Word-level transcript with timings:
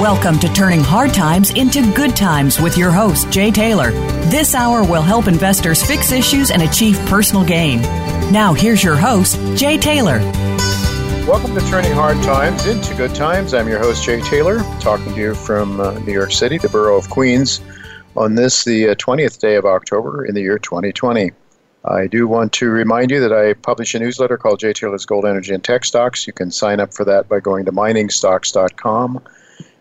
Welcome 0.00 0.38
to 0.38 0.50
Turning 0.54 0.80
Hard 0.80 1.12
Times 1.12 1.50
into 1.50 1.82
Good 1.92 2.16
Times 2.16 2.58
with 2.58 2.78
your 2.78 2.90
host, 2.90 3.30
Jay 3.30 3.50
Taylor. 3.50 3.90
This 4.30 4.54
hour 4.54 4.82
will 4.82 5.02
help 5.02 5.26
investors 5.26 5.82
fix 5.82 6.10
issues 6.10 6.50
and 6.50 6.62
achieve 6.62 6.98
personal 7.00 7.44
gain. 7.44 7.82
Now, 8.32 8.54
here's 8.54 8.82
your 8.82 8.96
host, 8.96 9.36
Jay 9.58 9.76
Taylor. 9.76 10.20
Welcome 11.28 11.54
to 11.54 11.60
Turning 11.68 11.92
Hard 11.92 12.16
Times 12.22 12.64
into 12.64 12.94
Good 12.94 13.14
Times. 13.14 13.52
I'm 13.52 13.68
your 13.68 13.78
host, 13.78 14.02
Jay 14.02 14.22
Taylor, 14.22 14.60
talking 14.80 15.12
to 15.12 15.20
you 15.20 15.34
from 15.34 15.78
uh, 15.80 15.98
New 15.98 16.14
York 16.14 16.32
City, 16.32 16.56
the 16.56 16.70
borough 16.70 16.96
of 16.96 17.10
Queens, 17.10 17.60
on 18.16 18.36
this, 18.36 18.64
the 18.64 18.88
uh, 18.88 18.94
20th 18.94 19.38
day 19.38 19.56
of 19.56 19.66
October 19.66 20.24
in 20.24 20.34
the 20.34 20.40
year 20.40 20.58
2020. 20.58 21.30
I 21.84 22.06
do 22.06 22.26
want 22.26 22.54
to 22.54 22.70
remind 22.70 23.10
you 23.10 23.20
that 23.20 23.34
I 23.34 23.52
publish 23.52 23.94
a 23.94 23.98
newsletter 23.98 24.38
called 24.38 24.60
Jay 24.60 24.72
Taylor's 24.72 25.04
Gold, 25.04 25.26
Energy, 25.26 25.52
and 25.52 25.62
Tech 25.62 25.84
Stocks. 25.84 26.26
You 26.26 26.32
can 26.32 26.50
sign 26.50 26.80
up 26.80 26.94
for 26.94 27.04
that 27.04 27.28
by 27.28 27.40
going 27.40 27.66
to 27.66 27.72
miningstocks.com 27.72 29.20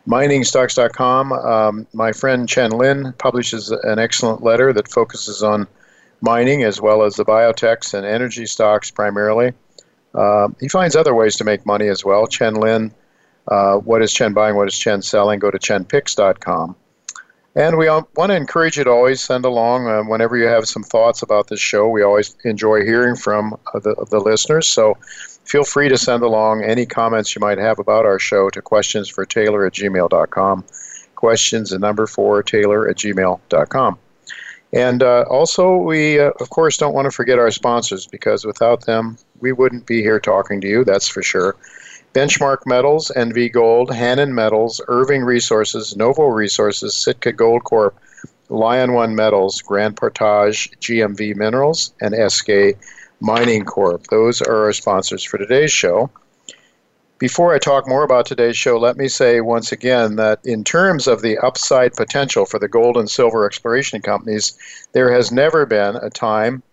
miningstocks.com. 0.10 1.32
Um, 1.32 1.88
my 1.94 2.12
friend 2.12 2.50
Chen 2.50 2.72
Lin 2.72 3.14
publishes 3.20 3.70
an 3.70 4.00
excellent 4.00 4.44
letter 4.44 4.74
that 4.74 4.90
focuses 4.90 5.44
on 5.44 5.68
mining 6.22 6.64
as 6.64 6.82
well 6.82 7.04
as 7.04 7.16
the 7.16 7.24
biotechs 7.24 7.94
and 7.94 8.06
energy 8.06 8.46
stocks 8.46 8.90
primarily. 8.92 9.54
Uh, 10.14 10.50
he 10.60 10.68
finds 10.68 10.96
other 10.96 11.14
ways 11.14 11.36
to 11.38 11.44
make 11.44 11.66
money 11.66 11.88
as 11.88 12.04
well. 12.04 12.26
Chen 12.26 12.56
Lin, 12.56 12.92
uh, 13.48 13.78
what 13.78 14.02
is 14.02 14.12
Chen 14.12 14.34
buying, 14.34 14.56
what 14.56 14.68
is 14.68 14.78
Chen 14.78 15.04
selling? 15.04 15.40
Go 15.40 15.52
to 15.52 15.60
chenpicks.com. 15.60 16.76
And 17.56 17.78
we 17.78 17.90
want 17.90 18.30
to 18.30 18.36
encourage 18.36 18.78
you 18.78 18.84
to 18.84 18.90
always 18.90 19.22
send 19.22 19.46
along 19.46 19.88
uh, 19.88 20.04
whenever 20.04 20.38
you 20.38 20.46
have 20.46 20.68
some 20.68 20.84
thoughts 20.84 21.22
about 21.22 21.48
this 21.48 21.60
show. 21.60 21.88
We 21.88 22.04
always 22.04 22.36
enjoy 22.46 22.84
hearing 22.84 23.16
from 23.16 23.54
uh, 23.74 23.80
the, 23.80 24.08
the 24.10 24.20
listeners. 24.20 24.68
So 24.68 24.98
feel 25.50 25.64
free 25.64 25.90
to 25.90 25.98
send 25.98 26.22
along 26.22 26.64
any 26.64 26.86
comments 26.86 27.36
you 27.36 27.40
might 27.40 27.58
have 27.58 27.80
about 27.80 28.06
our 28.06 28.20
show 28.20 28.50
to 28.52 28.62
questions 28.62 29.10
for 29.10 29.26
Taylor 29.26 29.66
at 29.66 29.74
gmail.com. 29.74 30.64
Questions, 31.16 31.72
the 31.72 31.80
number 31.80 32.06
for 32.06 32.44
Taylor 32.44 32.88
at 32.88 32.98
gmail.com. 32.98 33.98
And 34.72 35.02
uh, 35.02 35.26
also, 35.28 35.76
we, 35.78 36.20
uh, 36.20 36.30
of 36.40 36.52
course, 36.52 36.78
don't 36.78 36.94
want 36.94 37.06
to 37.06 37.12
forget 37.12 37.40
our 37.40 37.50
sponsors 37.50 38.06
because 38.06 38.46
without 38.46 38.86
them, 38.86 39.18
we 39.40 39.52
wouldn't 39.52 39.88
be 39.88 40.04
here 40.04 40.20
talking 40.20 40.62
to 40.62 40.68
you, 40.68 40.84
that's 40.84 41.08
for 41.08 41.24
sure. 41.24 41.56
Benchmark 42.14 42.60
Metals, 42.68 43.12
NV 43.16 43.52
Gold, 43.52 43.94
Hannan 43.94 44.34
Metals, 44.36 44.80
Irving 44.88 45.24
Resources, 45.24 45.96
Novo 45.96 46.28
Resources, 46.28 46.96
Sitka 46.96 47.32
Gold 47.32 47.64
Corp, 47.64 48.00
Lion 48.50 48.94
One 48.94 49.16
Metals, 49.16 49.62
Grand 49.62 49.96
Portage, 49.96 50.72
GMV 50.80 51.36
Minerals, 51.36 51.94
and 52.02 52.16
SK 52.32 52.78
Mining 53.22 53.66
Corp. 53.66 54.08
Those 54.08 54.42
are 54.42 54.66
our 54.66 54.74
sponsors 54.74 55.24
for 55.24 55.38
today's 55.38 55.72
show. 55.72 56.10
Before 57.18 57.54
I 57.54 57.60
talk 57.60 57.86
more 57.86 58.04
about 58.04 58.26
today's 58.26 58.56
show, 58.56 58.78
let 58.78 58.96
me 58.96 59.10
say 59.10 59.42
once 59.42 59.74
again 59.74 60.16
that 60.16 60.40
in 60.46 60.64
terms 60.64 61.06
of 61.06 61.22
the 61.22 61.38
upside 61.40 61.94
potential 61.94 62.46
for 62.46 62.60
the 62.60 62.70
gold 62.70 62.96
and 62.96 63.10
silver 63.10 63.46
exploration 63.46 64.02
companies, 64.02 64.58
there 64.94 65.12
has 65.12 65.30
never 65.30 65.66
been 65.66 65.98
a 65.98 66.10
time 66.10 66.64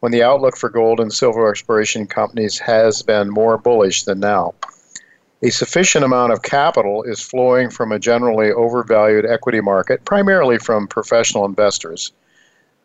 when 0.00 0.12
the 0.12 0.22
outlook 0.22 0.58
for 0.58 0.68
gold 0.68 1.00
and 1.00 1.10
silver 1.10 1.48
exploration 1.48 2.06
companies 2.06 2.58
has 2.58 3.00
been 3.00 3.30
more 3.30 3.56
bullish 3.56 4.02
than 4.02 4.20
now. 4.20 4.52
A 5.42 5.48
sufficient 5.48 6.04
amount 6.04 6.34
of 6.34 6.42
capital 6.42 7.02
is 7.04 7.20
flowing 7.20 7.70
from 7.70 7.92
a 7.92 7.98
generally 7.98 8.52
overvalued 8.52 9.24
equity 9.24 9.62
market, 9.62 10.04
primarily 10.04 10.58
from 10.58 10.86
professional 10.86 11.46
investors 11.46 12.12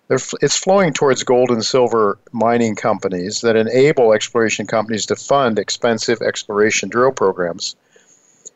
it's 0.09 0.57
flowing 0.57 0.93
towards 0.93 1.23
gold 1.23 1.51
and 1.51 1.63
silver 1.63 2.17
mining 2.31 2.75
companies 2.75 3.41
that 3.41 3.55
enable 3.55 4.13
exploration 4.13 4.65
companies 4.65 5.05
to 5.05 5.15
fund 5.15 5.59
expensive 5.59 6.21
exploration 6.21 6.89
drill 6.89 7.11
programs. 7.11 7.75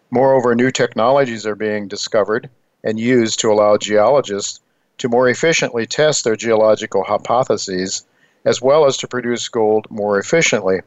Moreover, 0.09 0.55
new 0.55 0.71
technologies 0.71 1.45
are 1.45 1.55
being 1.55 1.87
discovered 1.87 2.49
and 2.83 2.99
used 2.99 3.39
to 3.39 3.51
allow 3.51 3.77
geologists 3.77 4.59
to 4.97 5.09
more 5.09 5.29
efficiently 5.29 5.85
test 5.85 6.23
their 6.23 6.35
geological 6.35 7.03
hypotheses 7.03 8.03
as 8.45 8.61
well 8.61 8.85
as 8.85 8.97
to 8.97 9.07
produce 9.07 9.47
gold 9.47 9.87
more 9.89 10.19
efficiently. 10.19 10.81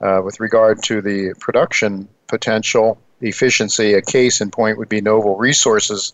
Uh, 0.00 0.20
with 0.24 0.38
regard 0.38 0.82
to 0.84 1.00
the 1.00 1.34
production 1.40 2.08
potential, 2.26 2.98
efficiency, 3.20 3.94
a 3.94 4.02
case 4.02 4.40
in 4.40 4.50
point 4.50 4.78
would 4.78 4.88
be 4.88 5.00
Novo 5.00 5.34
Resources, 5.34 6.12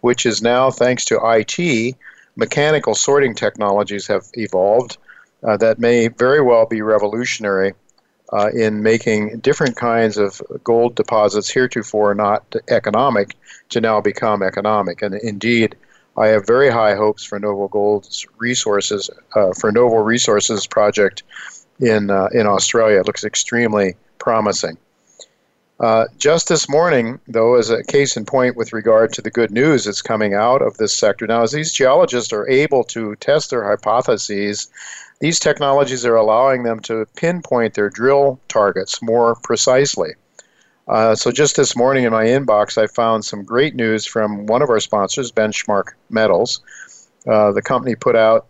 which 0.00 0.26
is 0.26 0.42
now, 0.42 0.70
thanks 0.70 1.04
to 1.06 1.20
IT, 1.22 1.96
mechanical 2.36 2.94
sorting 2.94 3.34
technologies 3.34 4.06
have 4.06 4.24
evolved 4.34 4.96
uh, 5.42 5.56
that 5.56 5.78
may 5.78 6.08
very 6.08 6.40
well 6.40 6.66
be 6.66 6.82
revolutionary 6.82 7.74
uh, 8.32 8.48
in 8.54 8.82
making 8.82 9.38
different 9.40 9.76
kinds 9.76 10.16
of 10.16 10.40
gold 10.64 10.94
deposits 10.94 11.50
heretofore 11.50 12.14
not 12.14 12.54
economic 12.68 13.36
to 13.68 13.80
now 13.80 14.00
become 14.00 14.42
economic. 14.42 15.02
And 15.02 15.14
indeed, 15.14 15.76
I 16.16 16.28
have 16.28 16.46
very 16.46 16.70
high 16.70 16.94
hopes 16.94 17.24
for 17.24 17.38
Novo 17.38 17.68
Gold's 17.68 18.26
resources, 18.38 19.10
uh, 19.34 19.52
for 19.58 19.72
Novo 19.72 19.96
Resources 19.96 20.66
project 20.66 21.22
in, 21.80 22.10
uh, 22.10 22.28
in 22.32 22.46
Australia. 22.46 23.00
It 23.00 23.06
looks 23.06 23.24
extremely 23.24 23.96
promising. 24.18 24.78
Uh, 25.82 26.06
just 26.16 26.48
this 26.48 26.68
morning, 26.68 27.18
though, 27.26 27.56
as 27.56 27.68
a 27.68 27.82
case 27.82 28.16
in 28.16 28.24
point 28.24 28.56
with 28.56 28.72
regard 28.72 29.12
to 29.12 29.20
the 29.20 29.32
good 29.32 29.50
news 29.50 29.84
that's 29.84 30.00
coming 30.00 30.32
out 30.32 30.62
of 30.62 30.76
this 30.76 30.94
sector, 30.94 31.26
now 31.26 31.42
as 31.42 31.50
these 31.50 31.72
geologists 31.72 32.32
are 32.32 32.48
able 32.48 32.84
to 32.84 33.16
test 33.16 33.50
their 33.50 33.64
hypotheses, 33.64 34.70
these 35.18 35.40
technologies 35.40 36.06
are 36.06 36.14
allowing 36.14 36.62
them 36.62 36.78
to 36.78 37.04
pinpoint 37.16 37.74
their 37.74 37.90
drill 37.90 38.38
targets 38.46 39.02
more 39.02 39.34
precisely. 39.42 40.12
Uh, 40.86 41.16
so 41.16 41.32
just 41.32 41.56
this 41.56 41.74
morning 41.74 42.04
in 42.04 42.12
my 42.12 42.26
inbox, 42.26 42.80
I 42.80 42.86
found 42.86 43.24
some 43.24 43.42
great 43.42 43.74
news 43.74 44.06
from 44.06 44.46
one 44.46 44.62
of 44.62 44.70
our 44.70 44.80
sponsors, 44.80 45.32
Benchmark 45.32 45.94
Metals. 46.10 46.60
Uh, 47.26 47.50
the 47.50 47.62
company 47.62 47.96
put 47.96 48.14
out 48.14 48.46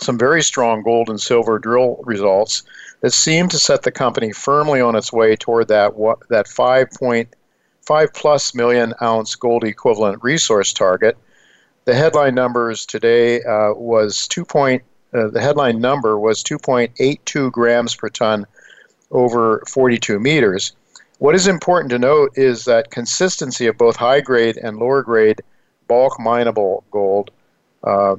some 0.00 0.18
very 0.18 0.42
strong 0.42 0.82
gold 0.82 1.08
and 1.08 1.20
silver 1.20 1.58
drill 1.58 2.00
results 2.04 2.62
that 3.00 3.12
seemed 3.12 3.50
to 3.50 3.58
set 3.58 3.82
the 3.82 3.90
company 3.90 4.32
firmly 4.32 4.80
on 4.80 4.96
its 4.96 5.12
way 5.12 5.36
toward 5.36 5.68
that 5.68 5.92
that 6.28 6.46
5.5 6.46 8.14
plus 8.14 8.54
million 8.54 8.94
ounce 9.02 9.34
gold 9.34 9.64
equivalent 9.64 10.22
resource 10.22 10.72
target. 10.72 11.16
The 11.84 11.94
headline 11.94 12.34
numbers 12.34 12.86
today 12.86 13.42
uh, 13.42 13.72
was 13.74 14.28
2. 14.28 14.44
Point, 14.44 14.82
uh, 15.14 15.28
the 15.28 15.40
headline 15.40 15.80
number 15.80 16.18
was 16.18 16.44
2.82 16.44 17.50
grams 17.50 17.96
per 17.96 18.10
ton 18.10 18.46
over 19.10 19.62
42 19.66 20.20
meters. 20.20 20.72
What 21.18 21.34
is 21.34 21.46
important 21.46 21.90
to 21.90 21.98
note 21.98 22.32
is 22.36 22.64
that 22.64 22.90
consistency 22.90 23.66
of 23.66 23.76
both 23.76 23.96
high 23.96 24.20
grade 24.20 24.56
and 24.56 24.78
lower 24.78 25.02
grade 25.02 25.42
bulk 25.88 26.18
mineable 26.20 26.84
gold 26.90 27.30
uh, 27.82 28.16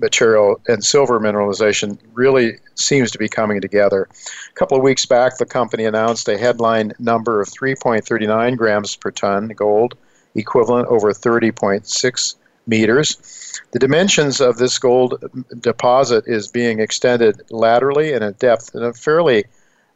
material 0.00 0.60
and 0.68 0.84
silver 0.84 1.20
mineralization 1.20 1.98
really 2.14 2.58
seems 2.74 3.10
to 3.10 3.18
be 3.18 3.28
coming 3.28 3.60
together. 3.60 4.08
A 4.50 4.54
couple 4.54 4.76
of 4.76 4.82
weeks 4.82 5.06
back, 5.06 5.38
the 5.38 5.46
company 5.46 5.84
announced 5.84 6.28
a 6.28 6.38
headline 6.38 6.92
number 6.98 7.40
of 7.40 7.48
3.39 7.48 8.56
grams 8.56 8.96
per 8.96 9.10
ton 9.10 9.48
gold, 9.48 9.96
equivalent 10.34 10.88
over 10.88 11.12
30.6 11.12 12.34
meters. 12.66 13.52
The 13.72 13.78
dimensions 13.78 14.40
of 14.40 14.58
this 14.58 14.78
gold 14.78 15.22
deposit 15.60 16.24
is 16.26 16.48
being 16.48 16.80
extended 16.80 17.42
laterally 17.50 18.12
and 18.12 18.24
in 18.24 18.32
depth 18.34 18.74
in 18.74 18.82
a 18.82 18.92
fairly, 18.92 19.44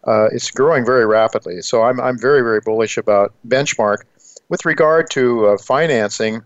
uh, 0.07 0.29
it's 0.33 0.51
growing 0.51 0.85
very 0.85 1.07
rapidly. 1.07 1.63
So 1.63 1.83
I'm, 1.83 2.01
I'm 2.01 2.19
very, 2.19 2.43
very 2.43 2.61
bullish 2.61 2.99
about 2.99 3.33
benchmark. 3.47 3.99
With 4.49 4.65
regard 4.67 5.11
to 5.11 5.47
uh, 5.49 5.59
financing, 5.59 6.43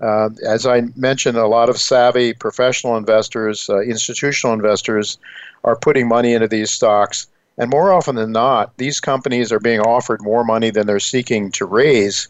uh, 0.00 0.30
as 0.46 0.66
I 0.66 0.82
mentioned, 0.94 1.36
a 1.36 1.46
lot 1.46 1.68
of 1.68 1.78
savvy 1.78 2.32
professional 2.32 2.96
investors, 2.96 3.68
uh, 3.68 3.80
institutional 3.80 4.54
investors, 4.54 5.18
are 5.64 5.76
putting 5.76 6.06
money 6.08 6.34
into 6.34 6.48
these 6.48 6.70
stocks. 6.70 7.26
And 7.56 7.70
more 7.70 7.92
often 7.92 8.14
than 8.14 8.30
not, 8.30 8.76
these 8.76 9.00
companies 9.00 9.50
are 9.50 9.58
being 9.58 9.80
offered 9.80 10.22
more 10.22 10.44
money 10.44 10.70
than 10.70 10.86
they're 10.86 11.00
seeking 11.00 11.50
to 11.52 11.66
raise. 11.66 12.28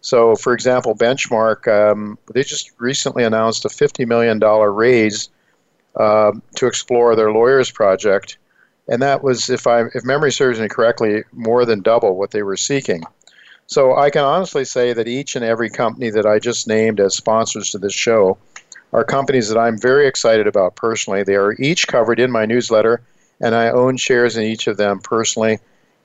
So, 0.00 0.36
for 0.36 0.52
example, 0.52 0.94
Benchmark, 0.94 1.66
um, 1.66 2.18
they 2.32 2.44
just 2.44 2.70
recently 2.78 3.24
announced 3.24 3.64
a 3.64 3.68
$50 3.68 4.06
million 4.06 4.38
raise 4.38 5.28
uh, 5.96 6.32
to 6.54 6.66
explore 6.66 7.16
their 7.16 7.32
lawyers 7.32 7.72
project. 7.72 8.38
And 8.86 9.02
that 9.02 9.24
was, 9.24 9.50
if, 9.50 9.66
I, 9.66 9.86
if 9.94 10.04
memory 10.04 10.30
serves 10.30 10.60
me 10.60 10.68
correctly, 10.68 11.24
more 11.32 11.64
than 11.64 11.82
double 11.82 12.16
what 12.16 12.30
they 12.30 12.44
were 12.44 12.56
seeking. 12.56 13.02
So 13.68 13.94
I 13.96 14.08
can 14.08 14.24
honestly 14.24 14.64
say 14.64 14.94
that 14.94 15.08
each 15.08 15.36
and 15.36 15.44
every 15.44 15.68
company 15.68 16.08
that 16.10 16.24
I 16.24 16.38
just 16.38 16.66
named 16.66 17.00
as 17.00 17.14
sponsors 17.14 17.70
to 17.70 17.78
this 17.78 17.92
show 17.92 18.38
are 18.94 19.04
companies 19.04 19.50
that 19.50 19.58
I'm 19.58 19.78
very 19.78 20.06
excited 20.06 20.46
about 20.46 20.74
personally. 20.74 21.22
They 21.22 21.34
are 21.34 21.52
each 21.52 21.86
covered 21.86 22.18
in 22.18 22.30
my 22.30 22.46
newsletter, 22.46 23.02
and 23.42 23.54
I 23.54 23.68
own 23.68 23.98
shares 23.98 24.38
in 24.38 24.44
each 24.44 24.68
of 24.68 24.78
them 24.78 25.00
personally. 25.00 25.58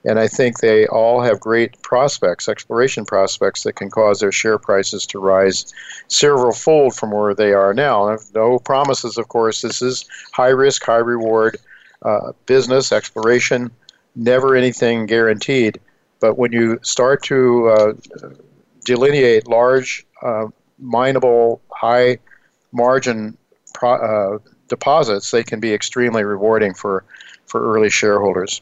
And 0.03 0.19
I 0.19 0.27
think 0.27 0.59
they 0.59 0.85
all 0.87 1.21
have 1.21 1.39
great 1.39 1.81
prospects, 1.81 2.49
exploration 2.49 3.05
prospects 3.05 3.63
that 3.63 3.77
can 3.77 3.89
cause 3.89 4.19
their 4.19 4.33
share 4.33 4.57
prices 4.57 5.05
to 5.07 5.19
rise 5.19 5.73
several 6.09 6.51
fold 6.51 6.93
from 6.93 7.11
where 7.11 7.33
they 7.33 7.53
are 7.53 7.73
now. 7.73 8.17
No 8.35 8.59
promises, 8.59 9.17
of 9.17 9.29
course. 9.29 9.61
This 9.61 9.81
is 9.81 10.03
high 10.33 10.49
risk, 10.49 10.83
high 10.83 10.97
reward 10.97 11.55
uh, 12.01 12.33
business, 12.45 12.91
exploration, 12.91 13.71
never 14.17 14.57
anything 14.57 15.05
guaranteed. 15.05 15.79
But 16.23 16.37
when 16.37 16.53
you 16.53 16.79
start 16.83 17.21
to 17.23 17.67
uh, 17.67 17.93
delineate 18.85 19.45
large, 19.45 20.05
uh, 20.21 20.45
mineable, 20.79 21.61
high 21.69 22.17
margin 22.71 23.37
pro- 23.73 24.35
uh, 24.35 24.37
deposits, 24.69 25.31
they 25.31 25.43
can 25.43 25.59
be 25.59 25.73
extremely 25.73 26.23
rewarding 26.23 26.73
for, 26.75 27.03
for 27.45 27.59
early 27.75 27.89
shareholders. 27.89 28.61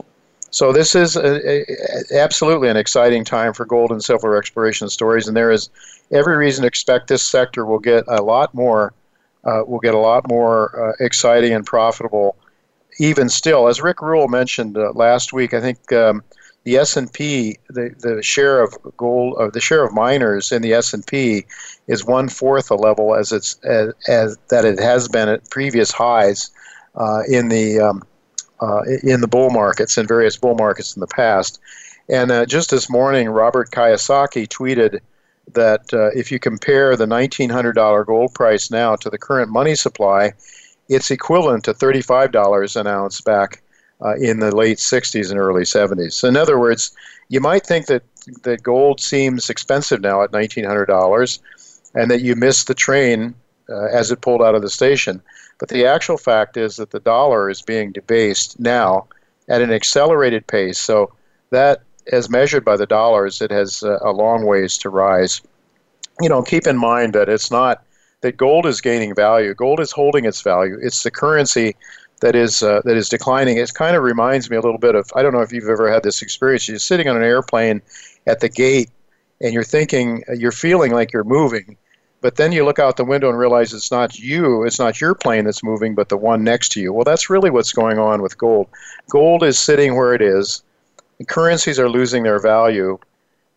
So 0.50 0.74
this 0.74 0.96
is 0.96 1.16
a, 1.16 1.30
a, 1.52 2.18
absolutely 2.18 2.70
an 2.70 2.78
exciting 2.78 3.24
time 3.24 3.54
for 3.54 3.64
gold 3.64 3.92
and 3.92 4.04
silver 4.04 4.36
exploration 4.38 4.90
stories, 4.90 5.28
and 5.28 5.38
there 5.38 5.52
is 5.52 5.70
every 6.12 6.38
reason 6.38 6.64
to 6.64 6.68
expect 6.68 7.10
this 7.10 7.22
sector 7.22 7.64
will 7.64 7.78
get 7.94 8.06
a 8.08 8.24
lot 8.24 8.56
more, 8.56 8.92
uh, 9.44 9.62
will 9.68 9.80
get 9.80 9.94
a 9.94 10.00
lot 10.00 10.28
more 10.28 10.56
uh, 10.90 10.94
exciting 11.00 11.54
and 11.54 11.64
profitable, 11.64 12.36
even 12.98 13.30
still. 13.30 13.68
As 13.68 13.84
Rick 13.84 14.02
Rule 14.02 14.28
mentioned 14.28 14.80
uh, 14.80 14.94
last 14.96 15.32
week, 15.32 15.54
I 15.54 15.62
think 15.62 15.92
um, 15.92 16.24
the 16.64 16.78
S&P, 16.78 17.58
the, 17.70 17.94
the 18.00 18.22
share 18.22 18.62
of 18.62 18.76
gold, 18.98 19.36
uh, 19.40 19.50
the 19.50 19.60
share 19.60 19.84
of 19.84 19.94
miners 19.94 20.52
in 20.52 20.62
the 20.62 20.74
S&P 20.74 21.46
is 21.88 22.06
one 22.06 22.30
fourth 22.30 22.68
the 22.68 22.78
level 22.78 23.16
as 23.16 23.32
it's 23.32 23.56
as, 23.64 23.94
as 24.08 24.38
that 24.50 24.64
it 24.64 24.80
has 24.80 25.08
been 25.08 25.28
at 25.28 25.50
previous 25.50 25.92
highs 25.92 26.52
uh, 26.96 27.24
in 27.28 27.50
the 27.50 27.80
um, 27.80 28.04
uh, 28.62 28.84
in 29.04 29.22
the 29.22 29.28
bull 29.28 29.50
markets 29.50 29.98
in 29.98 30.06
various 30.06 30.38
bull 30.38 30.56
markets 30.56 30.96
in 30.96 31.00
the 31.00 31.08
past. 31.08 31.60
And 32.10 32.32
uh, 32.32 32.46
just 32.46 32.70
this 32.70 32.90
morning, 32.90 33.30
Robert 33.30 33.72
Kiyosaki 33.72 34.48
tweeted 34.48 35.00
that 35.54 35.92
uh, 35.94 36.10
if 36.10 36.32
you 36.32 36.40
compare 36.40 36.96
the 36.96 37.06
$1,900 37.06 38.06
gold 38.06 38.34
price 38.34 38.70
now 38.70 38.96
to 38.98 39.10
the 39.10 39.18
current 39.18 39.50
money 39.50 39.76
supply, 39.76 40.34
it's 40.90 41.10
equivalent 41.10 41.64
to 41.64 41.74
$35 41.74 42.80
an 42.80 42.86
ounce 42.86 43.22
back 43.22 43.64
uh, 44.02 44.16
in 44.16 44.40
the 44.40 44.56
late 44.56 44.78
60s 44.78 45.30
and 45.30 45.40
early 45.40 45.64
70s. 45.64 46.14
So 46.14 46.28
in 46.28 46.38
other 46.38 46.60
words, 46.60 46.92
you 47.30 47.40
might 47.40 47.66
think 47.66 47.88
that, 47.88 48.04
that 48.44 48.64
gold 48.64 49.00
seems 49.00 49.50
expensive 49.50 50.02
now 50.02 50.24
at 50.24 50.32
$1,900 50.32 51.40
and 51.96 52.12
that 52.12 52.22
you 52.22 52.36
missed 52.36 52.68
the 52.68 52.74
train 52.74 53.36
uh, 53.70 53.86
as 53.86 54.12
it 54.12 54.22
pulled 54.22 54.42
out 54.42 54.56
of 54.56 54.62
the 54.62 54.70
station. 54.70 55.22
But 55.60 55.70
the 55.70 55.86
actual 55.86 56.18
fact 56.18 56.58
is 56.58 56.78
that 56.78 56.92
the 56.92 57.00
dollar 57.00 57.50
is 57.50 57.62
being 57.62 57.92
debased 57.92 58.60
now 58.60 59.08
at 59.48 59.62
an 59.62 59.72
accelerated 59.72 60.48
pace. 60.48 60.80
So 60.80 61.14
that, 61.52 61.84
as 62.12 62.30
measured 62.30 62.66
by 62.66 62.78
the 62.78 62.88
dollars, 62.88 63.42
it 63.42 63.52
has 63.52 63.84
uh, 63.84 64.00
a 64.02 64.12
long 64.12 64.46
ways 64.46 64.78
to 64.80 64.90
rise. 64.90 65.42
You 66.20 66.30
know, 66.30 66.42
keep 66.42 66.66
in 66.66 66.78
mind 66.78 67.14
that 67.14 67.30
it's 67.30 67.52
not 67.52 67.84
that 68.22 68.38
gold 68.38 68.66
is 68.66 68.82
gaining 68.82 69.14
value. 69.14 69.54
Gold 69.54 69.80
is 69.80 69.92
holding 69.92 70.26
its 70.26 70.42
value. 70.42 70.78
It's 70.82 71.04
the 71.04 71.12
currency 71.12 71.76
that 72.22 72.36
is 72.36 72.64
uh, 72.64 72.82
that 72.86 72.96
is 72.96 73.10
declining. 73.10 73.58
It 73.58 73.74
kind 73.74 73.96
of 73.96 74.04
reminds 74.04 74.50
me 74.50 74.56
a 74.56 74.62
little 74.62 74.78
bit 74.78 74.96
of 74.96 75.12
I 75.16 75.22
don't 75.22 75.34
know 75.34 75.42
if 75.42 75.52
you've 75.52 75.68
ever 75.68 75.92
had 75.92 76.04
this 76.04 76.22
experience. 76.22 76.68
You're 76.68 76.80
sitting 76.80 77.08
on 77.08 77.18
an 77.18 77.24
airplane 77.24 77.82
at 78.26 78.40
the 78.40 78.50
gate, 78.50 78.90
and 79.42 79.54
you're 79.54 79.64
thinking 79.64 80.24
you're 80.38 80.52
feeling 80.52 80.94
like 80.94 81.12
you're 81.12 81.24
moving, 81.24 81.78
but 82.22 82.36
then 82.36 82.52
you 82.52 82.64
look 82.64 82.80
out 82.80 82.98
the 82.98 83.06
window 83.06 83.30
and 83.30 83.38
realize 83.38 83.74
it's 83.74 83.92
not 83.92 84.18
you, 84.18 84.64
it's 84.64 84.80
not 84.80 85.02
your 85.02 85.16
plane 85.16 85.46
that's 85.46 85.64
moving, 85.64 85.96
but 85.96 86.10
the 86.10 86.18
one 86.18 86.44
next 86.44 86.70
to 86.74 86.82
you. 86.82 86.94
Well, 86.94 87.04
that's 87.04 87.30
really 87.30 87.50
what's 87.50 87.74
going 87.74 87.98
on 87.98 88.22
with 88.22 88.38
gold. 88.38 88.68
Gold 89.10 89.44
is 89.44 89.60
sitting 89.60 89.96
where 89.96 90.14
it 90.14 90.22
is. 90.22 90.64
Currencies 91.28 91.80
are 91.80 91.90
losing 91.90 92.24
their 92.24 92.40
value, 92.40 93.00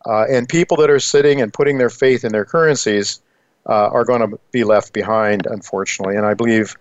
uh, 0.05 0.25
and 0.29 0.49
people 0.49 0.77
that 0.77 0.89
are 0.89 0.99
sitting 0.99 1.41
and 1.41 1.53
putting 1.53 1.77
their 1.77 1.89
faith 1.89 2.23
in 2.23 2.31
their 2.31 2.45
currencies 2.45 3.21
uh, 3.67 3.89
are 3.89 4.05
going 4.05 4.21
to 4.27 4.39
be 4.51 4.63
left 4.63 4.93
behind, 4.93 5.45
unfortunately. 5.45 6.15
And 6.15 6.25
I 6.25 6.33
believe 6.33 6.75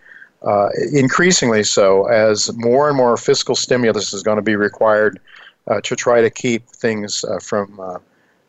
uh, 0.45 0.69
increasingly 0.93 1.65
so 1.65 2.07
as 2.07 2.55
more 2.55 2.89
and 2.89 2.97
more 2.97 3.17
fiscal 3.17 3.55
stimulus 3.55 4.13
is 4.13 4.23
going 4.23 4.37
to 4.37 4.43
be 4.43 4.57
required 4.57 5.19
uh, 5.69 5.81
to 5.83 5.97
try 5.97 6.21
to 6.21 6.31
keep 6.31 6.69
things 6.69 7.25
uh, 7.25 7.39
from 7.39 7.81
uh, 7.81 7.99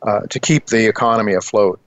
uh, 0.02 0.22
to 0.30 0.40
keep 0.40 0.68
the 0.68 0.88
economy 0.88 1.34
afloat. 1.34 1.80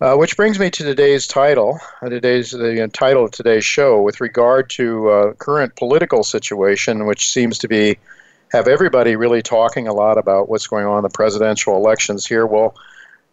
which 0.00 0.36
brings 0.36 0.58
me 0.58 0.70
to 0.70 0.82
today's 0.82 1.26
title, 1.26 1.78
today's 2.08 2.50
the 2.50 2.88
title 2.92 3.24
of 3.24 3.30
today's 3.30 3.64
show, 3.64 4.00
with 4.00 4.20
regard 4.20 4.68
to 4.70 5.34
current 5.38 5.76
political 5.76 6.24
situation, 6.24 7.06
which 7.06 7.30
seems 7.30 7.58
to 7.58 7.68
be 7.68 7.96
have 8.52 8.68
everybody 8.68 9.16
really 9.16 9.42
talking 9.42 9.86
a 9.86 9.92
lot 9.92 10.16
about 10.18 10.48
what's 10.48 10.66
going 10.66 10.86
on 10.86 10.98
in 10.98 11.02
the 11.02 11.10
presidential 11.10 11.76
elections 11.76 12.26
here. 12.26 12.46
Well, 12.46 12.74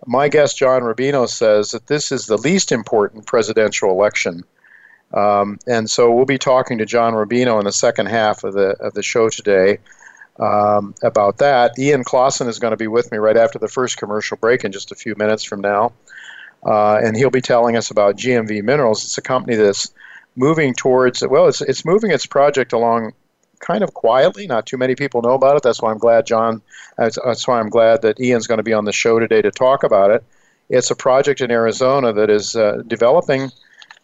my 0.06 0.28
guest 0.28 0.58
John 0.58 0.82
Rubino 0.82 1.30
says 1.30 1.72
that 1.72 1.88
this 1.88 2.12
is 2.12 2.26
the 2.26 2.38
least 2.38 2.72
important 2.72 3.26
presidential 3.26 3.90
election 3.90 4.44
um, 5.14 5.60
and 5.68 5.90
so 5.90 6.12
we'll 6.12 6.26
be 6.26 6.38
talking 6.38 6.78
to 6.80 6.86
John 6.86 7.14
Rubino 7.14 7.60
in 7.60 7.66
the 7.66 7.72
second 7.72 8.08
half 8.08 8.44
of 8.44 8.54
the 8.54 8.70
of 8.80 8.94
the 8.94 9.04
show 9.04 9.30
today 9.30 9.78
um, 10.40 10.96
about 11.04 11.38
that. 11.38 11.78
Ian 11.78 12.04
Klassen 12.04 12.48
is 12.48 12.60
going 12.60 12.72
to 12.72 12.78
be 12.78 12.88
with 12.88 13.12
me 13.12 13.18
right 13.18 13.38
after 13.38 13.60
the 13.60 13.68
first 13.68 13.98
commercial 13.98 14.38
break 14.38 14.64
in 14.64 14.72
just 14.72 14.92
a 14.92 14.96
few 14.96 15.16
minutes 15.16 15.44
from 15.44 15.62
now, 15.62 15.94
uh, 16.66 16.96
and 16.96 17.16
he'll 17.16 17.30
be 17.30 17.42
telling 17.42 17.78
us 17.78 17.92
about 17.92 18.18
GMV 18.18 18.64
Minerals. 18.64 19.04
It's 19.04 19.18
a 19.18 19.22
company 19.22 19.56
that's 19.56 19.94
moving 20.36 20.74
towards 20.74 21.26
well, 21.28 21.48
it's 21.48 21.62
it's 21.62 21.86
moving 21.86 22.12
its 22.12 22.26
project 22.26 22.74
along 22.74 23.14
kind 23.60 23.84
of 23.84 23.94
quietly. 23.94 24.48
Not 24.48 24.66
too 24.66 24.78
many 24.78 24.96
people 24.96 25.22
know 25.22 25.34
about 25.34 25.56
it. 25.56 25.64
That's 25.64 25.82
why 25.82 25.92
I'm 25.92 25.98
glad 25.98 26.26
John. 26.26 26.62
That's, 26.98 27.48
why 27.48 27.60
I'm 27.60 27.70
glad 27.70 28.02
that 28.04 28.20
Ian's 28.20 28.46
going 28.46 28.60
to 28.60 28.64
be 28.64 28.74
on 28.74 28.86
the 28.86 28.92
show 28.92 29.20
today 29.20 29.42
to 29.42 29.52
talk 29.52 29.84
about 29.84 30.12
it. 30.12 30.24
It's 30.70 30.92
a 30.92 30.96
project 30.96 31.42
in 31.42 31.50
Arizona 31.50 32.14
that 32.14 32.30
is 32.30 32.56
uh, 32.56 32.84
developing 32.88 33.52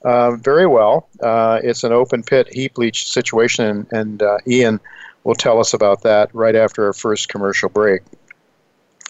uh, 0.03 0.31
very 0.35 0.67
well. 0.67 1.09
Uh, 1.21 1.59
it's 1.63 1.83
an 1.83 1.91
open 1.91 2.23
pit 2.23 2.47
heap 2.51 2.77
leach 2.77 3.09
situation, 3.09 3.65
and, 3.65 3.87
and 3.91 4.23
uh, 4.23 4.37
Ian 4.47 4.79
will 5.23 5.35
tell 5.35 5.59
us 5.59 5.73
about 5.73 6.03
that 6.03 6.33
right 6.33 6.55
after 6.55 6.85
our 6.85 6.93
first 6.93 7.29
commercial 7.29 7.69
break. 7.69 8.01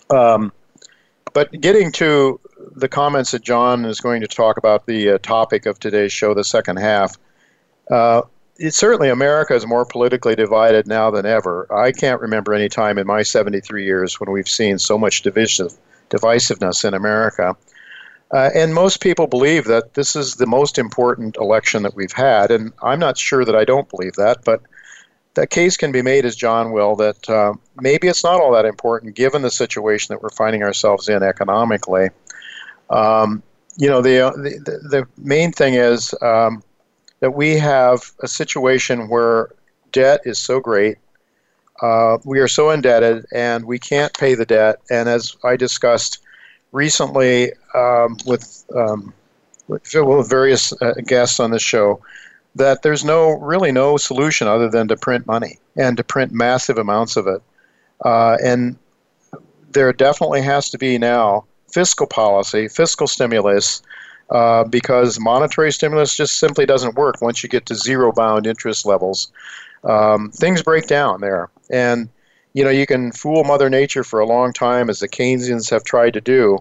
Um, 0.09 0.51
but 1.33 1.51
getting 1.61 1.91
to 1.93 2.39
the 2.75 2.87
comments 2.87 3.31
that 3.31 3.43
John 3.43 3.85
is 3.85 3.99
going 3.99 4.21
to 4.21 4.27
talk 4.27 4.57
about 4.57 4.85
the 4.85 5.11
uh, 5.11 5.17
topic 5.19 5.65
of 5.65 5.79
today's 5.79 6.11
show, 6.11 6.33
the 6.33 6.43
second 6.43 6.77
half. 6.77 7.17
Uh, 7.89 8.21
it's 8.57 8.77
certainly 8.77 9.09
America 9.09 9.55
is 9.55 9.65
more 9.65 9.85
politically 9.85 10.35
divided 10.35 10.85
now 10.85 11.09
than 11.09 11.25
ever. 11.25 11.65
I 11.73 11.91
can't 11.91 12.19
remember 12.19 12.53
any 12.53 12.67
time 12.67 12.97
in 12.97 13.07
my 13.07 13.23
73 13.23 13.85
years 13.85 14.19
when 14.19 14.31
we've 14.31 14.49
seen 14.49 14.79
so 14.79 14.97
much 14.97 15.21
divisive, 15.21 15.73
divisiveness 16.09 16.83
in 16.83 16.93
America. 16.93 17.55
Uh, 18.31 18.49
and 18.53 18.73
most 18.75 19.01
people 19.01 19.25
believe 19.25 19.65
that 19.65 19.95
this 19.95 20.15
is 20.15 20.35
the 20.35 20.45
most 20.45 20.77
important 20.77 21.35
election 21.37 21.81
that 21.83 21.95
we've 21.95 22.11
had. 22.11 22.51
And 22.51 22.71
I'm 22.83 22.99
not 22.99 23.17
sure 23.17 23.43
that 23.43 23.55
I 23.55 23.65
don't 23.65 23.89
believe 23.89 24.13
that, 24.13 24.43
but 24.43 24.61
that 25.33 25.49
case 25.49 25.77
can 25.77 25.91
be 25.91 26.01
made, 26.01 26.25
as 26.25 26.35
John 26.35 26.71
will, 26.71 26.95
that 26.97 27.27
uh, 27.29 27.53
maybe 27.81 28.07
it's 28.07 28.23
not 28.23 28.39
all 28.39 28.51
that 28.51 28.65
important 28.65 29.15
given 29.15 29.41
the 29.41 29.49
situation 29.49 30.13
that 30.13 30.21
we're 30.21 30.29
finding 30.29 30.63
ourselves 30.63 31.09
in 31.09 31.23
economically. 31.23 32.09
Um, 32.89 33.41
you 33.77 33.87
know, 33.87 34.01
the, 34.01 34.27
uh, 34.27 34.31
the, 34.31 34.79
the 34.89 35.07
main 35.17 35.51
thing 35.51 35.75
is 35.75 36.13
um, 36.21 36.61
that 37.21 37.31
we 37.31 37.57
have 37.57 38.11
a 38.21 38.27
situation 38.27 39.07
where 39.07 39.49
debt 39.91 40.21
is 40.25 40.37
so 40.37 40.59
great. 40.59 40.97
Uh, 41.81 42.17
we 42.25 42.39
are 42.39 42.47
so 42.47 42.71
indebted 42.71 43.25
and 43.31 43.65
we 43.65 43.79
can't 43.79 44.13
pay 44.13 44.35
the 44.35 44.45
debt. 44.45 44.77
And 44.89 45.07
as 45.07 45.35
I 45.43 45.55
discussed, 45.55 46.19
recently 46.71 47.51
um, 47.73 48.17
with, 48.25 48.65
um, 48.75 49.13
with, 49.67 50.29
various 50.29 50.73
uh, 50.81 50.93
guests 51.05 51.39
on 51.39 51.51
the 51.51 51.59
show 51.59 52.01
that 52.55 52.81
there's 52.81 53.05
no 53.05 53.31
really 53.31 53.71
no 53.71 53.97
solution 53.97 54.47
other 54.47 54.69
than 54.69 54.87
to 54.87 54.97
print 54.97 55.25
money 55.27 55.57
and 55.75 55.97
to 55.97 56.03
print 56.03 56.31
massive 56.31 56.77
amounts 56.77 57.15
of 57.15 57.27
it. 57.27 57.41
Uh, 58.03 58.37
and 58.43 58.77
there 59.71 59.91
definitely 59.93 60.41
has 60.41 60.69
to 60.69 60.77
be 60.77 60.97
now 60.97 61.45
fiscal 61.71 62.07
policy, 62.07 62.67
fiscal 62.67 63.07
stimulus 63.07 63.81
uh, 64.29 64.63
because 64.63 65.19
monetary 65.19 65.71
stimulus 65.71 66.15
just 66.15 66.39
simply 66.39 66.65
doesn't 66.65 66.95
work 66.95 67.21
once 67.21 67.43
you 67.43 67.49
get 67.49 67.65
to 67.65 67.75
zero 67.75 68.11
bound 68.11 68.45
interest 68.45 68.85
levels. 68.85 69.31
Um, 69.83 70.31
things 70.31 70.61
break 70.61 70.87
down 70.87 71.21
there. 71.21 71.49
And, 71.69 72.09
you 72.53 72.63
know, 72.63 72.69
you 72.69 72.85
can 72.85 73.11
fool 73.11 73.43
Mother 73.43 73.69
Nature 73.69 74.03
for 74.03 74.19
a 74.19 74.25
long 74.25 74.53
time, 74.53 74.89
as 74.89 74.99
the 74.99 75.07
Keynesians 75.07 75.69
have 75.69 75.83
tried 75.83 76.13
to 76.13 76.21
do, 76.21 76.59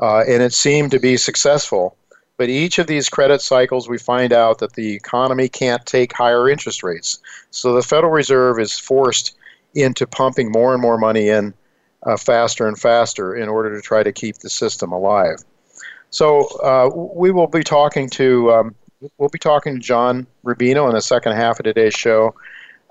uh, 0.00 0.20
and 0.20 0.42
it 0.42 0.52
seemed 0.52 0.90
to 0.92 1.00
be 1.00 1.16
successful. 1.16 1.96
But 2.36 2.48
each 2.48 2.78
of 2.78 2.86
these 2.86 3.08
credit 3.08 3.40
cycles, 3.40 3.88
we 3.88 3.98
find 3.98 4.32
out 4.32 4.58
that 4.58 4.74
the 4.74 4.94
economy 4.94 5.48
can't 5.48 5.84
take 5.86 6.12
higher 6.12 6.48
interest 6.48 6.82
rates. 6.82 7.18
So 7.50 7.74
the 7.74 7.82
Federal 7.82 8.12
Reserve 8.12 8.60
is 8.60 8.78
forced 8.78 9.36
into 9.74 10.06
pumping 10.06 10.52
more 10.52 10.72
and 10.72 10.82
more 10.82 10.98
money 10.98 11.28
in 11.28 11.54
uh, 12.04 12.16
faster 12.16 12.66
and 12.66 12.78
faster 12.78 13.34
in 13.34 13.48
order 13.48 13.74
to 13.74 13.80
try 13.80 14.02
to 14.02 14.12
keep 14.12 14.38
the 14.38 14.50
system 14.50 14.92
alive. 14.92 15.38
So 16.10 16.46
uh, 16.62 16.90
we 16.94 17.30
will 17.30 17.46
be 17.46 17.62
talking 17.62 18.08
to 18.10 18.52
um, 18.52 18.74
we'll 19.18 19.28
be 19.28 19.38
talking 19.38 19.74
to 19.74 19.80
John 19.80 20.26
Rubino 20.44 20.88
in 20.88 20.94
the 20.94 21.00
second 21.00 21.32
half 21.32 21.58
of 21.58 21.64
today's 21.64 21.94
show 21.94 22.34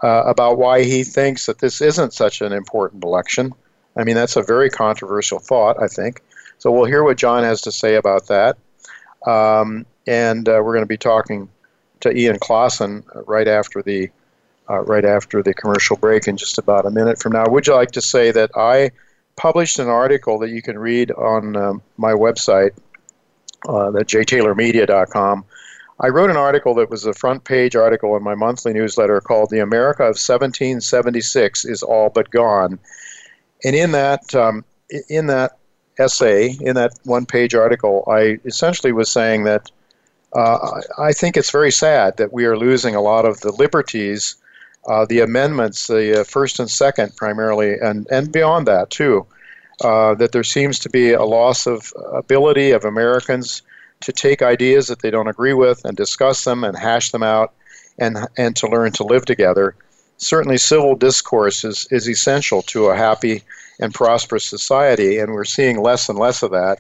uh, 0.04 0.24
about 0.26 0.58
why 0.58 0.84
he 0.84 1.04
thinks 1.04 1.46
that 1.46 1.60
this 1.60 1.82
isn't 1.82 2.14
such 2.14 2.42
an 2.42 2.52
important 2.52 3.04
election. 3.04 3.54
I 3.96 4.04
mean, 4.04 4.16
that's 4.16 4.36
a 4.36 4.44
very 4.44 4.70
controversial 4.70 5.40
thought, 5.40 5.82
I 5.82 5.88
think. 5.88 6.22
So 6.58 6.72
we'll 6.72 6.86
hear 6.86 7.04
what 7.04 7.18
John 7.18 7.44
has 7.44 7.62
to 7.62 7.72
say 7.72 7.96
about 7.96 8.28
that. 8.28 8.58
Um, 9.26 9.86
and 10.08 10.48
uh, 10.48 10.62
we're 10.64 10.74
going 10.74 10.84
to 10.84 10.88
be 10.88 10.98
talking 10.98 11.50
to 12.02 12.16
Ian 12.16 12.38
Klassen 12.38 13.04
right 13.28 13.48
after 13.48 13.82
the 13.82 14.10
uh, 14.70 14.80
right 14.82 15.06
after 15.06 15.44
the 15.44 15.54
commercial 15.54 15.96
break 15.96 16.28
in 16.28 16.38
just 16.38 16.58
about 16.58 16.86
a 16.86 16.90
minute 16.90 17.20
from 17.20 17.34
now. 17.34 17.48
Would 17.48 17.68
you 17.68 17.76
like 17.76 17.92
to 17.92 18.02
say 18.02 18.32
that 18.32 18.50
I 18.56 18.92
published 19.36 19.80
an 19.80 19.88
article 19.88 20.40
that 20.40 20.50
you 20.50 20.62
can 20.62 20.78
read 20.78 21.12
on 21.12 21.56
um, 21.56 21.82
my 21.98 22.14
website, 22.14 22.72
uh, 23.68 23.90
at 23.90 24.08
jtaylormedia.com. 24.08 25.46
I 26.00 26.10
wrote 26.10 26.30
an 26.30 26.38
article 26.38 26.74
that 26.76 26.90
was 26.90 27.06
a 27.06 27.14
front 27.14 27.46
page 27.46 27.76
article 27.76 28.16
in 28.18 28.24
my 28.24 28.36
monthly 28.36 28.74
newsletter 28.74 29.22
called 29.22 29.50
"The 29.50 29.60
America 29.60 30.04
of 30.04 30.18
1776 30.18 31.66
is 31.66 31.84
All 31.84 32.10
But 32.10 32.30
Gone," 32.32 32.80
and 33.64 33.76
in 33.76 33.92
that 33.94 34.36
um, 34.36 34.66
in 35.10 35.28
that 35.28 35.58
essay, 35.98 36.58
in 36.60 36.76
that 36.76 36.94
one 37.04 37.26
page 37.26 37.56
article, 37.56 38.04
I 38.08 38.40
essentially 38.46 38.92
was 38.92 39.10
saying 39.10 39.46
that 39.46 39.72
uh, 40.34 40.82
I 40.98 41.14
think 41.14 41.38
it's 41.38 41.52
very 41.52 41.72
sad 41.72 42.18
that 42.18 42.34
we 42.34 42.46
are 42.46 42.58
losing 42.58 42.94
a 42.94 43.02
lot 43.02 43.26
of 43.26 43.40
the 43.40 43.54
liberties, 43.54 44.36
uh, 44.88 45.06
the 45.06 45.22
amendments, 45.22 45.88
the 45.88 46.22
uh, 46.22 46.24
first 46.26 46.60
and 46.60 46.70
second 46.70 47.16
primarily, 47.16 47.80
and, 47.80 48.06
and 48.12 48.32
beyond 48.32 48.68
that 48.68 48.90
too. 48.90 49.26
Uh, 49.82 50.16
that 50.16 50.32
there 50.32 50.44
seems 50.44 50.80
to 50.80 50.90
be 50.90 51.12
a 51.12 51.24
loss 51.24 51.68
of 51.68 51.92
ability 52.14 52.72
of 52.72 52.86
Americans 52.86 53.62
to 54.06 54.14
take 54.14 54.44
ideas 54.44 54.86
that 54.88 55.02
they 55.02 55.10
don't 55.10 55.28
agree 55.28 55.54
with 55.54 55.84
and 55.84 55.98
discuss 55.98 56.44
them 56.44 56.64
and 56.64 56.78
hash 56.78 57.10
them 57.10 57.24
out 57.24 57.54
and, 57.98 58.18
and 58.38 58.56
to 58.56 58.68
learn 58.68 58.92
to 58.92 59.04
live 59.04 59.26
together. 59.26 59.76
Certainly, 60.18 60.60
civil 60.60 60.96
discourse 60.96 61.64
is, 61.64 61.88
is 61.90 62.08
essential 62.08 62.62
to 62.64 62.86
a 62.86 62.96
happy 62.96 63.42
and 63.80 63.94
prosperous 63.94 64.46
society, 64.46 65.18
and 65.18 65.34
we're 65.34 65.44
seeing 65.44 65.82
less 65.82 66.08
and 66.08 66.20
less 66.20 66.44
of 66.44 66.52
that. 66.52 66.80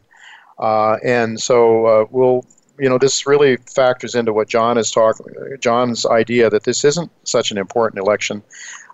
Uh, 0.60 0.98
and 1.04 1.42
so 1.42 1.86
uh, 1.86 2.06
we'll, 2.12 2.46
you 2.80 2.88
know, 2.88 3.00
this 3.00 3.26
really 3.26 3.58
factors 3.58 4.14
into 4.14 4.32
what 4.32 4.48
John 4.48 4.78
is 4.78 4.92
talking. 4.92 5.26
John's 5.60 6.06
idea 6.06 6.50
that 6.52 6.64
this 6.64 6.86
isn't 6.86 7.12
such 7.24 7.50
an 7.50 7.58
important 7.58 8.00
election. 8.00 8.44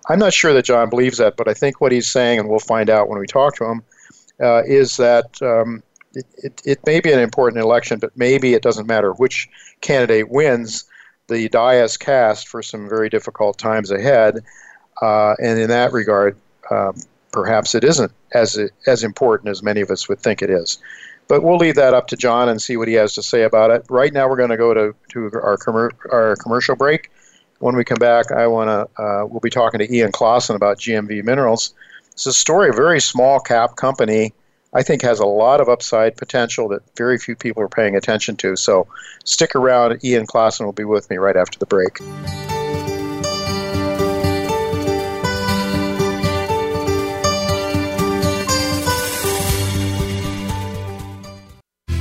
I'm 0.08 0.18
not 0.18 0.32
sure 0.32 0.54
that 0.54 0.64
John 0.64 0.88
believes 0.88 1.18
that, 1.18 1.36
but 1.36 1.48
I 1.48 1.54
think 1.54 1.80
what 1.80 1.92
he's 1.92 2.10
saying, 2.10 2.40
and 2.40 2.48
we'll 2.48 2.60
find 2.60 2.88
out 2.88 3.08
when 3.08 3.20
we 3.20 3.26
talk 3.26 3.56
to 3.56 3.66
him, 3.66 3.82
uh, 4.40 4.62
is 4.64 4.96
that 4.96 5.40
um, 5.42 5.82
it, 6.14 6.62
it, 6.64 6.86
may 6.86 7.00
be 7.00 7.12
an 7.12 7.18
important 7.18 7.62
election, 7.62 7.98
but 7.98 8.16
maybe 8.16 8.54
it 8.54 8.62
doesn't 8.62 8.86
matter 8.86 9.12
which 9.12 9.48
candidate 9.80 10.30
wins. 10.30 10.84
The 11.28 11.48
die 11.48 11.76
is 11.76 11.96
cast 11.96 12.48
for 12.48 12.62
some 12.62 12.88
very 12.88 13.08
difficult 13.08 13.58
times 13.58 13.90
ahead, 13.90 14.44
uh, 15.00 15.34
and 15.42 15.58
in 15.58 15.68
that 15.68 15.92
regard, 15.92 16.36
um, 16.70 16.96
perhaps 17.30 17.74
it 17.74 17.84
isn't 17.84 18.12
as 18.34 18.58
as 18.86 19.04
important 19.04 19.50
as 19.50 19.62
many 19.62 19.80
of 19.80 19.90
us 19.90 20.08
would 20.08 20.20
think 20.20 20.42
it 20.42 20.50
is. 20.50 20.78
But 21.28 21.42
we'll 21.42 21.56
leave 21.56 21.76
that 21.76 21.94
up 21.94 22.08
to 22.08 22.16
John 22.16 22.48
and 22.48 22.60
see 22.60 22.76
what 22.76 22.88
he 22.88 22.94
has 22.94 23.14
to 23.14 23.22
say 23.22 23.42
about 23.42 23.70
it. 23.70 23.86
Right 23.88 24.12
now, 24.12 24.28
we're 24.28 24.36
going 24.36 24.50
to 24.50 24.56
go 24.56 24.74
to, 24.74 24.94
to 25.10 25.30
our, 25.40 25.56
commer- 25.56 25.92
our 26.10 26.36
commercial 26.36 26.76
break. 26.76 27.10
When 27.60 27.76
we 27.76 27.84
come 27.84 27.98
back, 27.98 28.32
I 28.32 28.46
want 28.48 28.68
to 28.68 29.02
uh, 29.02 29.24
we'll 29.26 29.40
be 29.40 29.48
talking 29.48 29.78
to 29.78 29.94
Ian 29.94 30.12
Klassen 30.12 30.56
about 30.56 30.78
GMV 30.78 31.22
Minerals. 31.24 31.74
It's 32.10 32.26
a 32.26 32.32
story 32.32 32.68
of 32.68 32.74
a 32.74 32.76
very 32.76 33.00
small 33.00 33.40
cap 33.40 33.76
company. 33.76 34.34
I 34.74 34.82
think 34.82 35.02
has 35.02 35.20
a 35.20 35.26
lot 35.26 35.60
of 35.60 35.68
upside 35.68 36.16
potential 36.16 36.68
that 36.68 36.82
very 36.96 37.18
few 37.18 37.36
people 37.36 37.62
are 37.62 37.68
paying 37.68 37.94
attention 37.94 38.36
to. 38.36 38.56
So 38.56 38.86
stick 39.24 39.54
around. 39.54 40.02
Ian 40.04 40.26
Klassen 40.26 40.64
will 40.64 40.72
be 40.72 40.84
with 40.84 41.10
me 41.10 41.16
right 41.18 41.36
after 41.36 41.58
the 41.58 41.66
break. 41.66 41.98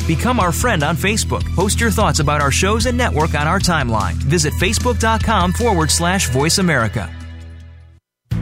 Become 0.07 0.41
our 0.41 0.51
friend 0.51 0.83
on 0.83 0.97
Facebook. 0.97 1.43
Post 1.55 1.79
your 1.79 1.91
thoughts 1.91 2.19
about 2.19 2.41
our 2.41 2.51
shows 2.51 2.85
and 2.85 2.97
network 2.97 3.33
on 3.33 3.47
our 3.47 3.59
timeline. 3.59 4.15
Visit 4.15 4.53
facebook.com 4.53 5.53
forward 5.53 5.89
slash 5.89 6.29
voice 6.29 6.57
America. 6.57 7.09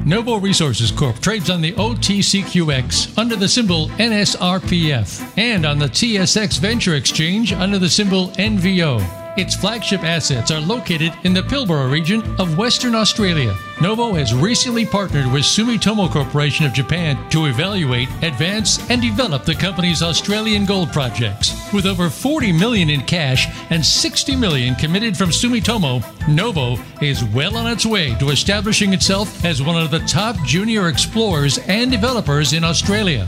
Novo 0.06 0.38
Resources 0.38 0.92
Corp 0.92 1.20
trades 1.20 1.50
on 1.50 1.62
the 1.62 1.74
OTCQX 1.74 3.18
under 3.18 3.36
the 3.36 3.48
symbol 3.48 3.90
NSRPF 3.90 5.38
and 5.38 5.66
on 5.66 5.78
the 5.78 5.88
TSX 5.88 6.60
Venture 6.60 6.96
Exchange 6.96 7.54
under 7.54 7.78
the 7.78 7.90
symbol 7.90 8.30
NVO. 8.30 9.19
Its 9.38 9.56
flagship 9.56 10.04
assets 10.04 10.52
are 10.52 10.60
located 10.60 11.14
in 11.24 11.34
the 11.34 11.42
Pilbara 11.42 11.92
region 11.92 12.22
of 12.40 12.58
Western 12.58 12.96
Australia. 12.96 13.56
Novo 13.82 14.14
has 14.14 14.34
recently 14.34 14.86
partnered 14.86 15.32
with 15.32 15.44
Sumitomo 15.44 16.12
Corporation 16.12 16.66
of 16.66 16.74
Japan 16.74 17.18
to 17.30 17.46
evaluate, 17.46 18.10
advance, 18.22 18.90
and 18.90 19.02
develop 19.02 19.46
the 19.46 19.56
company's 19.56 20.02
Australian 20.02 20.66
gold 20.66 20.92
projects. 20.92 21.54
With 21.74 21.86
over 21.86 22.10
40 22.10 22.52
million 22.52 22.90
in 22.90 23.02
cash 23.02 23.48
and 23.70 23.86
60 23.86 24.36
million 24.36 24.76
committed 24.76 25.16
from 25.16 25.30
Sumitomo, 25.30 26.04
Novo 26.28 26.78
is 27.02 27.24
well 27.24 27.56
on 27.56 27.68
its 27.72 27.86
way 27.86 28.16
to 28.16 28.30
establishing 28.30 28.94
itself 28.94 29.46
as 29.46 29.62
one 29.62 29.82
of 29.82 29.92
the 29.92 30.00
top 30.00 30.36
junior 30.44 30.90
explorers 30.90 31.60
and 31.68 31.92
developers 31.92 32.54
in 32.54 32.64
Australia. 32.64 33.28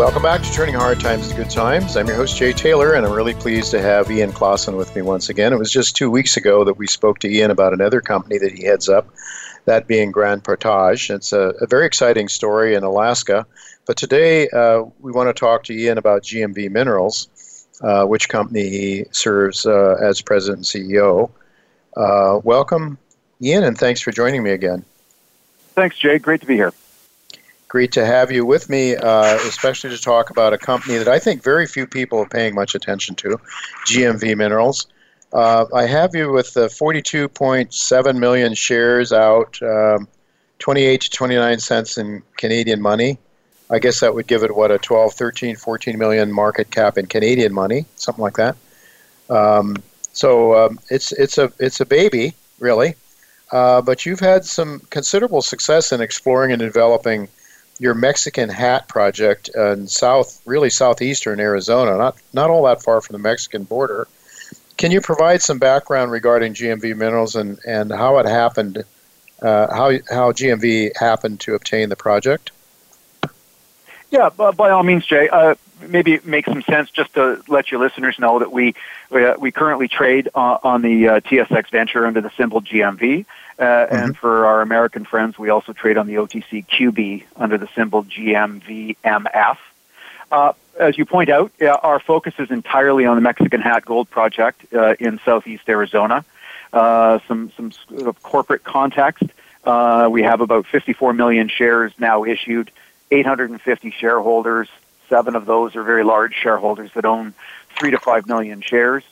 Welcome 0.00 0.22
back 0.22 0.40
to 0.40 0.50
Turning 0.50 0.74
Hard 0.74 0.98
Times 0.98 1.28
to 1.28 1.34
Good 1.34 1.50
Times. 1.50 1.94
I'm 1.94 2.06
your 2.06 2.16
host, 2.16 2.34
Jay 2.38 2.54
Taylor, 2.54 2.94
and 2.94 3.04
I'm 3.04 3.12
really 3.12 3.34
pleased 3.34 3.70
to 3.72 3.82
have 3.82 4.10
Ian 4.10 4.32
Klassen 4.32 4.78
with 4.78 4.96
me 4.96 5.02
once 5.02 5.28
again. 5.28 5.52
It 5.52 5.58
was 5.58 5.70
just 5.70 5.94
two 5.94 6.10
weeks 6.10 6.38
ago 6.38 6.64
that 6.64 6.78
we 6.78 6.86
spoke 6.86 7.18
to 7.18 7.28
Ian 7.28 7.50
about 7.50 7.74
another 7.74 8.00
company 8.00 8.38
that 8.38 8.50
he 8.50 8.64
heads 8.64 8.88
up, 8.88 9.06
that 9.66 9.86
being 9.86 10.10
Grand 10.10 10.42
Portage. 10.42 11.10
It's 11.10 11.34
a, 11.34 11.52
a 11.60 11.66
very 11.66 11.84
exciting 11.84 12.28
story 12.28 12.74
in 12.74 12.82
Alaska. 12.82 13.46
But 13.84 13.98
today 13.98 14.48
uh, 14.48 14.84
we 15.00 15.12
want 15.12 15.28
to 15.28 15.38
talk 15.38 15.64
to 15.64 15.74
Ian 15.74 15.98
about 15.98 16.22
GMV 16.22 16.70
Minerals, 16.70 17.28
uh, 17.82 18.06
which 18.06 18.30
company 18.30 18.70
he 18.70 19.04
serves 19.10 19.66
uh, 19.66 19.98
as 20.02 20.22
president 20.22 20.74
and 20.74 20.88
CEO. 20.88 21.30
Uh, 21.94 22.40
welcome, 22.42 22.96
Ian, 23.42 23.64
and 23.64 23.76
thanks 23.76 24.00
for 24.00 24.12
joining 24.12 24.42
me 24.42 24.52
again. 24.52 24.82
Thanks, 25.74 25.98
Jay. 25.98 26.18
Great 26.18 26.40
to 26.40 26.46
be 26.46 26.56
here. 26.56 26.72
Great 27.70 27.92
to 27.92 28.04
have 28.04 28.32
you 28.32 28.44
with 28.44 28.68
me, 28.68 28.96
uh, 28.96 29.36
especially 29.46 29.90
to 29.90 29.96
talk 29.96 30.30
about 30.30 30.52
a 30.52 30.58
company 30.58 30.98
that 30.98 31.06
I 31.06 31.20
think 31.20 31.40
very 31.40 31.68
few 31.68 31.86
people 31.86 32.18
are 32.18 32.28
paying 32.28 32.52
much 32.52 32.74
attention 32.74 33.14
to, 33.14 33.40
GMV 33.86 34.36
Minerals. 34.36 34.88
Uh, 35.32 35.66
I 35.72 35.86
have 35.86 36.12
you 36.12 36.32
with 36.32 36.52
the 36.52 36.66
42.7 36.66 38.18
million 38.18 38.54
shares 38.54 39.12
out, 39.12 39.62
um, 39.62 40.08
28 40.58 41.00
to 41.02 41.10
29 41.10 41.60
cents 41.60 41.96
in 41.96 42.24
Canadian 42.36 42.82
money. 42.82 43.18
I 43.70 43.78
guess 43.78 44.00
that 44.00 44.16
would 44.16 44.26
give 44.26 44.42
it 44.42 44.56
what 44.56 44.72
a 44.72 44.78
12, 44.78 45.14
13, 45.14 45.54
14 45.54 45.96
million 45.96 46.32
market 46.32 46.72
cap 46.72 46.98
in 46.98 47.06
Canadian 47.06 47.54
money, 47.54 47.84
something 47.94 48.22
like 48.22 48.36
that. 48.36 48.56
Um, 49.28 49.76
so 50.12 50.56
um, 50.56 50.80
it's 50.90 51.12
it's 51.12 51.38
a 51.38 51.52
it's 51.60 51.80
a 51.80 51.86
baby, 51.86 52.34
really. 52.58 52.96
Uh, 53.52 53.80
but 53.80 54.04
you've 54.04 54.18
had 54.18 54.44
some 54.44 54.80
considerable 54.90 55.40
success 55.40 55.92
in 55.92 56.00
exploring 56.00 56.50
and 56.50 56.58
developing 56.58 57.28
your 57.80 57.94
Mexican 57.94 58.50
Hat 58.50 58.86
project 58.88 59.48
in 59.48 59.88
south, 59.88 60.42
really 60.44 60.68
southeastern 60.68 61.40
Arizona, 61.40 61.96
not 61.96 62.16
not 62.32 62.50
all 62.50 62.64
that 62.64 62.82
far 62.82 63.00
from 63.00 63.14
the 63.14 63.18
Mexican 63.18 63.64
border. 63.64 64.06
Can 64.76 64.92
you 64.92 65.00
provide 65.00 65.42
some 65.42 65.58
background 65.58 66.10
regarding 66.10 66.54
GMV 66.54 66.96
Minerals 66.96 67.36
and, 67.36 67.58
and 67.66 67.90
how 67.90 68.18
it 68.18 68.26
happened, 68.26 68.84
uh, 69.40 69.74
how 69.74 69.90
how 70.10 70.30
GMV 70.32 70.94
happened 70.96 71.40
to 71.40 71.54
obtain 71.54 71.88
the 71.88 71.96
project? 71.96 72.52
Yeah, 74.10 74.28
by 74.28 74.70
all 74.70 74.82
means, 74.82 75.06
Jay. 75.06 75.30
Uh, 75.30 75.54
maybe 75.88 76.12
it 76.12 76.26
makes 76.26 76.48
some 76.48 76.62
sense 76.62 76.90
just 76.90 77.14
to 77.14 77.42
let 77.48 77.70
your 77.70 77.80
listeners 77.80 78.18
know 78.18 78.40
that 78.40 78.52
we 78.52 78.74
we, 79.08 79.24
uh, 79.24 79.36
we 79.38 79.50
currently 79.52 79.88
trade 79.88 80.28
on, 80.34 80.58
on 80.62 80.82
the 80.82 81.08
uh, 81.08 81.20
TSX 81.20 81.70
Venture 81.70 82.06
under 82.06 82.20
the 82.20 82.30
symbol 82.36 82.60
GMV, 82.60 83.24
uh, 83.58 83.62
mm-hmm. 83.64 83.94
and 83.94 84.16
for 84.16 84.46
our 84.46 84.62
American 84.62 85.04
friends, 85.04 85.38
we 85.38 85.50
also 85.50 85.72
trade 85.72 85.96
on 85.96 86.06
the 86.06 86.14
OTC 86.14 86.66
QB 86.66 87.24
under 87.36 87.58
the 87.58 87.68
symbol 87.74 88.04
GMVMF. 88.04 89.58
Uh, 90.32 90.52
as 90.78 90.96
you 90.96 91.04
point 91.04 91.28
out, 91.28 91.52
our 91.82 92.00
focus 92.00 92.34
is 92.38 92.50
entirely 92.50 93.04
on 93.04 93.16
the 93.16 93.20
Mexican 93.20 93.60
Hat 93.60 93.84
Gold 93.84 94.08
Project 94.08 94.64
uh, 94.72 94.94
in 95.00 95.20
southeast 95.24 95.68
Arizona. 95.68 96.24
some 96.72 97.50
some 97.56 97.72
sort 97.72 98.06
of 98.06 98.22
corporate 98.22 98.64
context. 98.64 99.24
we 100.10 100.22
have 100.22 100.40
about 100.40 100.66
54 100.66 101.12
million 101.12 101.48
shares 101.48 101.92
now 101.98 102.24
issued 102.24 102.70
850 103.10 103.90
shareholders. 103.90 104.68
Seven 105.08 105.34
of 105.34 105.44
those 105.44 105.74
are 105.74 105.82
very 105.82 106.04
large 106.04 106.34
shareholders 106.34 106.90
that 106.94 107.04
own 107.04 107.34
three 107.76 107.90
to 107.90 107.98
five 107.98 108.26
million 108.26 108.60
shares. 108.60 109.02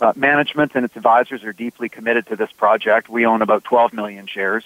Uh, 0.00 0.12
management 0.16 0.72
and 0.74 0.84
its 0.84 0.96
advisors 0.96 1.42
are 1.44 1.52
deeply 1.52 1.88
committed 1.88 2.26
to 2.26 2.36
this 2.36 2.50
project. 2.52 3.08
We 3.08 3.24
own 3.26 3.42
about 3.42 3.64
12 3.64 3.92
million 3.92 4.26
shares, 4.26 4.64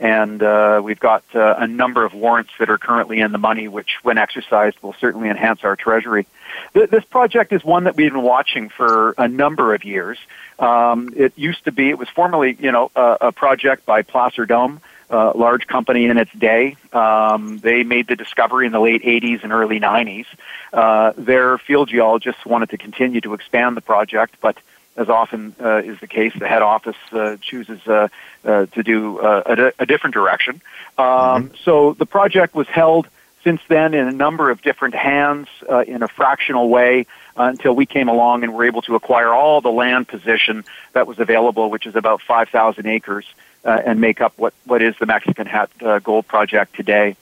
and 0.00 0.42
uh, 0.42 0.80
we've 0.82 0.98
got 0.98 1.22
uh, 1.34 1.54
a 1.58 1.66
number 1.66 2.04
of 2.04 2.14
warrants 2.14 2.50
that 2.58 2.68
are 2.68 2.78
currently 2.78 3.20
in 3.20 3.30
the 3.30 3.38
money, 3.38 3.68
which, 3.68 3.98
when 4.02 4.18
exercised, 4.18 4.76
will 4.82 4.94
certainly 4.94 5.28
enhance 5.28 5.62
our 5.62 5.76
treasury. 5.76 6.26
Th- 6.74 6.90
this 6.90 7.04
project 7.04 7.52
is 7.52 7.64
one 7.64 7.84
that 7.84 7.96
we've 7.96 8.12
been 8.12 8.22
watching 8.22 8.68
for 8.70 9.14
a 9.18 9.28
number 9.28 9.74
of 9.74 9.84
years. 9.84 10.18
Um, 10.58 11.12
it 11.16 11.32
used 11.36 11.64
to 11.64 11.72
be, 11.72 11.88
it 11.88 11.98
was 11.98 12.08
formerly, 12.08 12.56
you 12.58 12.72
know, 12.72 12.90
a, 12.96 13.18
a 13.20 13.32
project 13.32 13.86
by 13.86 14.02
Placer 14.02 14.46
Dome 14.46 14.80
uh, 15.12 15.32
large 15.34 15.66
company 15.66 16.06
in 16.06 16.16
its 16.16 16.32
day. 16.32 16.76
Um, 16.92 17.58
they 17.58 17.84
made 17.84 18.08
the 18.08 18.16
discovery 18.16 18.66
in 18.66 18.72
the 18.72 18.80
late 18.80 19.02
80s 19.02 19.44
and 19.44 19.52
early 19.52 19.78
90s. 19.78 20.26
Uh, 20.72 21.12
their 21.16 21.58
field 21.58 21.90
geologists 21.90 22.44
wanted 22.46 22.70
to 22.70 22.78
continue 22.78 23.20
to 23.20 23.34
expand 23.34 23.76
the 23.76 23.82
project, 23.82 24.36
but 24.40 24.56
as 24.96 25.08
often 25.08 25.54
uh, 25.60 25.78
is 25.78 25.98
the 26.00 26.06
case, 26.06 26.32
the 26.38 26.48
head 26.48 26.62
office 26.62 26.96
uh, 27.12 27.36
chooses 27.40 27.80
uh, 27.86 28.08
uh, 28.44 28.66
to 28.66 28.82
do 28.82 29.20
a, 29.20 29.72
a, 29.78 29.86
different 29.86 30.14
direction. 30.14 30.60
Um, 30.98 31.06
mm-hmm. 31.06 31.54
So 31.64 31.94
the 31.94 32.06
project 32.06 32.54
was 32.54 32.66
held 32.68 33.08
since 33.42 33.60
then 33.68 33.94
in 33.94 34.06
a 34.06 34.12
number 34.12 34.50
of 34.50 34.62
different 34.62 34.94
hands 34.94 35.48
in 35.86 36.02
a 36.02 36.08
fractional 36.08 36.68
way 36.68 37.06
until 37.36 37.74
we 37.74 37.86
came 37.86 38.08
along 38.08 38.44
and 38.44 38.54
were 38.54 38.64
able 38.64 38.82
to 38.82 38.94
acquire 38.94 39.32
all 39.32 39.60
the 39.60 39.70
land 39.70 40.08
position 40.08 40.64
that 40.92 41.06
was 41.06 41.18
available, 41.18 41.70
which 41.70 41.86
is 41.86 41.96
about 41.96 42.20
5,000 42.22 42.86
acres 42.86 43.24
uh, 43.64 43.80
and 43.84 44.00
make 44.00 44.20
up 44.20 44.32
what, 44.36 44.54
what 44.64 44.82
is 44.82 44.94
the 44.98 45.06
Mexican 45.06 45.46
Hat 45.46 45.70
uh, 45.80 45.98
Gold 46.00 46.26
Project 46.26 46.74
today. 46.74 47.16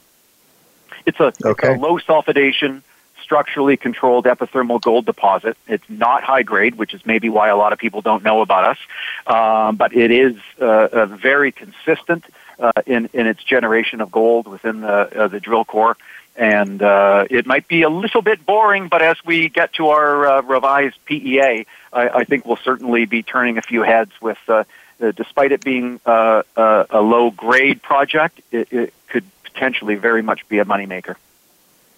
It's 1.07 1.21
a, 1.21 1.33
okay. 1.45 1.75
a 1.75 1.79
low 1.79 1.99
sulfidation, 1.99 2.83
structurally 3.31 3.77
controlled 3.77 4.25
epithermal 4.25 4.81
gold 4.81 5.07
deposit. 5.07 5.57
It's 5.69 5.89
not 5.89 6.25
high 6.25 6.43
grade, 6.43 6.75
which 6.75 6.95
is 6.95 7.07
maybe 7.07 7.29
why 7.29 7.49
a 7.49 7.57
lot 7.57 7.73
of 7.73 7.79
people 7.79 8.01
don't 8.01 8.25
know 8.25 8.41
about 8.41 8.65
us, 8.65 8.79
um, 9.25 9.77
but 9.77 9.95
it 9.95 10.11
is 10.11 10.35
uh, 10.59 11.07
very 11.07 11.53
consistent 11.53 12.25
uh, 12.59 12.73
in, 12.87 13.09
in 13.13 13.29
its 13.29 13.41
generation 13.45 14.01
of 14.01 14.11
gold 14.11 14.49
within 14.49 14.81
the, 14.81 14.89
uh, 14.89 15.29
the 15.29 15.39
drill 15.39 15.65
core. 15.65 15.97
And 16.35 16.83
uh, 16.83 17.27
it 17.31 17.47
might 17.47 17.69
be 17.69 17.83
a 17.83 17.89
little 17.89 18.21
bit 18.21 18.45
boring, 18.45 18.89
but 18.89 19.01
as 19.01 19.17
we 19.25 19.49
get 19.49 19.75
to 19.75 19.91
our 19.91 20.43
revised 20.43 20.97
PEA, 21.05 21.67
I, 21.93 22.09
I, 22.09 22.25
think 22.25 22.47
we'll 22.47 22.57
certainly 22.57 23.05
be 23.05 23.23
turning 23.23 23.59
a 23.59 23.63
few 23.63 23.83
heads 23.83 24.11
with 24.21 24.39
uh, 24.49 24.65
despite 24.99 25.53
it 25.53 25.63
being 25.65 26.01
uh, 26.05 26.43
uh, 26.57 26.85
a 26.91 27.01
low 27.01 27.31
grade 27.31 27.81
project, 27.81 28.41
it, 28.51 28.73
it, 28.73 28.95
could 29.09 29.25
potentially 29.45 29.97
very 29.97 30.23
much 30.23 30.49
be 30.49 30.59
a 30.59 30.65
moneymaker. 30.65 31.17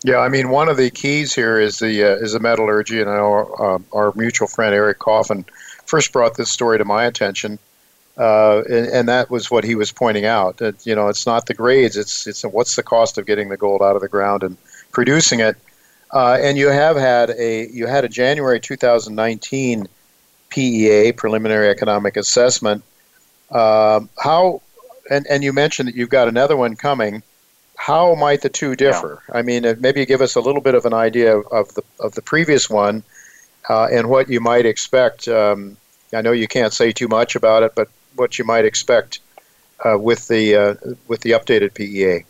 Yeah, 0.04 0.18
I 0.18 0.28
mean, 0.28 0.50
one 0.50 0.68
of 0.68 0.76
the 0.76 0.90
keys 0.90 1.34
here 1.34 1.60
is 1.60 1.78
the 1.78 2.02
uh, 2.02 2.16
is 2.16 2.32
the 2.32 2.40
metallurgy, 2.40 3.00
and 3.00 3.08
I 3.08 3.16
know 3.16 3.54
uh, 3.58 3.96
our 3.96 4.12
mutual 4.16 4.48
friend 4.48 4.74
Eric 4.74 4.98
Coffin 4.98 5.44
first 5.86 6.12
brought 6.12 6.36
this 6.36 6.50
story 6.50 6.78
to 6.78 6.84
my 6.84 7.04
attention, 7.04 7.58
uh, 8.18 8.62
and, 8.68 8.86
and, 8.86 9.08
that 9.08 9.30
was 9.30 9.50
what 9.50 9.62
he 9.62 9.74
was 9.74 9.92
pointing 9.92 10.24
out. 10.24 10.56
That 10.56 10.84
you 10.84 10.94
know, 10.94 11.08
it's 11.08 11.24
not 11.24 11.46
the 11.46 11.54
grades; 11.54 11.96
it's 11.96 12.26
it's 12.26 12.42
what's 12.42 12.74
the 12.74 12.82
cost 12.82 13.16
of 13.16 13.26
getting 13.26 13.48
the 13.48 13.56
gold 13.56 13.80
out 13.80 13.94
of 13.94 14.02
the 14.02 14.08
ground 14.08 14.42
and 14.42 14.56
producing 14.90 15.40
it. 15.40 15.56
and 16.12 16.58
you 16.58 16.68
have 16.68 16.96
had 16.96 17.30
a 17.30 17.68
you 17.68 17.86
had 17.86 18.04
a 18.04 18.08
January 18.08 18.58
2019 18.58 19.86
PEA 20.48 21.12
preliminary 21.12 21.68
economic 21.68 22.16
assessment 22.16 22.82
um, 23.52 24.08
how, 24.18 24.62
and, 25.10 25.26
and 25.28 25.44
you 25.44 25.52
mentioned 25.52 25.88
that 25.88 25.94
you've 25.94 26.08
got 26.08 26.28
another 26.28 26.56
one 26.56 26.74
coming. 26.74 27.22
How 27.82 28.14
might 28.14 28.42
the 28.42 28.48
two 28.48 28.76
differ? 28.76 29.20
Yeah. 29.28 29.38
I 29.38 29.42
mean, 29.42 29.64
maybe 29.80 30.06
give 30.06 30.20
us 30.20 30.36
a 30.36 30.40
little 30.40 30.60
bit 30.60 30.76
of 30.76 30.86
an 30.86 30.94
idea 30.94 31.36
of, 31.36 31.46
of 31.50 31.74
the 31.74 31.82
of 31.98 32.14
the 32.14 32.22
previous 32.22 32.70
one 32.70 33.02
uh, 33.68 33.86
and 33.86 34.08
what 34.08 34.28
you 34.28 34.38
might 34.40 34.66
expect. 34.66 35.26
Um, 35.26 35.76
I 36.12 36.20
know 36.20 36.30
you 36.30 36.46
can't 36.46 36.72
say 36.72 36.92
too 36.92 37.08
much 37.08 37.34
about 37.34 37.64
it, 37.64 37.74
but 37.74 37.88
what 38.14 38.38
you 38.38 38.44
might 38.44 38.64
expect 38.64 39.18
uh, 39.84 39.98
with 39.98 40.28
the 40.28 40.54
uh, 40.54 40.74
with 41.08 41.22
the 41.22 41.32
updated 41.32 41.74
PEA. 41.74 42.24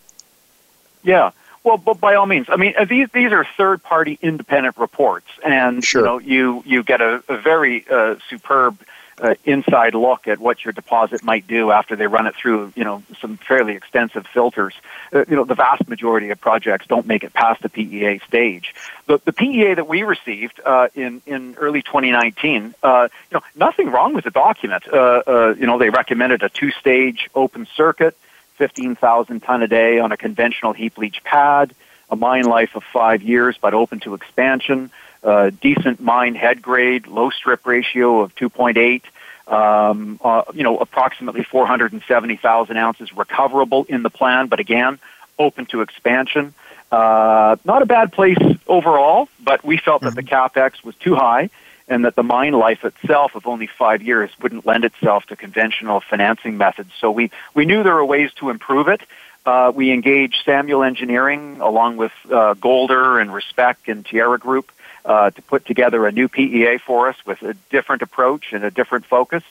Yeah. 1.03 1.33
Well, 1.65 1.77
but 1.77 2.01
by 2.01 2.15
all 2.15 2.25
means, 2.25 2.47
I 2.49 2.57
mean 2.57 2.73
uh, 2.79 2.87
these 2.87 3.11
these 3.13 3.31
are 3.31 3.47
third 3.59 3.83
party 3.83 4.19
independent 4.23 4.79
reports, 4.79 5.29
and 5.45 5.85
sure. 5.85 6.01
you 6.01 6.07
know 6.07 6.19
you 6.19 6.63
you 6.65 6.83
get 6.83 7.03
a, 7.03 7.23
a 7.29 7.37
very 7.37 7.85
uh, 7.91 8.15
superb 8.31 8.79
uh, 9.21 9.35
inside 9.45 9.95
look 9.95 10.27
at 10.27 10.39
what 10.39 10.65
your 10.65 10.73
deposit 10.73 11.23
might 11.23 11.47
do 11.47 11.71
after 11.71 11.97
they 11.97 12.07
run 12.07 12.27
it 12.27 12.35
through, 12.35 12.73
you 12.75 12.85
know, 12.85 13.03
some 13.21 13.37
fairly 13.37 13.75
extensive 13.75 14.27
filters. 14.27 14.75
Uh, 15.13 15.25
you 15.29 15.37
know, 15.37 15.45
the 15.45 15.55
vast 15.55 15.87
majority 15.89 16.31
of 16.31 16.41
projects 16.41 16.87
don't 16.87 17.07
make 17.07 17.23
it 17.25 17.33
past 17.33 17.63
the 17.63 17.69
PEA 17.69 18.21
stage. 18.27 18.75
The, 19.07 19.21
the 19.25 19.33
PEA 19.33 19.75
that 19.75 19.89
we 19.89 20.03
received 20.03 20.61
uh, 20.65 20.89
in 20.95 21.23
in 21.27 21.55
early 21.57 21.83
2019, 21.83 22.75
uh, 22.83 23.09
you 23.31 23.35
know, 23.35 23.43
nothing 23.55 23.91
wrong 23.91 24.15
with 24.15 24.25
the 24.25 24.31
document. 24.31 24.85
Uh, 24.89 25.23
uh, 25.27 25.55
you 25.59 25.67
know, 25.67 25.79
they 25.79 25.91
recommended 25.91 26.43
a 26.43 26.49
two-stage 26.49 27.29
open 27.35 27.67
circuit, 27.77 28.17
15,000 28.57 29.41
ton 29.41 29.63
a 29.63 29.69
day 29.69 29.99
on 29.99 30.13
a 30.13 30.17
conventional 30.17 30.73
heap 30.73 30.99
leach 30.99 31.23
pad, 31.25 31.75
a 32.11 32.17
mine 32.17 32.45
life 32.45 32.75
of 32.75 32.83
five 32.85 33.23
years, 33.23 33.57
but 33.61 33.75
open 33.75 34.01
to 34.01 34.15
expansion 34.15 34.91
uh, 35.23 35.51
decent 35.61 36.01
mine 36.01 36.35
head 36.35 36.63
grade, 36.63 37.07
low 37.07 37.31
strip 37.31 37.67
ratio 37.67 38.21
of 38.21 38.35
2.8, 38.37 39.03
um, 39.49 40.21
uh, 40.23 40.43
you 40.55 40.63
know, 40.63 40.79
approximately 40.79 41.43
470,000 41.45 42.77
ounces 42.77 43.13
recoverable 43.15 43.85
in 43.89 44.03
the 44.03 44.11
plan, 44.11 44.47
but 44.47 44.61
again, 44.61 44.99
open 45.39 45.67
to 45.67 45.81
expansion. 45.81 46.55
Uh, 46.91 47.57
not 47.65 47.83
a 47.83 47.87
bad 47.87 48.13
place 48.13 48.39
overall, 48.67 49.29
but 49.43 49.65
we 49.65 49.79
felt 49.79 50.03
that 50.03 50.15
the 50.15 50.23
mm-hmm. 50.23 50.59
capex 50.59 50.85
was 50.85 50.95
too 50.97 51.15
high 51.15 51.49
and 51.89 52.05
that 52.05 52.15
the 52.15 52.23
mine 52.23 52.53
life 52.53 52.85
itself 52.85 53.35
of 53.35 53.47
only 53.47 53.67
five 53.67 54.03
years 54.03 54.31
wouldn't 54.41 54.67
lend 54.67 54.85
itself 54.85 55.27
to 55.27 55.37
conventional 55.37 56.01
financing 56.01 56.57
methods. 56.57 56.91
So 56.99 57.11
we, 57.11 57.31
we 57.55 57.65
knew 57.65 57.83
there 57.83 57.95
were 57.95 58.05
ways 58.05 58.31
to 58.35 58.51
improve 58.51 58.89
it. 58.89 59.01
Uh, 59.45 59.73
we 59.75 59.91
engaged 59.91 60.37
Samuel 60.45 60.85
Engineering 60.85 61.61
along 61.61 61.97
with 61.97 62.13
uh, 62.31 62.55
Golder 62.55 63.19
and 63.19 63.31
RESPEC 63.31 63.77
and 63.89 64.07
Tierra 64.07 64.39
Group 64.39 64.71
uh, 65.05 65.31
to 65.31 65.43
put 65.43 65.67
together 65.67 66.07
a 66.07 66.13
new 66.13 66.29
PEA 66.29 66.79
for 66.79 67.09
us 67.09 67.17
with 67.27 67.43
a 67.43 67.55
different 67.71 68.03
approach 68.03 68.53
and 68.53 68.65
a 68.65 68.71
different 68.71 69.07
focus. 69.07 69.43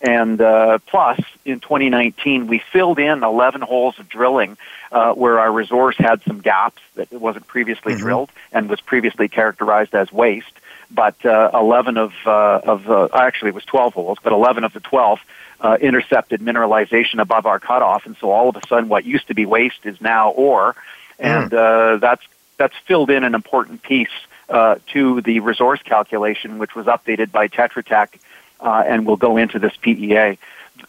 And 0.00 0.40
uh, 0.40 0.78
plus, 0.86 1.18
in 1.46 1.60
2019, 1.60 2.46
we 2.46 2.58
filled 2.58 2.98
in 2.98 3.22
11 3.22 3.62
holes 3.62 3.98
of 3.98 4.08
drilling 4.08 4.58
uh, 4.92 5.14
where 5.14 5.40
our 5.40 5.50
resource 5.50 5.96
had 5.96 6.22
some 6.24 6.40
gaps 6.40 6.82
that 6.94 7.10
it 7.10 7.20
wasn't 7.20 7.46
previously 7.46 7.94
mm-hmm. 7.94 8.02
drilled 8.02 8.30
and 8.52 8.68
was 8.68 8.80
previously 8.82 9.28
characterized 9.28 9.94
as 9.94 10.12
waste. 10.12 10.52
But 10.90 11.24
uh, 11.24 11.50
11 11.54 11.96
of, 11.96 12.12
uh, 12.26 12.60
of 12.64 12.90
uh, 12.90 13.08
actually 13.14 13.48
it 13.48 13.54
was 13.54 13.64
12 13.64 13.94
holes, 13.94 14.18
but 14.22 14.32
11 14.34 14.64
of 14.64 14.74
the 14.74 14.80
12 14.80 15.20
uh, 15.60 15.78
intercepted 15.80 16.40
mineralization 16.40 17.18
above 17.20 17.46
our 17.46 17.58
cutoff. 17.58 18.04
And 18.04 18.16
so 18.18 18.30
all 18.30 18.50
of 18.50 18.56
a 18.56 18.66
sudden, 18.68 18.90
what 18.90 19.06
used 19.06 19.28
to 19.28 19.34
be 19.34 19.46
waste 19.46 19.86
is 19.86 20.00
now 20.02 20.30
ore. 20.30 20.76
And 21.18 21.50
mm. 21.50 21.94
uh, 21.94 21.96
that's, 21.96 22.22
that's 22.58 22.74
filled 22.86 23.08
in 23.08 23.24
an 23.24 23.34
important 23.34 23.82
piece 23.82 24.12
uh, 24.48 24.76
to 24.92 25.20
the 25.22 25.40
resource 25.40 25.80
calculation, 25.82 26.58
which 26.58 26.74
was 26.74 26.86
updated 26.86 27.32
by 27.32 27.48
Tetra 27.48 27.84
Tech 27.84 28.18
uh, 28.60 28.82
and 28.86 29.06
will 29.06 29.16
go 29.16 29.36
into 29.36 29.58
this 29.58 29.76
PEA. 29.76 30.38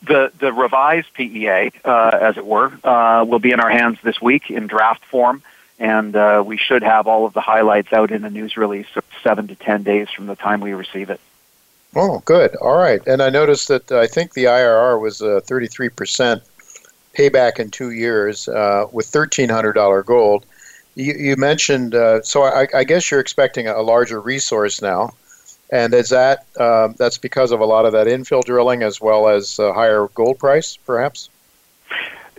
The, 0.01 0.31
the 0.39 0.51
revised 0.51 1.13
PEA, 1.13 1.71
uh, 1.83 2.17
as 2.21 2.37
it 2.37 2.45
were, 2.45 2.71
uh, 2.83 3.25
will 3.27 3.39
be 3.39 3.51
in 3.51 3.59
our 3.59 3.69
hands 3.69 3.99
this 4.03 4.21
week 4.21 4.49
in 4.49 4.67
draft 4.67 5.05
form, 5.05 5.43
and 5.79 6.15
uh, 6.15 6.43
we 6.45 6.57
should 6.57 6.83
have 6.83 7.07
all 7.07 7.25
of 7.25 7.33
the 7.33 7.41
highlights 7.41 7.93
out 7.93 8.11
in 8.11 8.23
a 8.25 8.29
news 8.29 8.57
release 8.57 8.87
seven 9.23 9.47
to 9.47 9.55
ten 9.55 9.83
days 9.83 10.09
from 10.09 10.25
the 10.25 10.35
time 10.35 10.61
we 10.61 10.73
receive 10.73 11.09
it. 11.09 11.19
Oh, 11.95 12.21
good. 12.25 12.55
All 12.57 12.77
right. 12.77 13.01
And 13.07 13.21
I 13.21 13.29
noticed 13.29 13.67
that 13.69 13.91
uh, 13.91 13.99
I 13.99 14.07
think 14.07 14.33
the 14.33 14.45
IRR 14.45 14.99
was 14.99 15.21
uh, 15.21 15.39
33% 15.45 16.41
payback 17.13 17.59
in 17.59 17.71
two 17.71 17.91
years 17.91 18.47
with 18.47 19.09
$1,300 19.11 20.05
gold. 20.05 20.45
You, 20.95 21.13
you 21.13 21.36
mentioned, 21.36 21.93
uh, 21.93 22.21
so 22.23 22.43
I, 22.43 22.67
I, 22.73 22.84
guess 22.86 23.12
you're 23.12 23.19
expecting 23.19 23.67
a 23.67 23.81
larger 23.81 24.19
resource 24.19 24.81
now. 24.81 25.13
And 25.69 25.93
is 25.93 26.10
that 26.10 26.45
uh, 26.58 26.89
that's 26.97 27.17
because 27.17 27.51
of 27.51 27.60
a 27.60 27.65
lot 27.65 27.86
of 27.86 27.91
that 27.93 28.08
infill 28.08 28.43
drilling 28.43 28.84
as 28.84 29.01
well 29.01 29.27
as 29.27 29.60
a 29.60 29.73
higher 29.73 30.08
gold 30.13 30.39
price, 30.39 30.77
perhaps? 30.77 31.29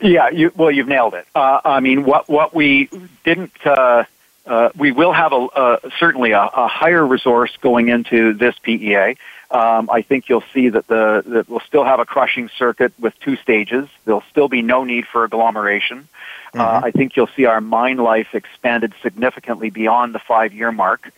Yeah, 0.00 0.30
you, 0.30 0.52
well, 0.56 0.70
you've 0.70 0.88
nailed 0.88 1.14
it. 1.14 1.26
Uh, 1.34 1.60
I 1.64 1.80
mean, 1.80 2.04
what 2.04 2.28
what 2.28 2.54
we 2.54 2.88
didn't, 3.24 3.52
uh, 3.64 4.04
uh, 4.46 4.70
we 4.76 4.92
will 4.92 5.12
have 5.12 5.32
a, 5.32 5.48
a 5.56 5.90
certainly 5.98 6.32
a, 6.32 6.42
a, 6.42 6.68
higher 6.68 7.04
resource 7.04 7.56
going 7.60 7.88
into 7.88 8.34
this 8.34 8.54
PEA. 8.58 9.16
Um, 9.50 9.88
I 9.90 10.02
think 10.02 10.28
you'll 10.28 10.44
see 10.52 10.70
that 10.70 10.86
the 10.88 11.22
that 11.26 11.48
we'll 11.48 11.60
still 11.60 11.84
have 11.84 12.00
a 12.00 12.04
crushing 12.04 12.50
circuit 12.58 12.92
with 12.98 13.18
two 13.20 13.36
stages. 13.36 13.88
There'll 14.04 14.24
still 14.30 14.48
be 14.48 14.62
no 14.62 14.84
need 14.84 15.06
for 15.06 15.24
agglomeration. 15.24 16.08
Uh, 16.52 16.58
mm-hmm. 16.58 16.84
I 16.84 16.90
think 16.90 17.16
you'll 17.16 17.30
see 17.36 17.44
our 17.44 17.60
mine 17.60 17.98
life 17.98 18.34
expanded 18.34 18.92
significantly 19.02 19.70
beyond 19.70 20.14
the 20.14 20.18
five 20.18 20.52
year 20.52 20.72
mark. 20.72 21.12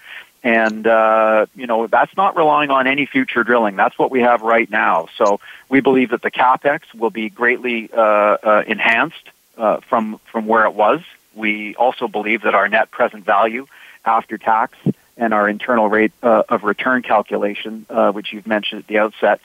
And, 0.44 0.86
uh, 0.86 1.46
you 1.56 1.66
know, 1.66 1.88
that's 1.88 2.16
not 2.16 2.36
relying 2.36 2.70
on 2.70 2.86
any 2.86 3.06
future 3.06 3.42
drilling. 3.42 3.76
That's 3.76 3.98
what 3.98 4.10
we 4.10 4.20
have 4.20 4.42
right 4.42 4.70
now. 4.70 5.08
So 5.16 5.40
we 5.68 5.80
believe 5.80 6.10
that 6.10 6.22
the 6.22 6.30
CapEx 6.30 6.94
will 6.94 7.10
be 7.10 7.28
greatly 7.28 7.90
uh, 7.92 8.00
uh, 8.00 8.64
enhanced 8.66 9.30
uh, 9.56 9.80
from, 9.80 10.20
from 10.30 10.46
where 10.46 10.64
it 10.64 10.74
was. 10.74 11.00
We 11.34 11.74
also 11.74 12.06
believe 12.08 12.42
that 12.42 12.54
our 12.54 12.68
net 12.68 12.90
present 12.90 13.24
value 13.24 13.66
after 14.04 14.38
tax 14.38 14.76
and 15.18 15.34
our 15.34 15.48
internal 15.48 15.88
rate 15.88 16.12
uh, 16.22 16.44
of 16.48 16.62
return 16.64 17.02
calculation, 17.02 17.84
uh, 17.90 18.12
which 18.12 18.32
you've 18.32 18.46
mentioned 18.46 18.80
at 18.80 18.86
the 18.86 18.98
outset, 18.98 19.40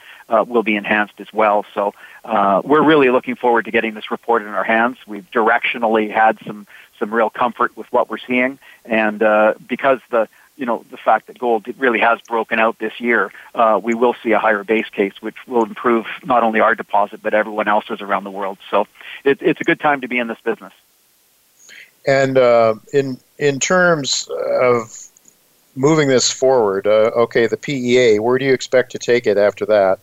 will 0.48 0.64
be 0.64 0.76
enhanced 0.76 1.14
as 1.20 1.32
well. 1.34 1.66
So 1.74 1.94
we're 2.64 2.84
really 2.84 3.10
looking 3.10 3.36
forward 3.36 3.66
to 3.66 3.72
getting 3.72 3.94
this 3.94 4.10
report 4.10 4.42
in 4.42 4.48
our 4.48 4.64
hands. 4.64 4.98
We've 5.06 5.30
directionally 5.32 6.12
had 6.12 6.40
some 6.46 6.66
some 7.00 7.14
real 7.14 7.30
comfort 7.30 7.76
with 7.76 7.92
what 7.92 8.10
we're 8.10 8.18
seeing, 8.18 8.60
and 8.86 9.20
because 9.68 10.00
the 10.10 10.28
you 10.58 10.66
know 10.66 10.86
the 10.92 10.98
fact 10.98 11.28
that 11.28 11.38
gold 11.38 11.68
really 11.78 12.00
has 12.00 12.20
broken 12.22 12.60
out 12.60 12.78
this 12.80 13.00
year, 13.00 13.32
uh, 13.56 13.80
we 13.82 13.94
will 13.94 14.16
see 14.24 14.32
a 14.32 14.40
higher 14.40 14.64
base 14.64 14.90
case, 14.90 15.14
which 15.22 15.36
will 15.48 15.64
improve 15.64 16.06
not 16.24 16.44
only 16.44 16.60
our 16.60 16.76
deposit 16.76 17.22
but 17.22 17.34
everyone 17.34 17.68
else's 17.68 18.02
around 18.02 18.24
the 18.24 18.32
world. 18.32 18.58
So 18.70 18.88
it, 19.24 19.42
it's 19.42 19.62
a 19.62 19.64
good 19.64 19.80
time 19.80 20.02
to 20.02 20.08
be 20.08 20.18
in 20.20 20.28
this 20.28 20.40
business. 20.44 20.74
And 22.06 22.38
uh, 22.38 22.76
in 22.92 23.18
in 23.38 23.60
terms 23.60 24.30
of 24.62 25.08
moving 25.76 26.08
this 26.08 26.30
forward, 26.32 26.88
uh, 26.88 27.12
okay, 27.16 27.48
the 27.48 27.58
PEA, 27.58 28.20
where 28.20 28.38
do 28.38 28.46
you 28.46 28.54
expect 28.54 28.92
to 28.92 29.00
take 29.00 29.28
it 29.28 29.38
after 29.38 29.66
that? 29.66 30.00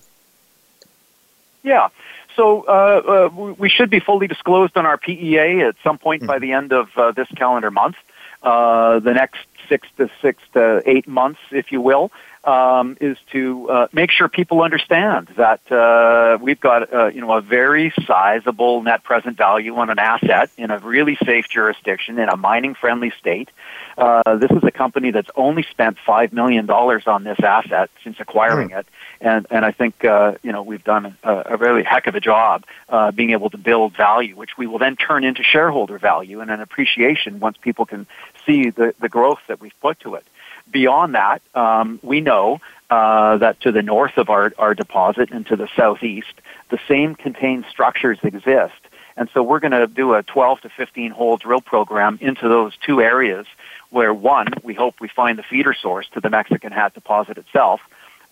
Yeah. 1.63 1.89
So 2.37 2.63
uh, 2.63 3.29
uh, 3.31 3.55
we 3.59 3.69
should 3.69 3.91
be 3.91 4.01
fully 4.01 4.27
disclosed 4.27 4.77
on 4.77 4.87
our 4.87 4.97
PEA 4.97 5.63
at 5.63 5.77
some 5.83 5.99
point 5.99 6.23
mm-hmm. 6.23 6.29
by 6.29 6.39
the 6.39 6.53
end 6.53 6.73
of 6.73 6.89
uh, 6.97 7.13
this 7.13 7.29
calendar 7.37 7.71
month. 7.71 7.97
the 8.43 9.13
next 9.15 9.41
six 9.69 9.87
to 9.99 10.11
six 10.21 10.43
to 10.55 10.83
eight 10.87 11.07
months, 11.07 11.41
if 11.51 11.71
you 11.71 11.81
will, 11.81 12.11
um, 12.45 12.97
is 13.01 13.19
to 13.33 13.69
uh, 13.69 13.89
make 13.93 14.11
sure 14.11 14.29
people 14.29 14.63
understand 14.63 15.29
that 15.37 15.61
uh, 15.71 16.39
we've 16.41 16.61
got 16.61 16.93
uh, 16.93 17.07
you 17.09 17.21
know 17.21 17.33
a 17.33 17.41
very 17.41 17.93
sizable 18.07 18.83
net 18.83 19.05
present 19.05 19.37
value 19.37 19.77
on 19.77 19.91
an 19.91 19.99
asset 19.99 20.51
in 20.57 20.71
a 20.71 20.79
really 20.79 21.17
safe 21.25 21.49
jurisdiction 21.49 22.19
in 22.19 22.29
a 22.29 22.37
mining 22.37 22.75
friendly 22.75 23.13
state. 23.19 23.51
Uh, 23.99 24.37
this 24.37 24.51
is 24.51 24.63
a 24.63 24.71
company 24.71 25.11
that's 25.11 25.29
only 25.37 25.63
spent 25.71 25.99
five 26.07 26.33
million 26.33 26.65
dollars 26.65 27.03
on 27.07 27.25
this 27.25 27.39
asset 27.41 27.91
since 28.03 28.17
acquiring 28.21 28.71
mm. 28.71 28.81
it, 28.81 28.87
and 29.21 29.47
and 29.51 29.65
I 29.65 29.73
think 29.73 30.05
uh, 30.05 30.35
you 30.43 30.53
know 30.53 30.63
we've 30.63 30.85
done 30.85 31.17
a, 31.23 31.43
a 31.47 31.57
really 31.59 31.83
heck 31.83 32.07
of 32.07 32.15
a 32.15 32.21
job 32.21 32.65
uh, 32.89 33.11
being 33.11 33.31
able 33.31 33.51
to 33.51 33.59
build 33.59 33.95
value, 33.95 34.35
which 34.35 34.57
we 34.57 34.67
will 34.67 34.79
then 34.79 34.97
turn 34.97 35.25
into 35.25 35.43
shareholder 35.43 35.99
value 35.99 36.41
and 36.41 36.51
an 36.51 36.61
appreciation 36.61 37.39
once 37.39 37.59
people 37.61 37.85
can 37.85 38.07
see 38.47 38.71
the 38.71 38.95
the 38.99 39.11
growth 39.11 39.41
that 39.49 39.61
we've 39.61 39.79
put 39.83 40.01
to 40.01 40.15
it. 40.15 40.25
Beyond 40.71 41.15
that, 41.15 41.43
um, 41.55 42.01
we 42.03 42.21
know 42.21 42.61
uh, 42.91 43.39
that 43.39 43.61
to 43.61 43.73
the 43.73 43.83
north 43.83 44.17
of 44.17 44.31
our, 44.31 44.53
our 44.59 44.75
deposit 44.75 45.31
and 45.31 45.47
to 45.47 45.57
the 45.57 45.69
southeast, 45.77 46.33
the 46.71 46.79
same 46.89 47.15
contained 47.15 47.65
structures 47.71 48.19
exist. 48.23 48.75
And 49.17 49.29
so 49.35 49.43
we're 49.43 49.61
going 49.61 49.73
to 49.73 49.87
do 49.87 50.15
a 50.15 50.23
12 50.23 50.63
to 50.63 50.69
15 50.71 51.11
hole 51.11 51.37
drill 51.37 51.61
program 51.61 52.19
into 52.21 52.49
those 52.49 52.73
two 52.85 53.01
areas 53.01 53.47
where 53.91 54.15
one, 54.15 54.49
we 54.63 54.75
hope 54.75 54.95
we 55.01 55.09
find 55.09 55.39
the 55.39 55.43
feeder 55.43 55.75
source 55.75 56.09
to 56.15 56.21
the 56.21 56.31
Mexican 56.31 56.73
Hat 56.73 56.95
deposit 56.95 57.37
itself, 57.39 57.81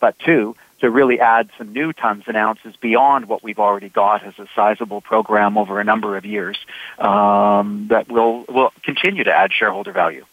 but 0.00 0.18
two, 0.20 0.56
to 0.80 0.90
really 0.90 1.18
add 1.20 1.50
some 1.58 1.72
new 1.72 1.92
tons 1.92 2.24
and 2.26 2.36
ounces 2.36 2.74
beyond 2.76 3.26
what 3.26 3.42
we've 3.42 3.58
already 3.58 3.88
got 3.88 4.24
as 4.24 4.38
a 4.38 4.46
sizable 4.54 5.00
program 5.00 5.58
over 5.58 5.80
a 5.80 5.84
number 5.84 6.16
of 6.16 6.24
years 6.24 6.56
um, 6.98 7.88
that 7.90 8.08
will 8.08 8.44
will 8.48 8.72
continue 8.82 9.24
to 9.24 9.32
add 9.32 9.52
shareholder 9.52 9.92
value. 9.92 10.24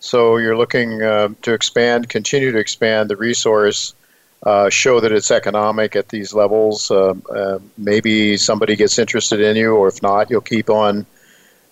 So 0.00 0.38
you're 0.38 0.56
looking 0.56 1.02
uh, 1.02 1.28
to 1.42 1.52
expand, 1.52 2.08
continue 2.08 2.52
to 2.52 2.58
expand 2.58 3.10
the 3.10 3.16
resource, 3.16 3.94
uh, 4.42 4.70
show 4.70 4.98
that 5.00 5.12
it's 5.12 5.30
economic 5.30 5.94
at 5.94 6.08
these 6.08 6.32
levels. 6.32 6.90
Uh, 6.90 7.14
uh 7.30 7.58
maybe 7.76 8.38
somebody 8.38 8.76
gets 8.76 8.98
interested 8.98 9.40
in 9.40 9.56
you, 9.56 9.76
or 9.76 9.88
if 9.88 10.02
not, 10.02 10.30
you'll 10.30 10.40
keep 10.40 10.70
on 10.70 11.04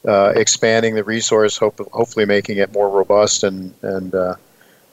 uh, 0.07 0.33
expanding 0.37 0.95
the 0.95 1.03
resource, 1.03 1.57
hope, 1.57 1.79
hopefully 1.93 2.27
making 2.27 2.59
it 2.59 2.73
more 2.73 2.91
robust 2.91 3.43
and 3.45 3.73
and 3.81 4.15
uh, 4.15 4.35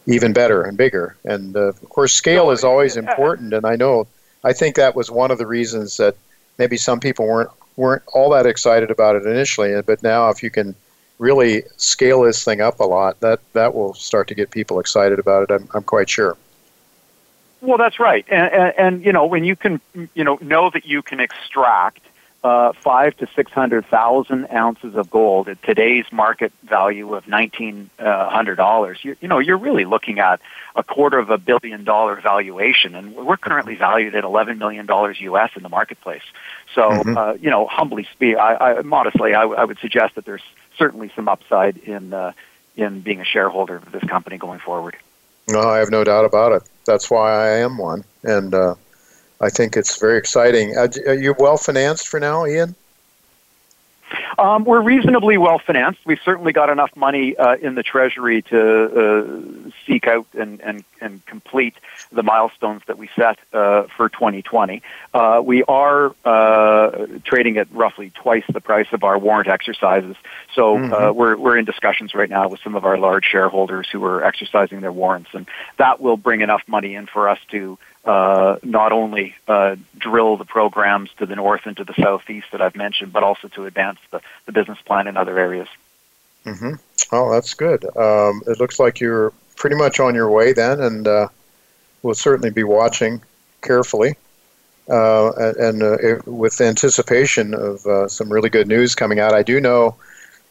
even 0.05 0.31
better 0.31 0.63
and 0.63 0.77
bigger. 0.77 1.17
And 1.25 1.57
of 1.57 1.81
course, 1.89 2.13
scale 2.13 2.51
is 2.51 2.63
always 2.63 2.95
important. 2.95 3.53
And 3.53 3.65
I 3.65 3.75
know, 3.75 4.07
I 4.45 4.53
think 4.53 4.77
that 4.77 4.95
was 4.95 5.11
one 5.11 5.31
of 5.31 5.37
the 5.37 5.47
reasons 5.47 5.97
that 5.97 6.15
maybe 6.57 6.77
some 6.77 7.01
people 7.01 7.27
weren't 7.27 7.51
weren't 7.75 8.03
all 8.13 8.29
that 8.29 8.45
excited 8.45 8.91
about 8.91 9.17
it 9.17 9.25
initially. 9.25 9.81
But 9.81 10.01
now, 10.01 10.29
if 10.29 10.41
you 10.41 10.49
can 10.49 10.75
really 11.17 11.63
scale 11.77 12.23
this 12.23 12.43
thing 12.43 12.61
up 12.61 12.79
a 12.79 12.83
lot, 12.83 13.19
that 13.21 13.39
that 13.53 13.73
will 13.73 13.93
start 13.93 14.27
to 14.29 14.35
get 14.35 14.51
people 14.51 14.79
excited 14.79 15.19
about 15.19 15.43
it. 15.43 15.53
I'm, 15.53 15.69
I'm 15.73 15.83
quite 15.83 16.09
sure. 16.09 16.37
Well, 17.61 17.77
that's 17.77 17.99
right, 17.99 18.25
and, 18.29 18.53
and, 18.53 18.73
and 18.77 19.05
you 19.05 19.11
know 19.11 19.25
when 19.25 19.43
you 19.43 19.55
can 19.55 19.81
you 20.13 20.23
know 20.23 20.37
know 20.41 20.69
that 20.69 20.85
you 20.85 21.01
can 21.01 21.19
extract 21.19 22.01
uh, 22.43 22.73
five 22.73 23.17
to 23.17 23.27
six 23.35 23.51
hundred 23.51 23.87
thousand 23.87 24.47
ounces 24.53 24.93
of 24.93 25.09
gold 25.09 25.49
at 25.49 25.61
today's 25.63 26.05
market 26.11 26.51
value 26.63 27.15
of 27.15 27.27
nineteen 27.27 27.89
uh, 27.97 28.29
hundred 28.29 28.55
dollars, 28.55 28.99
you, 29.03 29.15
you 29.19 29.27
know 29.27 29.39
you're 29.39 29.57
really 29.57 29.85
looking 29.85 30.19
at 30.19 30.39
a 30.75 30.83
quarter 30.83 31.17
of 31.17 31.31
a 31.31 31.39
billion 31.39 31.83
dollar 31.83 32.21
valuation, 32.21 32.93
and 32.93 33.15
we're 33.15 33.37
currently 33.37 33.75
valued 33.75 34.13
at 34.13 34.23
eleven 34.23 34.59
million 34.59 34.85
dollars 34.85 35.19
U.S. 35.21 35.49
in 35.55 35.63
the 35.63 35.69
marketplace. 35.69 36.21
So, 36.75 36.89
mm-hmm. 36.89 37.17
uh, 37.17 37.33
you 37.33 37.49
know, 37.49 37.65
humbly 37.65 38.07
speak, 38.11 38.37
I, 38.37 38.55
I 38.57 38.81
modestly, 38.81 39.33
I, 39.33 39.43
I 39.43 39.63
would 39.63 39.79
suggest 39.79 40.13
that 40.15 40.25
there's 40.25 40.43
certainly 40.77 41.11
some 41.15 41.27
upside 41.27 41.77
in 41.77 42.13
uh, 42.13 42.33
in 42.75 43.01
being 43.01 43.21
a 43.21 43.25
shareholder 43.25 43.77
of 43.77 43.91
this 43.91 44.03
company 44.03 44.37
going 44.37 44.59
forward. 44.59 44.95
No, 45.47 45.61
I 45.61 45.77
have 45.77 45.91
no 45.91 46.03
doubt 46.03 46.25
about 46.25 46.51
it. 46.51 46.63
That's 46.85 47.09
why 47.09 47.31
I 47.31 47.57
am 47.59 47.77
one, 47.77 48.03
and 48.23 48.53
uh, 48.53 48.75
I 49.39 49.49
think 49.49 49.77
it's 49.77 49.99
very 49.99 50.17
exciting. 50.17 50.75
Uh, 50.77 50.87
are 51.07 51.13
you 51.13 51.35
well 51.37 51.57
financed 51.57 52.07
for 52.07 52.19
now, 52.19 52.45
Ian? 52.45 52.75
Um, 54.37 54.65
we're 54.65 54.81
reasonably 54.81 55.37
well 55.37 55.59
financed. 55.59 56.01
We've 56.05 56.19
certainly 56.23 56.53
got 56.53 56.69
enough 56.69 56.95
money 56.95 57.35
uh, 57.35 57.55
in 57.55 57.75
the 57.75 57.83
treasury 57.83 58.41
to 58.43 59.65
uh, 59.65 59.69
seek 59.85 60.07
out 60.07 60.27
and, 60.37 60.61
and, 60.61 60.83
and 61.01 61.25
complete 61.25 61.75
the 62.11 62.23
milestones 62.23 62.81
that 62.87 62.97
we 62.97 63.09
set 63.15 63.39
uh, 63.53 63.83
for 63.95 64.09
2020. 64.09 64.81
Uh, 65.13 65.41
we 65.43 65.63
are 65.63 66.13
uh, 66.23 67.07
trading 67.23 67.57
at 67.57 67.71
roughly 67.71 68.11
twice 68.11 68.43
the 68.51 68.61
price 68.61 68.87
of 68.91 69.03
our 69.03 69.17
warrant 69.17 69.47
exercises. 69.47 70.15
So 70.53 70.75
uh, 70.75 70.79
mm-hmm. 70.79 71.17
we're, 71.17 71.37
we're 71.37 71.57
in 71.57 71.65
discussions 71.65 72.13
right 72.13 72.29
now 72.29 72.47
with 72.49 72.59
some 72.63 72.75
of 72.75 72.85
our 72.85 72.97
large 72.97 73.25
shareholders 73.25 73.87
who 73.91 74.03
are 74.05 74.23
exercising 74.23 74.81
their 74.81 74.91
warrants, 74.91 75.29
and 75.33 75.47
that 75.77 75.99
will 75.99 76.17
bring 76.17 76.41
enough 76.41 76.61
money 76.67 76.95
in 76.95 77.07
for 77.07 77.29
us 77.29 77.39
to 77.51 77.77
uh, 78.05 78.57
not 78.63 78.91
only 78.91 79.35
uh, 79.47 79.75
drill 79.97 80.37
the 80.37 80.45
programs 80.45 81.09
to 81.17 81.25
the 81.25 81.35
north 81.35 81.65
and 81.65 81.75
to 81.77 81.83
the 81.83 81.93
southeast 81.95 82.47
that 82.51 82.61
I've 82.61 82.75
mentioned, 82.75 83.11
but 83.11 83.23
also 83.23 83.47
to 83.49 83.65
advance 83.65 83.99
the, 84.11 84.21
the 84.45 84.51
business 84.51 84.77
plan 84.85 85.07
in 85.07 85.17
other 85.17 85.37
areas. 85.39 85.67
Mm-hmm. 86.45 86.73
Oh, 87.11 87.31
that's 87.31 87.53
good. 87.55 87.83
Um, 87.97 88.43
it 88.45 88.59
looks 88.59 88.79
like 88.79 88.99
you're 88.99 89.33
pretty 89.55 89.75
much 89.75 89.99
on 89.99 90.13
your 90.13 90.29
way 90.29 90.53
then, 90.53 90.79
and 90.79 91.07
uh, 91.07 91.27
we'll 92.03 92.13
certainly 92.13 92.51
be 92.51 92.63
watching 92.63 93.21
carefully 93.61 94.15
uh, 94.87 95.31
and 95.57 95.81
uh, 95.81 95.97
with 96.25 96.61
anticipation 96.61 97.55
of 97.55 97.85
uh, 97.87 98.07
some 98.07 98.31
really 98.31 98.49
good 98.49 98.67
news 98.67 98.93
coming 98.93 99.19
out. 99.19 99.33
I 99.33 99.41
do 99.41 99.59
know 99.59 99.95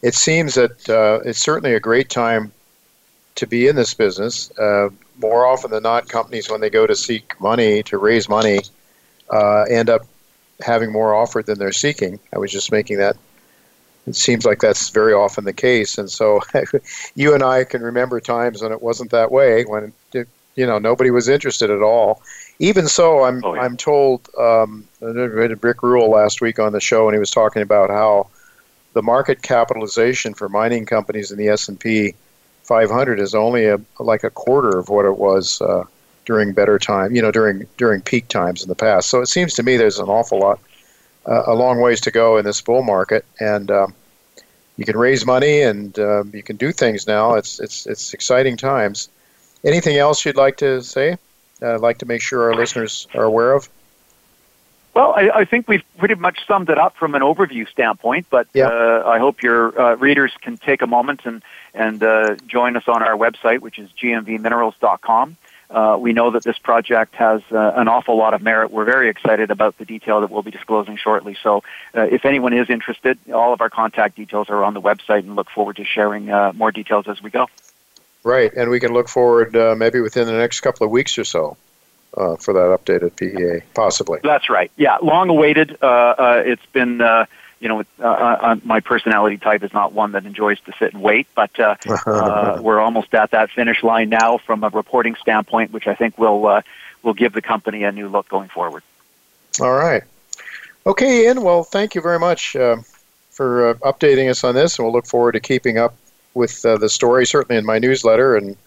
it 0.02 0.14
seems 0.14 0.54
that 0.54 1.22
it's 1.24 1.38
certainly 1.38 1.74
a 1.74 1.80
great 1.80 2.10
time 2.10 2.52
to 3.36 3.46
be 3.46 3.68
in 3.68 3.76
this 3.76 3.94
business 3.94 4.50
more 5.20 5.46
often 5.46 5.70
than 5.70 5.82
not, 5.82 6.08
companies 6.08 6.50
when 6.50 6.60
they 6.60 6.70
go 6.70 6.86
to 6.86 6.96
seek 6.96 7.40
money 7.40 7.82
to 7.84 7.98
raise 7.98 8.28
money 8.28 8.60
uh, 9.30 9.62
end 9.62 9.88
up 9.88 10.02
having 10.60 10.92
more 10.92 11.14
offered 11.14 11.46
than 11.46 11.58
they're 11.58 11.72
seeking. 11.72 12.18
I 12.34 12.38
was 12.38 12.52
just 12.52 12.70
making 12.70 12.98
that 12.98 13.16
it 14.06 14.16
seems 14.16 14.44
like 14.44 14.60
that's 14.60 14.90
very 14.90 15.12
often 15.12 15.44
the 15.44 15.52
case. 15.52 15.98
And 15.98 16.10
so 16.10 16.40
you 17.14 17.34
and 17.34 17.42
I 17.42 17.64
can 17.64 17.82
remember 17.82 18.20
times 18.20 18.62
when 18.62 18.72
it 18.72 18.82
wasn't 18.82 19.10
that 19.10 19.30
way, 19.32 19.64
when 19.64 19.92
it, 20.12 20.28
you 20.56 20.66
know 20.66 20.78
nobody 20.78 21.10
was 21.10 21.28
interested 21.28 21.70
at 21.70 21.82
all. 21.82 22.22
Even 22.58 22.86
so, 22.86 23.24
I'm 23.24 23.42
oh, 23.44 23.54
yeah. 23.54 23.62
I'm 23.62 23.76
told 23.76 24.28
um, 24.38 24.86
I 25.02 25.06
read 25.06 25.64
Rick 25.64 25.82
Rule 25.82 26.10
last 26.10 26.40
week 26.40 26.58
on 26.58 26.72
the 26.72 26.80
show, 26.80 27.08
and 27.08 27.14
he 27.14 27.18
was 27.18 27.30
talking 27.30 27.62
about 27.62 27.90
how 27.90 28.28
the 28.92 29.02
market 29.02 29.42
capitalization 29.42 30.34
for 30.34 30.48
mining 30.48 30.86
companies 30.86 31.32
in 31.32 31.38
the 31.38 31.48
S 31.48 31.68
and 31.68 31.80
P 31.80 32.14
500 32.64 33.20
is 33.20 33.34
only 33.34 33.66
a, 33.66 33.78
like 33.98 34.24
a 34.24 34.30
quarter 34.30 34.78
of 34.78 34.88
what 34.88 35.04
it 35.04 35.18
was 35.18 35.60
uh, 35.60 35.84
during 36.24 36.52
better 36.52 36.78
time, 36.78 37.14
you 37.14 37.22
know, 37.22 37.30
during 37.30 37.66
during 37.76 38.00
peak 38.00 38.28
times 38.28 38.62
in 38.62 38.68
the 38.68 38.74
past. 38.74 39.10
So 39.10 39.20
it 39.20 39.26
seems 39.26 39.54
to 39.54 39.62
me 39.62 39.76
there's 39.76 39.98
an 39.98 40.08
awful 40.08 40.40
lot 40.40 40.60
uh, 41.26 41.42
a 41.46 41.54
long 41.54 41.80
ways 41.80 42.00
to 42.02 42.10
go 42.10 42.36
in 42.36 42.44
this 42.44 42.60
bull 42.60 42.82
market, 42.82 43.24
and 43.38 43.70
um, 43.70 43.94
you 44.76 44.84
can 44.84 44.96
raise 44.96 45.24
money 45.24 45.62
and 45.62 45.98
um, 45.98 46.30
you 46.34 46.42
can 46.42 46.56
do 46.56 46.72
things 46.72 47.06
now. 47.06 47.34
It's 47.34 47.60
it's 47.60 47.86
it's 47.86 48.14
exciting 48.14 48.56
times. 48.56 49.08
Anything 49.64 49.96
else 49.96 50.24
you'd 50.24 50.36
like 50.36 50.58
to 50.58 50.82
say? 50.82 51.16
Uh, 51.62 51.74
I'd 51.74 51.80
like 51.80 51.98
to 51.98 52.06
make 52.06 52.20
sure 52.20 52.42
our 52.44 52.54
listeners 52.54 53.06
are 53.14 53.24
aware 53.24 53.52
of. 53.52 53.68
Well, 54.94 55.12
I, 55.16 55.28
I, 55.40 55.44
think 55.44 55.66
we've 55.66 55.82
pretty 55.98 56.14
much 56.14 56.46
summed 56.46 56.70
it 56.70 56.78
up 56.78 56.96
from 56.96 57.16
an 57.16 57.22
overview 57.22 57.68
standpoint, 57.68 58.26
but 58.30 58.46
uh, 58.56 59.02
I 59.04 59.18
hope 59.18 59.42
your 59.42 59.78
uh, 59.78 59.96
readers 59.96 60.32
can 60.40 60.56
take 60.56 60.82
a 60.82 60.86
moment 60.86 61.22
and, 61.24 61.42
and 61.74 62.00
uh, 62.00 62.36
join 62.46 62.76
us 62.76 62.84
on 62.86 63.02
our 63.02 63.16
website, 63.16 63.58
which 63.58 63.80
is 63.80 63.90
gmvminerals.com. 64.00 65.36
Uh, 65.68 65.96
we 65.98 66.12
know 66.12 66.30
that 66.30 66.44
this 66.44 66.58
project 66.58 67.16
has 67.16 67.42
uh, 67.50 67.72
an 67.74 67.88
awful 67.88 68.16
lot 68.16 68.34
of 68.34 68.42
merit. 68.42 68.70
We're 68.70 68.84
very 68.84 69.08
excited 69.08 69.50
about 69.50 69.76
the 69.78 69.84
detail 69.84 70.20
that 70.20 70.30
we'll 70.30 70.42
be 70.42 70.52
disclosing 70.52 70.96
shortly. 70.96 71.36
So, 71.42 71.64
uh, 71.96 72.02
if 72.02 72.24
anyone 72.24 72.52
is 72.52 72.70
interested, 72.70 73.18
all 73.32 73.52
of 73.52 73.60
our 73.60 73.70
contact 73.70 74.14
details 74.14 74.48
are 74.50 74.62
on 74.62 74.74
the 74.74 74.80
website, 74.80 75.20
and 75.20 75.34
look 75.34 75.50
forward 75.50 75.76
to 75.76 75.84
sharing 75.84 76.30
uh, 76.30 76.52
more 76.54 76.70
details 76.70 77.08
as 77.08 77.20
we 77.20 77.30
go. 77.30 77.48
Right, 78.22 78.52
and 78.54 78.70
we 78.70 78.78
can 78.78 78.92
look 78.92 79.08
forward 79.08 79.56
uh, 79.56 79.74
maybe 79.76 80.00
within 80.00 80.26
the 80.26 80.32
next 80.32 80.60
couple 80.60 80.84
of 80.84 80.92
weeks 80.92 81.18
or 81.18 81.24
so. 81.24 81.56
Uh, 82.16 82.36
for 82.36 82.54
that 82.54 82.78
updated 82.78 83.16
PEA, 83.16 83.66
possibly. 83.74 84.20
That's 84.22 84.48
right. 84.48 84.70
Yeah, 84.76 84.98
long 85.02 85.28
awaited. 85.30 85.76
it's 85.82 86.66
been 86.66 87.00
you 87.64 87.68
know, 87.68 87.82
uh, 87.98 88.06
uh, 88.06 88.56
my 88.62 88.80
personality 88.80 89.38
type 89.38 89.62
is 89.62 89.72
not 89.72 89.94
one 89.94 90.12
that 90.12 90.26
enjoys 90.26 90.60
to 90.60 90.72
sit 90.78 90.92
and 90.92 91.02
wait, 91.02 91.26
but 91.34 91.58
uh, 91.58 91.76
uh, 92.06 92.58
we're 92.60 92.78
almost 92.78 93.14
at 93.14 93.30
that 93.30 93.50
finish 93.50 93.82
line 93.82 94.10
now 94.10 94.36
from 94.36 94.62
a 94.62 94.68
reporting 94.68 95.14
standpoint, 95.14 95.72
which 95.72 95.86
I 95.86 95.94
think 95.94 96.18
will 96.18 96.46
uh, 96.46 96.62
will 97.02 97.14
give 97.14 97.32
the 97.32 97.40
company 97.40 97.84
a 97.84 97.90
new 97.90 98.08
look 98.08 98.28
going 98.28 98.50
forward. 98.50 98.82
All 99.62 99.72
right. 99.72 100.02
Okay, 100.86 101.24
Ian. 101.24 101.42
Well, 101.42 101.64
thank 101.64 101.94
you 101.94 102.02
very 102.02 102.18
much 102.18 102.54
uh, 102.54 102.76
for 103.30 103.70
uh, 103.70 103.74
updating 103.76 104.28
us 104.28 104.44
on 104.44 104.54
this, 104.54 104.78
and 104.78 104.84
we'll 104.84 104.92
look 104.92 105.06
forward 105.06 105.32
to 105.32 105.40
keeping 105.40 105.78
up 105.78 105.94
with 106.34 106.66
uh, 106.66 106.76
the 106.76 106.90
story, 106.90 107.24
certainly 107.24 107.56
in 107.58 107.64
my 107.64 107.78
newsletter 107.78 108.36
and 108.36 108.58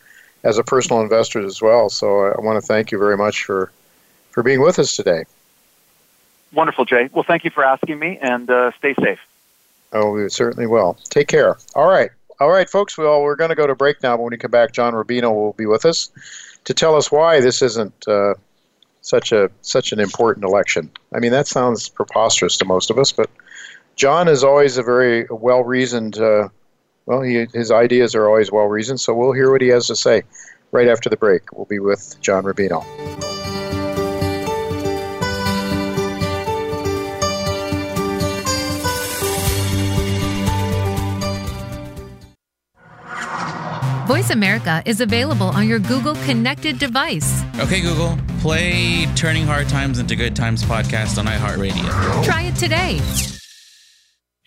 as 0.43 0.57
a 0.57 0.63
personal 0.63 1.01
investor 1.01 1.45
as 1.45 1.61
well. 1.61 1.89
So 1.89 2.25
I 2.25 2.39
want 2.39 2.61
to 2.61 2.65
thank 2.65 2.91
you 2.91 2.97
very 2.97 3.17
much 3.17 3.43
for 3.43 3.71
for 4.31 4.43
being 4.43 4.61
with 4.61 4.79
us 4.79 4.95
today. 4.95 5.25
Wonderful, 6.53 6.85
Jay. 6.85 7.09
Well, 7.11 7.23
thank 7.23 7.43
you 7.43 7.49
for 7.49 7.63
asking 7.63 7.99
me, 7.99 8.17
and 8.21 8.49
uh, 8.49 8.71
stay 8.77 8.93
safe. 8.95 9.19
Oh, 9.93 10.11
we 10.11 10.29
certainly 10.29 10.67
will. 10.67 10.97
Take 11.09 11.27
care. 11.27 11.57
All 11.75 11.87
right. 11.87 12.11
All 12.39 12.49
right, 12.49 12.69
folks. 12.69 12.97
Well, 12.97 13.21
we're 13.21 13.35
going 13.35 13.49
to 13.49 13.55
go 13.55 13.67
to 13.67 13.75
break 13.75 14.03
now. 14.03 14.15
But 14.15 14.23
when 14.23 14.31
we 14.31 14.37
come 14.37 14.51
back, 14.51 14.71
John 14.71 14.93
Rubino 14.93 15.33
will 15.33 15.53
be 15.53 15.65
with 15.65 15.85
us 15.85 16.09
to 16.65 16.73
tell 16.73 16.95
us 16.95 17.11
why 17.11 17.39
this 17.39 17.61
isn't 17.61 18.07
uh, 18.07 18.35
such 19.01 19.31
a 19.31 19.49
such 19.61 19.91
an 19.91 19.99
important 19.99 20.45
election. 20.45 20.89
I 21.13 21.19
mean, 21.19 21.31
that 21.31 21.47
sounds 21.47 21.89
preposterous 21.89 22.57
to 22.57 22.65
most 22.65 22.89
of 22.89 22.99
us, 22.99 23.11
but 23.11 23.29
John 23.95 24.27
is 24.27 24.43
always 24.43 24.77
a 24.77 24.83
very 24.83 25.25
well 25.31 25.63
reasoned. 25.63 26.17
Uh, 26.17 26.49
well, 27.07 27.21
he, 27.21 27.47
his 27.53 27.71
ideas 27.71 28.13
are 28.13 28.27
always 28.27 28.51
well 28.51 28.65
reasoned. 28.65 28.99
So 28.99 29.15
we'll 29.15 29.31
hear 29.31 29.49
what 29.49 29.61
he 29.61 29.69
has 29.69 29.87
to 29.87 29.95
say 29.95 30.23
right 30.71 30.89
after 30.89 31.09
the 31.09 31.17
break. 31.17 31.51
We'll 31.53 31.65
be 31.65 31.79
with 31.79 32.17
John 32.21 32.43
Rubino. 32.43 32.85
Voice 44.05 44.29
America 44.29 44.81
is 44.85 45.01
available 45.01 45.47
on 45.47 45.67
your 45.67 45.79
Google 45.79 46.15
connected 46.15 46.79
device. 46.79 47.43
Okay, 47.59 47.81
Google, 47.81 48.17
play 48.39 49.05
Turning 49.15 49.45
Hard 49.45 49.69
Times 49.69 49.99
into 49.99 50.15
Good 50.15 50.35
Times 50.35 50.63
podcast 50.63 51.17
on 51.17 51.25
iHeartRadio. 51.25 52.23
Try 52.23 52.43
it 52.43 52.55
today. 52.55 52.99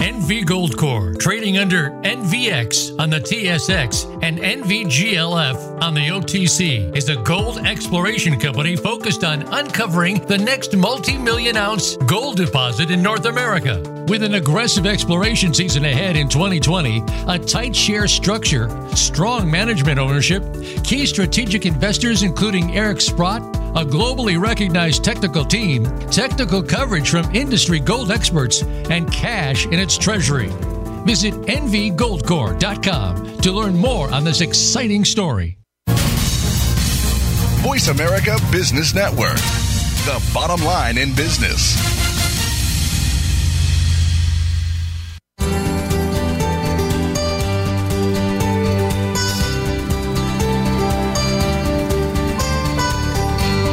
NV 0.01 0.45
Goldcorp, 0.45 1.19
trading 1.19 1.59
under 1.59 1.91
NVX 1.91 2.99
on 2.99 3.11
the 3.11 3.21
TSX 3.21 4.19
and 4.23 4.39
NVGLF 4.39 5.83
on 5.83 5.93
the 5.93 6.09
OTC, 6.09 6.97
is 6.97 7.11
a 7.11 7.17
gold 7.17 7.59
exploration 7.67 8.41
company 8.41 8.77
focused 8.77 9.25
on 9.25 9.43
uncovering 9.53 10.25
the 10.25 10.39
next 10.39 10.75
multi 10.75 11.19
million 11.19 11.55
ounce 11.59 11.99
gold 12.07 12.39
deposit 12.39 12.91
in 12.91 13.03
North 13.03 13.27
America. 13.27 13.79
With 14.09 14.23
an 14.23 14.37
aggressive 14.37 14.87
exploration 14.87 15.53
season 15.53 15.85
ahead 15.85 16.17
in 16.17 16.31
2020, 16.31 17.03
a 17.29 17.39
tight 17.39 17.77
share 17.77 18.09
structure, 18.09 18.71
strong 18.97 19.51
management 19.51 19.99
ownership, 19.99 20.43
key 20.83 21.05
strategic 21.05 21.67
investors 21.67 22.23
including 22.23 22.75
Eric 22.75 23.03
Sprott, 23.03 23.43
a 23.77 23.85
globally 23.85 24.41
recognized 24.41 25.05
technical 25.05 25.45
team, 25.45 25.85
technical 26.11 26.63
coverage 26.63 27.11
from 27.11 27.33
industry 27.35 27.79
gold 27.79 28.11
experts, 28.11 28.63
and 28.63 29.11
cash 29.13 29.67
in 29.67 29.75
its 29.75 29.97
treasury. 29.97 30.49
Visit 31.05 31.35
nvgoldcorp.com 31.35 33.39
to 33.39 33.53
learn 33.53 33.77
more 33.77 34.13
on 34.13 34.25
this 34.25 34.41
exciting 34.41 35.05
story. 35.05 35.59
Voice 37.63 37.89
America 37.89 38.39
Business 38.51 38.95
Network, 38.95 39.37
the 40.07 40.31
bottom 40.33 40.65
line 40.65 40.97
in 40.97 41.15
business. 41.15 42.00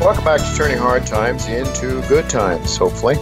Welcome 0.00 0.24
back 0.24 0.40
to 0.40 0.56
Turning 0.56 0.76
Hard 0.76 1.06
Times 1.06 1.46
into 1.46 2.02
Good 2.08 2.28
Times, 2.28 2.76
hopefully. 2.76 3.16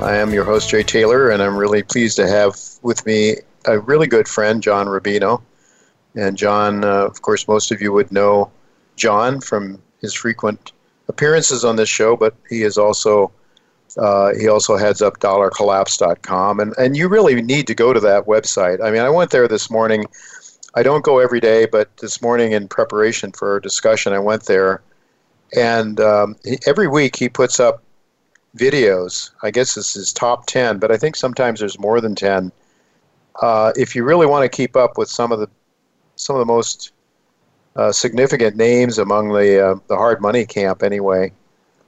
I 0.00 0.16
am 0.16 0.34
your 0.34 0.44
host, 0.44 0.68
Jay 0.68 0.82
Taylor, 0.82 1.30
and 1.30 1.42
I'm 1.42 1.56
really 1.56 1.82
pleased 1.82 2.16
to 2.16 2.28
have 2.28 2.56
with 2.82 3.06
me 3.06 3.36
a 3.64 3.78
really 3.78 4.06
good 4.06 4.28
friend, 4.28 4.62
John 4.62 4.86
Rubino. 4.86 5.40
And 6.16 6.36
John, 6.36 6.84
uh, 6.84 7.06
of 7.06 7.22
course, 7.22 7.46
most 7.46 7.70
of 7.70 7.80
you 7.80 7.92
would 7.92 8.10
know 8.12 8.50
John 8.96 9.40
from 9.40 9.80
his 10.00 10.12
frequent 10.12 10.72
appearances 11.08 11.64
on 11.64 11.76
this 11.76 11.88
show, 11.88 12.16
but 12.16 12.34
he 12.48 12.62
is 12.62 12.76
also 12.76 13.30
uh, 13.96 14.34
he 14.34 14.48
also 14.48 14.76
heads 14.76 15.02
up 15.02 15.18
dollarcollapse.com. 15.20 16.60
And, 16.60 16.74
and 16.76 16.96
you 16.96 17.08
really 17.08 17.40
need 17.40 17.66
to 17.66 17.74
go 17.74 17.92
to 17.92 18.00
that 18.00 18.26
website. 18.26 18.82
I 18.82 18.90
mean, 18.90 19.02
I 19.02 19.10
went 19.10 19.30
there 19.30 19.48
this 19.48 19.70
morning. 19.70 20.04
I 20.74 20.82
don't 20.82 21.04
go 21.04 21.18
every 21.18 21.40
day, 21.40 21.66
but 21.66 21.96
this 21.96 22.22
morning 22.22 22.52
in 22.52 22.68
preparation 22.68 23.32
for 23.32 23.52
our 23.52 23.60
discussion, 23.60 24.12
I 24.12 24.18
went 24.18 24.44
there 24.44 24.82
and 25.56 26.00
um, 26.00 26.36
he, 26.44 26.58
every 26.66 26.88
week 26.88 27.16
he 27.16 27.28
puts 27.28 27.60
up 27.60 27.82
videos. 28.56 29.30
I 29.42 29.50
guess 29.50 29.74
this 29.74 29.96
is 29.96 30.12
top 30.12 30.46
10, 30.46 30.78
but 30.78 30.90
I 30.90 30.96
think 30.96 31.16
sometimes 31.16 31.60
there's 31.60 31.78
more 31.78 32.00
than 32.00 32.14
10. 32.14 32.52
Uh, 33.40 33.72
if 33.76 33.94
you 33.94 34.04
really 34.04 34.26
want 34.26 34.50
to 34.50 34.54
keep 34.54 34.76
up 34.76 34.98
with 34.98 35.08
some 35.08 35.32
of 35.32 35.38
the 35.38 35.48
some 36.16 36.36
of 36.36 36.40
the 36.40 36.46
most 36.46 36.92
uh, 37.76 37.90
significant 37.92 38.56
names 38.56 38.98
among 38.98 39.28
the 39.32 39.64
uh, 39.64 39.74
the 39.86 39.96
hard 39.96 40.20
money 40.20 40.44
camp, 40.44 40.82
anyway. 40.82 41.32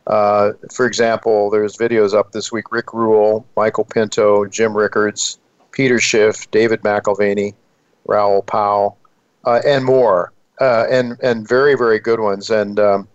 Uh, 0.06 0.52
for 0.72 0.86
example, 0.86 1.50
there's 1.50 1.76
videos 1.76 2.14
up 2.14 2.32
this 2.32 2.50
week: 2.50 2.72
Rick 2.72 2.94
Rule, 2.94 3.46
Michael 3.56 3.84
Pento, 3.84 4.50
Jim 4.50 4.76
Rickards, 4.76 5.38
Peter 5.72 5.98
Schiff, 5.98 6.50
David 6.50 6.80
McAlvany, 6.82 7.54
Raoul 8.06 8.42
Pal, 8.42 8.96
uh, 9.44 9.60
and 9.66 9.84
more, 9.84 10.32
uh, 10.60 10.86
and 10.90 11.18
and 11.22 11.46
very 11.46 11.76
very 11.76 11.98
good 11.98 12.20
ones. 12.20 12.50
And 12.50 12.80
um, 12.80 13.08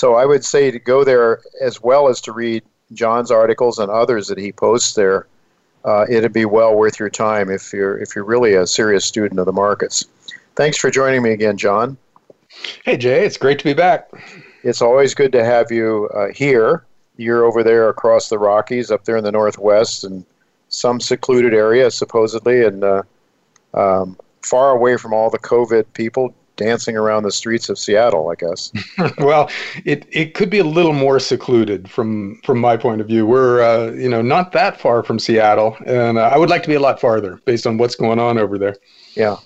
so 0.00 0.14
I 0.14 0.24
would 0.24 0.46
say 0.46 0.70
to 0.70 0.78
go 0.78 1.04
there 1.04 1.42
as 1.60 1.82
well 1.82 2.08
as 2.08 2.22
to 2.22 2.32
read 2.32 2.62
John's 2.94 3.30
articles 3.30 3.78
and 3.78 3.90
others 3.90 4.28
that 4.28 4.38
he 4.38 4.50
posts 4.50 4.94
there. 4.94 5.26
uh, 5.84 6.06
it'd 6.08 6.32
be 6.32 6.46
well 6.46 6.74
worth 6.74 6.98
your 6.98 7.10
time 7.10 7.50
if 7.50 7.70
you're 7.70 7.98
if 7.98 8.16
you're 8.16 8.24
really 8.24 8.54
a 8.54 8.66
serious 8.66 9.04
student 9.04 9.38
of 9.38 9.44
the 9.44 9.52
markets. 9.52 10.06
Thanks 10.56 10.78
for 10.78 10.90
joining 10.90 11.22
me 11.22 11.32
again, 11.32 11.58
John. 11.58 11.98
Hey 12.86 12.96
Jay, 12.96 13.26
it's 13.26 13.36
great 13.36 13.58
to 13.58 13.64
be 13.64 13.74
back. 13.74 14.08
It's 14.62 14.80
always 14.80 15.14
good 15.14 15.32
to 15.32 15.44
have 15.44 15.70
you 15.70 16.08
uh, 16.14 16.28
here. 16.34 16.86
You're 17.18 17.44
over 17.44 17.62
there 17.62 17.90
across 17.90 18.30
the 18.30 18.38
Rockies, 18.38 18.90
up 18.90 19.04
there 19.04 19.18
in 19.18 19.24
the 19.24 19.32
Northwest, 19.32 20.04
and 20.04 20.24
some 20.70 20.98
secluded 21.00 21.52
area, 21.52 21.90
supposedly, 21.90 22.64
and 22.64 22.82
uh, 22.82 23.02
um, 23.74 24.18
far 24.40 24.70
away 24.70 24.96
from 24.96 25.12
all 25.12 25.28
the 25.28 25.38
COVID 25.38 25.84
people 25.92 26.34
dancing 26.56 26.96
around 26.96 27.22
the 27.22 27.32
streets 27.32 27.68
of 27.68 27.78
Seattle, 27.78 28.28
I 28.30 28.34
guess. 28.34 28.72
well, 29.18 29.50
it, 29.84 30.06
it 30.10 30.34
could 30.34 30.50
be 30.50 30.58
a 30.58 30.64
little 30.64 30.92
more 30.92 31.18
secluded 31.18 31.90
from 31.90 32.40
from 32.44 32.58
my 32.58 32.76
point 32.76 33.00
of 33.00 33.06
view. 33.06 33.26
We're 33.26 33.62
uh, 33.62 33.92
you 33.92 34.08
know 34.08 34.22
not 34.22 34.52
that 34.52 34.80
far 34.80 35.02
from 35.02 35.18
Seattle, 35.18 35.76
and 35.86 36.18
uh, 36.18 36.22
I 36.32 36.36
would 36.36 36.50
like 36.50 36.62
to 36.62 36.68
be 36.68 36.74
a 36.74 36.80
lot 36.80 37.00
farther 37.00 37.40
based 37.44 37.66
on 37.66 37.78
what's 37.78 37.94
going 37.94 38.18
on 38.18 38.38
over 38.38 38.58
there. 38.58 38.76
Yeah, 39.14 39.36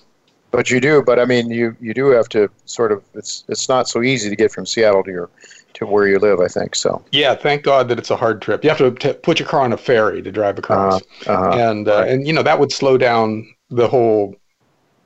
but 0.51 0.69
you 0.69 0.79
do. 0.79 1.01
But 1.01 1.19
I 1.19 1.25
mean, 1.25 1.49
you 1.49 1.75
you 1.79 1.93
do 1.93 2.07
have 2.07 2.29
to 2.29 2.49
sort 2.65 2.91
of. 2.91 3.03
It's 3.13 3.43
it's 3.47 3.69
not 3.69 3.87
so 3.87 4.01
easy 4.01 4.29
to 4.29 4.35
get 4.35 4.51
from 4.51 4.65
Seattle 4.65 5.03
to 5.03 5.11
your 5.11 5.29
to 5.75 5.85
where 5.85 6.07
you 6.07 6.19
live. 6.19 6.39
I 6.39 6.47
think 6.47 6.75
so. 6.75 7.03
Yeah, 7.11 7.35
thank 7.35 7.63
God 7.63 7.87
that 7.89 7.99
it's 7.99 8.11
a 8.11 8.15
hard 8.15 8.41
trip. 8.41 8.63
You 8.63 8.69
have 8.69 8.79
to 8.79 8.91
t- 8.91 9.13
put 9.13 9.39
your 9.39 9.47
car 9.47 9.61
on 9.61 9.73
a 9.73 9.77
ferry 9.77 10.21
to 10.21 10.31
drive 10.31 10.57
across, 10.57 11.01
uh, 11.27 11.31
uh-huh. 11.31 11.69
and 11.69 11.87
uh, 11.87 12.05
and 12.07 12.27
you 12.27 12.33
know 12.33 12.43
that 12.43 12.59
would 12.59 12.71
slow 12.71 12.97
down 12.97 13.53
the 13.69 13.87
whole 13.87 14.35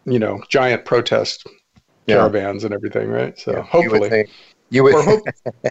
you 0.05 0.19
know 0.19 0.41
giant 0.49 0.85
protest 0.85 1.47
caravans 2.15 2.63
and 2.63 2.73
everything, 2.73 3.09
right? 3.09 3.37
So 3.37 3.53
yeah, 3.53 3.61
hopefully, 3.61 4.27
you 4.71 4.83
would, 4.83 5.03
hope, 5.03 5.23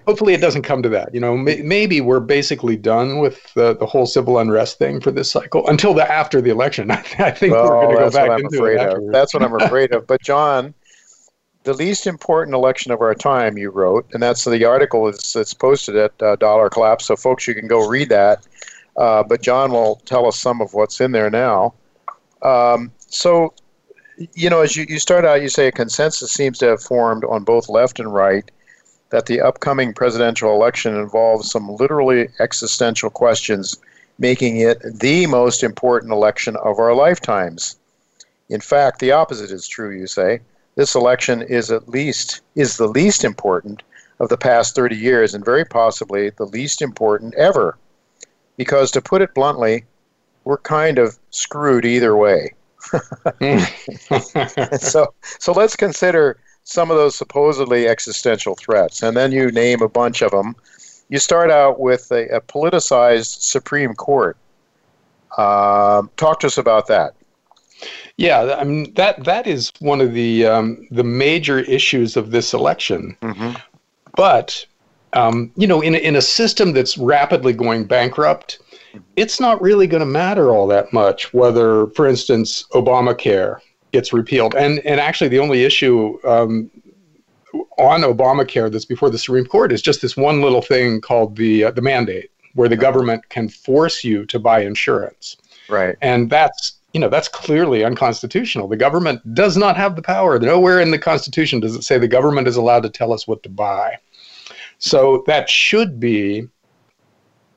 hopefully 0.06 0.34
it 0.34 0.40
doesn't 0.40 0.62
come 0.62 0.82
to 0.82 0.88
that. 0.88 1.14
You 1.14 1.20
know, 1.20 1.36
may, 1.36 1.62
maybe 1.62 2.00
we're 2.00 2.20
basically 2.20 2.76
done 2.76 3.18
with 3.18 3.52
the, 3.54 3.76
the 3.76 3.86
whole 3.86 4.06
civil 4.06 4.38
unrest 4.38 4.78
thing 4.78 5.00
for 5.00 5.10
this 5.12 5.30
cycle 5.30 5.68
until 5.68 5.94
the 5.94 6.10
after 6.10 6.40
the 6.40 6.50
election. 6.50 6.90
I 6.90 6.96
think 7.30 7.52
well, 7.52 7.64
we're 7.64 7.82
going 7.82 7.96
to 7.96 8.04
go 8.04 8.10
back 8.10 8.40
into 8.40 8.64
it. 8.64 8.80
Of. 8.80 9.12
That's 9.12 9.34
what 9.34 9.42
I'm 9.42 9.54
afraid 9.60 9.94
of. 9.94 10.06
But 10.06 10.20
John, 10.22 10.74
the 11.62 11.74
least 11.74 12.06
important 12.06 12.54
election 12.54 12.90
of 12.90 13.00
our 13.00 13.14
time, 13.14 13.56
you 13.56 13.70
wrote, 13.70 14.06
and 14.12 14.22
that's 14.22 14.44
the 14.44 14.64
article 14.64 15.04
that's, 15.06 15.32
that's 15.32 15.54
posted 15.54 15.94
at 15.94 16.22
uh, 16.22 16.36
Dollar 16.36 16.68
Collapse. 16.68 17.06
So 17.06 17.14
folks, 17.14 17.46
you 17.46 17.54
can 17.54 17.68
go 17.68 17.86
read 17.86 18.08
that. 18.08 18.46
Uh, 18.96 19.22
but 19.22 19.42
John 19.42 19.70
will 19.70 19.96
tell 20.06 20.26
us 20.26 20.36
some 20.36 20.60
of 20.60 20.74
what's 20.74 21.00
in 21.00 21.12
there 21.12 21.30
now. 21.30 21.74
Um, 22.42 22.90
so 22.98 23.54
you 24.34 24.50
know, 24.50 24.60
as 24.60 24.76
you, 24.76 24.86
you 24.88 24.98
start 24.98 25.24
out, 25.24 25.42
you 25.42 25.48
say 25.48 25.68
a 25.68 25.72
consensus 25.72 26.32
seems 26.32 26.58
to 26.58 26.66
have 26.66 26.82
formed 26.82 27.24
on 27.24 27.44
both 27.44 27.68
left 27.68 28.00
and 28.00 28.12
right 28.12 28.50
that 29.10 29.26
the 29.26 29.40
upcoming 29.40 29.94
presidential 29.94 30.52
election 30.52 30.94
involves 30.94 31.50
some 31.50 31.68
literally 31.76 32.28
existential 32.40 33.08
questions, 33.08 33.78
making 34.18 34.58
it 34.58 34.78
the 34.82 35.26
most 35.26 35.62
important 35.62 36.12
election 36.12 36.56
of 36.56 36.78
our 36.78 36.94
lifetimes. 36.94 37.76
In 38.48 38.60
fact, 38.60 38.98
the 38.98 39.12
opposite 39.12 39.50
is 39.50 39.66
true, 39.66 39.96
you 39.96 40.06
say. 40.06 40.40
This 40.74 40.94
election 40.94 41.42
is 41.42 41.70
at 41.70 41.88
least 41.88 42.40
is 42.54 42.76
the 42.76 42.86
least 42.86 43.24
important 43.24 43.82
of 44.20 44.28
the 44.28 44.36
past 44.36 44.74
30 44.74 44.96
years 44.96 45.34
and 45.34 45.44
very 45.44 45.64
possibly 45.64 46.30
the 46.30 46.46
least 46.46 46.82
important 46.82 47.34
ever. 47.34 47.78
Because 48.56 48.90
to 48.90 49.00
put 49.00 49.22
it 49.22 49.34
bluntly, 49.34 49.84
we're 50.44 50.58
kind 50.58 50.98
of 50.98 51.18
screwed 51.30 51.84
either 51.84 52.16
way. 52.16 52.52
so, 54.78 55.14
so 55.22 55.52
let's 55.52 55.76
consider 55.76 56.38
some 56.64 56.90
of 56.90 56.96
those 56.96 57.16
supposedly 57.16 57.88
existential 57.88 58.54
threats, 58.54 59.02
and 59.02 59.16
then 59.16 59.32
you 59.32 59.50
name 59.50 59.82
a 59.82 59.88
bunch 59.88 60.22
of 60.22 60.30
them. 60.30 60.54
You 61.08 61.18
start 61.18 61.50
out 61.50 61.80
with 61.80 62.10
a, 62.10 62.28
a 62.28 62.40
politicized 62.40 63.40
Supreme 63.40 63.94
Court. 63.94 64.36
Uh, 65.36 66.02
talk 66.16 66.40
to 66.40 66.46
us 66.46 66.58
about 66.58 66.86
that. 66.88 67.14
Yeah, 68.16 68.56
I 68.58 68.64
mean 68.64 68.92
that 68.94 69.24
that 69.24 69.46
is 69.46 69.72
one 69.78 70.00
of 70.00 70.12
the 70.12 70.44
um, 70.46 70.86
the 70.90 71.04
major 71.04 71.60
issues 71.60 72.16
of 72.16 72.32
this 72.32 72.52
election. 72.52 73.16
Mm-hmm. 73.22 73.52
But 74.16 74.66
um, 75.12 75.50
you 75.56 75.66
know, 75.66 75.80
in 75.80 75.94
in 75.94 76.16
a 76.16 76.22
system 76.22 76.72
that's 76.72 76.98
rapidly 76.98 77.52
going 77.52 77.84
bankrupt, 77.84 78.58
it's 79.16 79.40
not 79.40 79.60
really 79.60 79.86
going 79.86 80.00
to 80.00 80.06
matter 80.06 80.50
all 80.50 80.66
that 80.68 80.92
much 80.92 81.32
whether, 81.32 81.86
for 81.88 82.06
instance, 82.06 82.64
Obamacare 82.72 83.58
gets 83.92 84.12
repealed. 84.12 84.54
And 84.54 84.80
and 84.80 85.00
actually, 85.00 85.28
the 85.28 85.38
only 85.38 85.64
issue 85.64 86.18
um, 86.26 86.70
on 87.78 88.02
Obamacare 88.02 88.70
that's 88.70 88.84
before 88.84 89.10
the 89.10 89.18
Supreme 89.18 89.46
Court 89.46 89.72
is 89.72 89.82
just 89.82 90.02
this 90.02 90.16
one 90.16 90.42
little 90.42 90.62
thing 90.62 91.00
called 91.00 91.36
the 91.36 91.64
uh, 91.64 91.70
the 91.70 91.82
mandate, 91.82 92.30
where 92.54 92.68
the 92.68 92.76
government 92.76 93.28
can 93.28 93.48
force 93.48 94.04
you 94.04 94.26
to 94.26 94.38
buy 94.38 94.60
insurance. 94.60 95.36
Right. 95.68 95.96
And 96.00 96.30
that's 96.30 96.74
you 96.92 97.00
know 97.00 97.08
that's 97.08 97.28
clearly 97.28 97.84
unconstitutional. 97.84 98.68
The 98.68 98.76
government 98.76 99.34
does 99.34 99.56
not 99.56 99.76
have 99.76 99.96
the 99.96 100.02
power. 100.02 100.38
Nowhere 100.38 100.80
in 100.80 100.90
the 100.90 100.98
Constitution 100.98 101.60
does 101.60 101.74
it 101.74 101.82
say 101.82 101.98
the 101.98 102.08
government 102.08 102.48
is 102.48 102.56
allowed 102.56 102.82
to 102.82 102.90
tell 102.90 103.12
us 103.12 103.26
what 103.26 103.42
to 103.42 103.48
buy. 103.48 103.96
So 104.78 105.24
that 105.26 105.48
should 105.48 106.00
be 106.00 106.48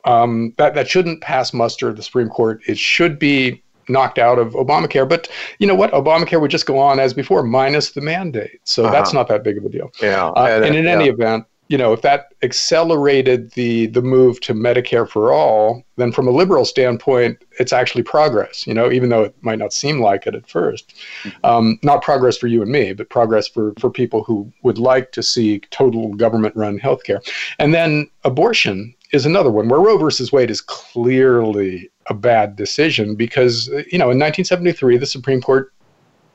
um, 0.06 0.54
that 0.58 0.74
that 0.74 0.90
shouldn't 0.90 1.22
pass 1.22 1.54
muster 1.54 1.88
of 1.90 1.96
the 1.96 2.04
Supreme 2.04 2.30
Court. 2.30 2.62
It 2.68 2.78
should 2.78 3.20
be 3.20 3.64
knocked 3.90 4.20
out 4.20 4.40
of 4.40 4.54
Obamacare. 4.54 5.08
But 5.08 5.28
you 5.60 5.68
know 5.68 5.76
what? 5.76 5.92
Obamacare 5.92 6.42
would 6.42 6.52
just 6.52 6.66
go 6.66 6.80
on 6.80 7.00
as 7.00 7.14
before, 7.14 7.44
minus 7.44 7.92
the 7.92 8.02
mandate. 8.02 8.60
So 8.64 8.84
uh-huh. 8.84 8.92
that's 8.92 9.14
not 9.14 9.28
that 9.28 9.44
big 9.44 9.58
of 9.58 9.66
a 9.66 9.70
deal. 9.70 9.92
Yeah. 10.02 10.30
Uh, 10.30 10.48
and, 10.48 10.66
and, 10.66 10.76
in 10.76 10.86
yeah. 10.86 10.92
any 10.92 11.10
event, 11.10 11.46
you 11.68 11.78
know, 11.78 11.94
if 11.94 12.02
that 12.02 12.34
accelerated 12.42 13.52
the 13.52 13.88
the 13.88 14.02
move 14.02 14.42
to 14.42 14.54
Medicare 14.54 15.08
for 15.08 15.32
all, 15.32 15.84
then 15.96 16.12
from 16.12 16.28
a 16.28 16.32
liberal 16.32 16.66
standpoint, 16.66 17.42
it's 17.62 17.72
actually 17.72 18.04
progress. 18.04 18.66
You 18.66 18.74
know, 18.74 18.92
even 18.92 19.10
though 19.10 19.24
it 19.24 19.36
might 19.42 19.60
not 19.60 19.72
seem 19.72 20.02
like 20.02 20.28
it 20.28 20.36
at 20.36 20.48
1st 20.48 20.86
mm-hmm. 21.24 21.46
um, 21.46 21.80
not 21.84 22.02
progress 22.02 22.38
for 22.38 22.48
you 22.48 22.62
and 22.62 22.72
me, 22.72 22.94
but 22.94 23.10
progress 23.10 23.48
for 23.48 23.74
for 23.80 23.90
people 23.90 24.24
who 24.24 24.52
would 24.64 24.78
like 24.78 25.12
to 25.14 25.24
see 25.24 25.60
total 25.70 26.14
government-run 26.16 26.80
healthcare. 26.80 27.22
And 27.60 27.74
then 27.74 28.10
abortion 28.24 28.94
is 29.14 29.26
another 29.26 29.52
one 29.52 29.70
where 29.70 29.80
Roe 29.80 29.98
versus 29.98 30.32
Wade 30.32 30.52
is 30.52 30.62
clearly 30.62 31.90
a 32.08 32.14
bad 32.14 32.56
decision 32.56 33.16
because, 33.16 33.68
you 33.68 34.00
know, 34.00 34.10
in 34.10 34.18
1973, 34.18 34.98
the 34.98 35.06
Supreme 35.06 35.42
Court 35.42 35.72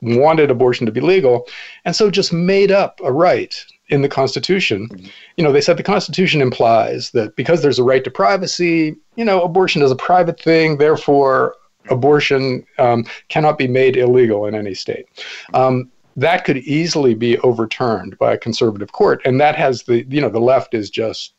wanted 0.02 0.50
abortion 0.50 0.86
to 0.86 0.92
be 0.92 1.00
legal 1.00 1.48
and 1.86 1.96
so 1.96 2.10
just 2.10 2.30
made 2.30 2.70
up 2.70 3.00
a 3.02 3.10
right 3.10 3.64
in 3.88 4.02
the 4.02 4.08
Constitution. 4.08 4.88
Mm-hmm. 4.88 5.06
You 5.36 5.44
know, 5.44 5.52
they 5.52 5.60
said 5.60 5.76
the 5.76 5.82
Constitution 5.82 6.40
implies 6.40 7.10
that 7.10 7.36
because 7.36 7.62
there's 7.62 7.78
a 7.78 7.84
right 7.84 8.02
to 8.04 8.10
privacy, 8.10 8.96
you 9.16 9.24
know, 9.24 9.42
abortion 9.42 9.82
is 9.82 9.90
a 9.90 9.96
private 9.96 10.40
thing, 10.40 10.78
therefore, 10.78 11.54
abortion 11.88 12.66
um, 12.78 13.04
cannot 13.28 13.58
be 13.58 13.68
made 13.68 13.96
illegal 13.96 14.46
in 14.46 14.54
any 14.54 14.74
state. 14.74 15.06
Um, 15.54 15.90
that 16.16 16.44
could 16.44 16.58
easily 16.58 17.14
be 17.14 17.38
overturned 17.38 18.18
by 18.18 18.32
a 18.32 18.38
conservative 18.38 18.92
court, 18.92 19.20
and 19.24 19.40
that 19.40 19.54
has 19.54 19.82
the 19.82 20.04
you 20.08 20.20
know 20.20 20.30
the 20.30 20.40
left 20.40 20.74
is 20.74 20.90
just 20.90 21.34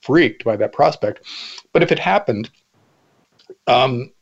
freaked 0.00 0.44
by 0.44 0.56
that 0.56 0.72
prospect. 0.72 1.24
But 1.72 1.82
if 1.82 1.92
it 1.92 1.98
happened, 1.98 2.50
um, 3.66 4.12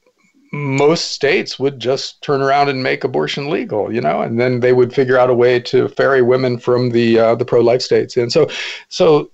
most 0.55 1.11
states 1.11 1.59
would 1.59 1.81
just 1.81 2.23
turn 2.23 2.41
around 2.41 2.69
and 2.69 2.83
make 2.83 3.03
abortion 3.03 3.51
legal, 3.51 3.93
you 3.93 4.01
know, 4.01 4.23
and 4.23 4.39
then 4.39 4.61
they 4.61 4.73
would 4.73 4.95
figure 4.95 5.19
out 5.19 5.29
a 5.29 5.35
way 5.35 5.59
to 5.61 5.89
ferry 5.89 6.23
women 6.23 6.59
from 6.59 6.91
the 6.91 7.19
uh, 7.19 7.35
the 7.35 7.45
pro-life 7.45 7.83
states. 7.83 8.17
And 8.17 8.33
so, 8.33 8.49
so 8.89 9.31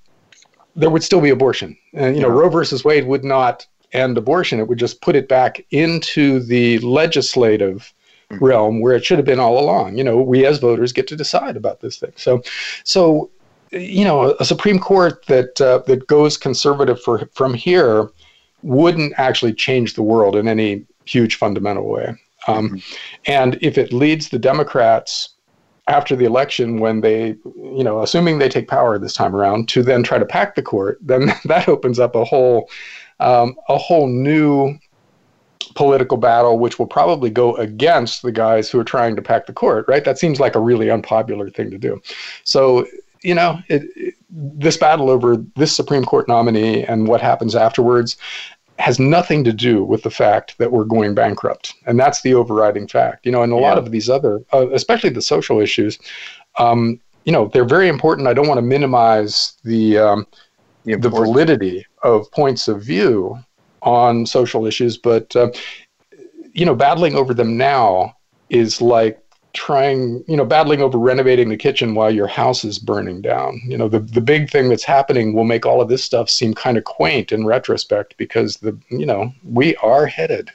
there 0.74 0.90
would 0.90 1.02
still 1.02 1.20
be 1.20 1.30
abortion. 1.30 1.76
And 1.92 2.16
you 2.16 2.22
know, 2.22 2.28
Roe 2.28 2.48
versus 2.48 2.84
Wade 2.84 3.06
would 3.06 3.24
not 3.24 3.66
end 3.92 4.16
abortion; 4.16 4.60
it 4.60 4.68
would 4.68 4.78
just 4.78 5.00
put 5.02 5.14
it 5.14 5.28
back 5.28 5.64
into 5.70 6.40
the 6.40 6.78
legislative 6.78 7.92
mm-hmm. 8.30 8.44
realm 8.44 8.80
where 8.80 8.94
it 8.94 9.04
should 9.04 9.18
have 9.18 9.26
been 9.26 9.40
all 9.40 9.58
along. 9.58 9.98
You 9.98 10.04
know, 10.04 10.22
we 10.22 10.46
as 10.46 10.58
voters 10.58 10.92
get 10.92 11.06
to 11.08 11.16
decide 11.16 11.56
about 11.56 11.80
this 11.80 11.98
thing. 11.98 12.12
So, 12.16 12.42
so 12.84 13.30
you 13.72 14.04
know, 14.04 14.34
a 14.40 14.44
Supreme 14.44 14.78
Court 14.78 15.24
that 15.26 15.60
uh, 15.60 15.78
that 15.86 16.06
goes 16.06 16.36
conservative 16.36 17.00
for, 17.02 17.28
from 17.34 17.54
here 17.54 18.08
wouldn't 18.62 19.12
actually 19.16 19.54
change 19.54 19.94
the 19.94 20.02
world 20.02 20.36
in 20.36 20.48
any 20.48 20.86
huge 21.10 21.36
fundamental 21.36 21.88
way. 21.88 22.16
Um, 22.46 22.68
mm-hmm. 22.68 22.78
And 23.26 23.58
if 23.60 23.76
it 23.76 23.92
leads 23.92 24.28
the 24.28 24.38
Democrats 24.38 25.30
after 25.88 26.14
the 26.14 26.24
election, 26.24 26.78
when 26.78 27.00
they, 27.00 27.36
you 27.56 27.84
know, 27.84 28.02
assuming 28.02 28.38
they 28.38 28.48
take 28.48 28.68
power 28.68 28.98
this 28.98 29.14
time 29.14 29.34
around, 29.34 29.68
to 29.70 29.82
then 29.82 30.02
try 30.02 30.18
to 30.18 30.24
pack 30.24 30.54
the 30.54 30.62
court, 30.62 30.98
then 31.00 31.32
that 31.44 31.68
opens 31.68 31.98
up 31.98 32.14
a 32.14 32.24
whole 32.24 32.70
um, 33.18 33.54
a 33.68 33.76
whole 33.76 34.06
new 34.06 34.78
political 35.74 36.16
battle, 36.16 36.58
which 36.58 36.78
will 36.78 36.86
probably 36.86 37.28
go 37.28 37.54
against 37.56 38.22
the 38.22 38.32
guys 38.32 38.70
who 38.70 38.80
are 38.80 38.84
trying 38.84 39.14
to 39.14 39.20
pack 39.20 39.46
the 39.46 39.52
court, 39.52 39.84
right? 39.88 40.04
That 40.04 40.18
seems 40.18 40.40
like 40.40 40.54
a 40.54 40.60
really 40.60 40.90
unpopular 40.90 41.50
thing 41.50 41.70
to 41.70 41.78
do. 41.78 42.00
So 42.44 42.86
you 43.22 43.34
know, 43.34 43.60
it, 43.68 43.82
it, 43.96 44.14
this 44.30 44.76
battle 44.76 45.10
over 45.10 45.36
this 45.56 45.74
Supreme 45.74 46.04
Court 46.04 46.28
nominee 46.28 46.84
and 46.84 47.06
what 47.06 47.20
happens 47.20 47.54
afterwards 47.54 48.16
has 48.80 48.98
nothing 48.98 49.44
to 49.44 49.52
do 49.52 49.84
with 49.84 50.02
the 50.02 50.10
fact 50.10 50.56
that 50.58 50.72
we're 50.72 50.84
going 50.84 51.14
bankrupt, 51.14 51.74
and 51.86 51.98
that's 51.98 52.22
the 52.22 52.34
overriding 52.34 52.88
fact. 52.88 53.26
You 53.26 53.32
know, 53.32 53.42
and 53.42 53.52
a 53.52 53.56
yeah. 53.56 53.62
lot 53.62 53.78
of 53.78 53.90
these 53.90 54.08
other, 54.08 54.40
uh, 54.52 54.68
especially 54.70 55.10
the 55.10 55.22
social 55.22 55.60
issues, 55.60 55.98
um, 56.58 57.00
you 57.24 57.32
know, 57.32 57.48
they're 57.48 57.64
very 57.64 57.88
important. 57.88 58.26
I 58.26 58.34
don't 58.34 58.48
want 58.48 58.58
to 58.58 58.62
minimize 58.62 59.54
the 59.64 59.98
um, 59.98 60.26
the, 60.84 60.96
the 60.96 61.08
validity 61.08 61.86
of 62.02 62.30
points 62.32 62.68
of 62.68 62.82
view 62.82 63.38
on 63.82 64.26
social 64.26 64.66
issues, 64.66 64.96
but 64.96 65.34
uh, 65.36 65.50
you 66.52 66.64
know, 66.64 66.74
battling 66.74 67.14
over 67.14 67.34
them 67.34 67.56
now 67.56 68.16
is 68.48 68.80
like 68.80 69.22
trying, 69.52 70.24
you 70.28 70.36
know, 70.36 70.44
battling 70.44 70.82
over 70.82 70.98
renovating 70.98 71.48
the 71.48 71.56
kitchen 71.56 71.94
while 71.94 72.10
your 72.10 72.26
house 72.26 72.64
is 72.64 72.78
burning 72.78 73.20
down. 73.20 73.60
You 73.64 73.76
know, 73.76 73.88
the, 73.88 74.00
the 74.00 74.20
big 74.20 74.50
thing 74.50 74.68
that's 74.68 74.84
happening 74.84 75.32
will 75.32 75.44
make 75.44 75.66
all 75.66 75.80
of 75.80 75.88
this 75.88 76.04
stuff 76.04 76.30
seem 76.30 76.54
kind 76.54 76.76
of 76.76 76.84
quaint 76.84 77.32
in 77.32 77.46
retrospect 77.46 78.16
because 78.16 78.58
the, 78.58 78.78
you 78.90 79.06
know, 79.06 79.32
we 79.44 79.76
are 79.76 80.06
headed 80.06 80.50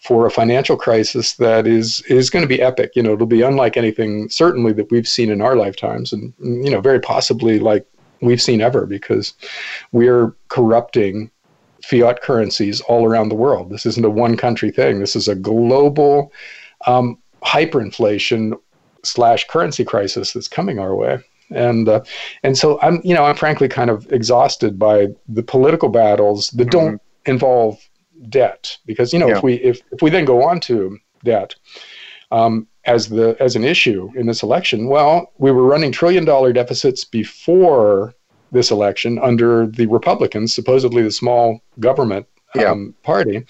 for 0.00 0.26
a 0.26 0.30
financial 0.30 0.76
crisis 0.76 1.34
that 1.34 1.66
is 1.66 2.00
is 2.02 2.30
going 2.30 2.42
to 2.42 2.48
be 2.48 2.62
epic. 2.62 2.92
You 2.94 3.02
know, 3.02 3.12
it'll 3.14 3.26
be 3.26 3.42
unlike 3.42 3.76
anything 3.76 4.28
certainly 4.28 4.72
that 4.74 4.90
we've 4.90 5.08
seen 5.08 5.30
in 5.30 5.42
our 5.42 5.56
lifetimes, 5.56 6.12
and 6.12 6.32
you 6.38 6.70
know, 6.70 6.80
very 6.80 7.00
possibly 7.00 7.58
like 7.58 7.86
we've 8.20 8.42
seen 8.42 8.60
ever 8.60 8.86
because 8.86 9.34
we're 9.92 10.34
corrupting 10.48 11.30
fiat 11.82 12.20
currencies 12.22 12.80
all 12.82 13.04
around 13.06 13.28
the 13.28 13.34
world. 13.34 13.70
This 13.70 13.86
isn't 13.86 14.04
a 14.04 14.10
one 14.10 14.36
country 14.36 14.70
thing. 14.70 15.00
This 15.00 15.16
is 15.16 15.28
a 15.28 15.34
global 15.34 16.32
um, 16.86 17.18
hyperinflation 17.44 18.58
slash 19.04 19.46
currency 19.48 19.84
crisis 19.84 20.32
that's 20.32 20.48
coming 20.48 20.78
our 20.78 20.94
way. 20.94 21.18
And 21.50 21.88
uh, 21.88 22.02
and 22.42 22.58
so 22.58 22.78
I'm 22.82 23.00
you 23.04 23.14
know 23.14 23.24
I'm 23.24 23.36
frankly 23.36 23.68
kind 23.68 23.88
of 23.88 24.10
exhausted 24.12 24.78
by 24.78 25.08
the 25.28 25.42
political 25.42 25.88
battles 25.88 26.50
that 26.50 26.68
mm-hmm. 26.68 26.70
don't 26.70 27.02
involve 27.24 27.78
debt 28.28 28.76
because 28.84 29.12
you 29.12 29.18
know 29.18 29.28
yeah. 29.28 29.36
if 29.36 29.42
we 29.42 29.54
if, 29.54 29.80
if 29.92 30.02
we 30.02 30.10
then 30.10 30.26
go 30.26 30.42
on 30.42 30.60
to 30.60 30.98
debt 31.24 31.54
um, 32.30 32.66
as 32.84 33.08
the 33.08 33.36
as 33.40 33.56
an 33.56 33.64
issue 33.64 34.10
in 34.14 34.26
this 34.26 34.42
election, 34.42 34.88
well, 34.88 35.32
we 35.38 35.50
were 35.50 35.62
running 35.62 35.92
trillion 35.92 36.24
dollar 36.24 36.52
deficits 36.52 37.04
before 37.04 38.14
this 38.50 38.70
election 38.70 39.18
under 39.18 39.66
the 39.66 39.86
Republicans, 39.86 40.54
supposedly 40.54 41.02
the 41.02 41.10
small 41.10 41.60
government 41.80 42.26
yeah. 42.54 42.70
um, 42.70 42.94
party, 43.02 43.44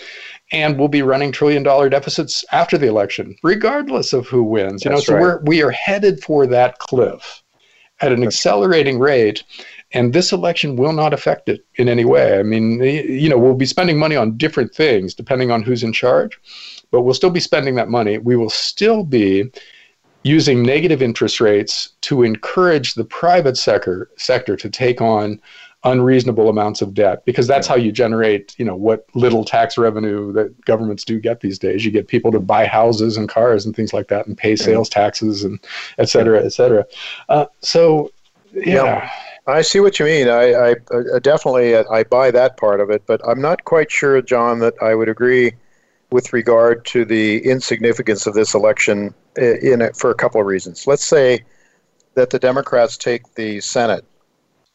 and 0.53 0.79
we'll 0.79 0.89
be 0.89 1.03
running 1.03 1.33
trillion 1.33 1.63
dollar 1.63 1.89
deficits 1.89 2.45
after 2.53 2.79
the 2.79 2.87
election, 2.87 3.37
regardless 3.43 4.13
of 4.13 4.27
who 4.27 4.43
wins. 4.43 4.85
You 4.85 4.91
That's 4.91 5.09
know, 5.09 5.13
so 5.13 5.15
right. 5.15 5.23
we're 5.23 5.41
we 5.45 5.63
are 5.63 5.71
headed 5.71 6.23
for 6.23 6.47
that 6.47 6.79
cliff 6.79 7.43
at 8.01 8.13
an 8.13 8.23
accelerating 8.23 8.99
rate. 8.99 9.45
And 9.93 10.13
this 10.13 10.33
election 10.33 10.77
will 10.77 10.93
not 10.93 11.15
affect 11.15 11.49
it 11.49 11.65
in 11.77 11.89
any 11.89 12.05
way. 12.05 12.39
I 12.39 12.43
mean, 12.43 12.79
you 12.83 13.29
know, 13.29 13.39
we'll 13.39 13.55
be 13.55 13.65
spending 13.65 13.99
money 13.99 14.17
on 14.17 14.37
different 14.37 14.75
things 14.75 15.15
depending 15.15 15.51
on 15.51 15.63
who's 15.63 15.83
in 15.83 15.95
charge, 15.95 16.39
but 16.91 17.03
we'll 17.03 17.15
still 17.15 17.31
be 17.31 17.41
spending 17.41 17.75
that 17.77 17.89
money. 17.89 18.19
We 18.19 18.37
will 18.37 18.51
still 18.51 19.03
be 19.03 19.51
using 20.25 20.63
negative 20.63 21.01
interest 21.01 21.41
rates 21.41 21.91
to 22.03 22.23
encourage 22.23 22.95
the 22.95 23.05
private 23.05 23.57
sector 23.57 24.11
sector 24.19 24.57
to 24.57 24.69
take 24.69 25.01
on 25.01 25.41
unreasonable 25.85 26.49
amounts 26.49 26.83
of 26.83 26.93
debt 26.93 27.25
because 27.25 27.47
that's 27.47 27.67
how 27.67 27.77
you 27.77 27.93
generate 27.93 28.53
you 28.59 28.65
know 28.65 28.75
what 28.75 29.07
little 29.15 29.45
tax 29.45 29.79
revenue 29.79 30.33
that 30.33 30.61
governments 30.65 31.05
do 31.05 31.21
get 31.21 31.41
these 31.41 31.57
days 31.57 31.85
you 31.85 31.91
get 31.93 32.09
people 32.09 32.33
to 32.33 32.41
buy 32.41 32.67
houses 32.67 33.17
and 33.17 33.29
cars 33.29 33.65
and 33.65 33.77
things 33.77 33.93
like 33.93 34.09
that 34.09 34.27
and 34.27 34.37
pay 34.37 34.57
sales 34.57 34.89
taxes 34.89 35.45
and 35.45 35.61
et 35.99 36.09
cetera 36.09 36.45
et 36.45 36.53
cetera 36.53 36.85
uh, 37.29 37.47
so 37.61 38.11
yeah. 38.53 39.11
I 39.47 39.63
see 39.63 39.81
what 39.81 39.99
you 39.99 40.05
mean. 40.05 40.29
I, 40.29 40.53
I 40.53 40.71
uh, 40.93 41.19
definitely 41.21 41.75
uh, 41.75 41.85
I 41.91 42.05
buy 42.05 42.31
that 42.31 42.59
part 42.59 42.81
of 42.81 42.91
it, 42.91 43.03
but 43.07 43.21
I'm 43.27 43.41
not 43.41 43.65
quite 43.65 43.91
sure, 43.91 44.21
John, 44.21 44.59
that 44.59 44.75
I 44.83 44.95
would 44.95 45.09
agree 45.09 45.53
with 46.11 46.33
regard 46.33 46.85
to 46.87 47.05
the 47.05 47.39
insignificance 47.45 48.27
of 48.27 48.35
this 48.35 48.55
election 48.55 49.15
uh, 49.39 49.57
in 49.59 49.81
it 49.81 49.97
for 49.97 50.11
a 50.11 50.15
couple 50.15 50.41
of 50.41 50.47
reasons. 50.47 50.87
Let's 50.87 51.05
say 51.05 51.45
that 52.15 52.31
the 52.31 52.39
Democrats 52.39 52.97
take 52.97 53.35
the 53.35 53.61
Senate, 53.61 54.05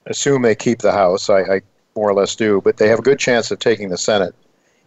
assume 0.05 0.41
they 0.41 0.55
keep 0.55 0.79
the 0.79 0.91
House. 0.91 1.29
I, 1.29 1.41
I 1.41 1.61
more 1.95 2.09
or 2.09 2.13
less 2.13 2.35
do, 2.35 2.61
but 2.61 2.77
they 2.77 2.87
have 2.87 2.99
a 2.99 3.03
good 3.03 3.19
chance 3.19 3.51
of 3.51 3.59
taking 3.59 3.89
the 3.89 3.97
Senate, 3.97 4.33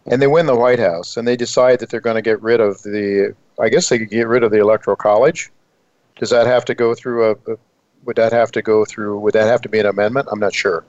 and 0.06 0.20
they 0.20 0.26
win 0.26 0.46
the 0.46 0.56
White 0.56 0.78
House, 0.78 1.16
and 1.16 1.26
they 1.26 1.36
decide 1.36 1.78
that 1.78 1.90
they're 1.90 2.00
going 2.00 2.16
to 2.16 2.22
get 2.22 2.42
rid 2.42 2.60
of 2.60 2.82
the. 2.82 3.34
I 3.58 3.68
guess 3.68 3.88
they 3.88 3.98
could 3.98 4.10
get 4.10 4.28
rid 4.28 4.42
of 4.42 4.50
the 4.50 4.60
Electoral 4.60 4.96
College. 4.96 5.50
Does 6.16 6.30
that 6.30 6.46
have 6.46 6.64
to 6.66 6.74
go 6.74 6.94
through 6.94 7.30
a, 7.30 7.56
would 8.04 8.16
that 8.16 8.32
have 8.32 8.52
to 8.52 8.62
go 8.62 8.84
through? 8.84 9.18
Would 9.20 9.34
that 9.34 9.46
have 9.46 9.60
to 9.62 9.68
be 9.68 9.78
an 9.78 9.86
amendment? 9.86 10.28
I'm 10.30 10.40
not 10.40 10.54
sure. 10.54 10.84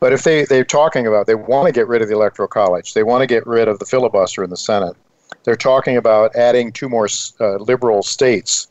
But 0.00 0.12
if 0.12 0.22
they, 0.22 0.44
they're 0.44 0.64
talking 0.64 1.06
about, 1.06 1.26
they 1.26 1.34
want 1.34 1.66
to 1.66 1.72
get 1.72 1.88
rid 1.88 2.02
of 2.02 2.08
the 2.08 2.14
Electoral 2.14 2.48
College, 2.48 2.94
they 2.94 3.02
want 3.02 3.22
to 3.22 3.26
get 3.26 3.46
rid 3.46 3.68
of 3.68 3.78
the 3.78 3.84
filibuster 3.84 4.44
in 4.44 4.50
the 4.50 4.56
Senate. 4.56 4.96
They're 5.44 5.56
talking 5.56 5.96
about 5.96 6.34
adding 6.36 6.72
two 6.72 6.88
more 6.88 7.08
uh, 7.40 7.56
liberal 7.56 8.02
states 8.02 8.68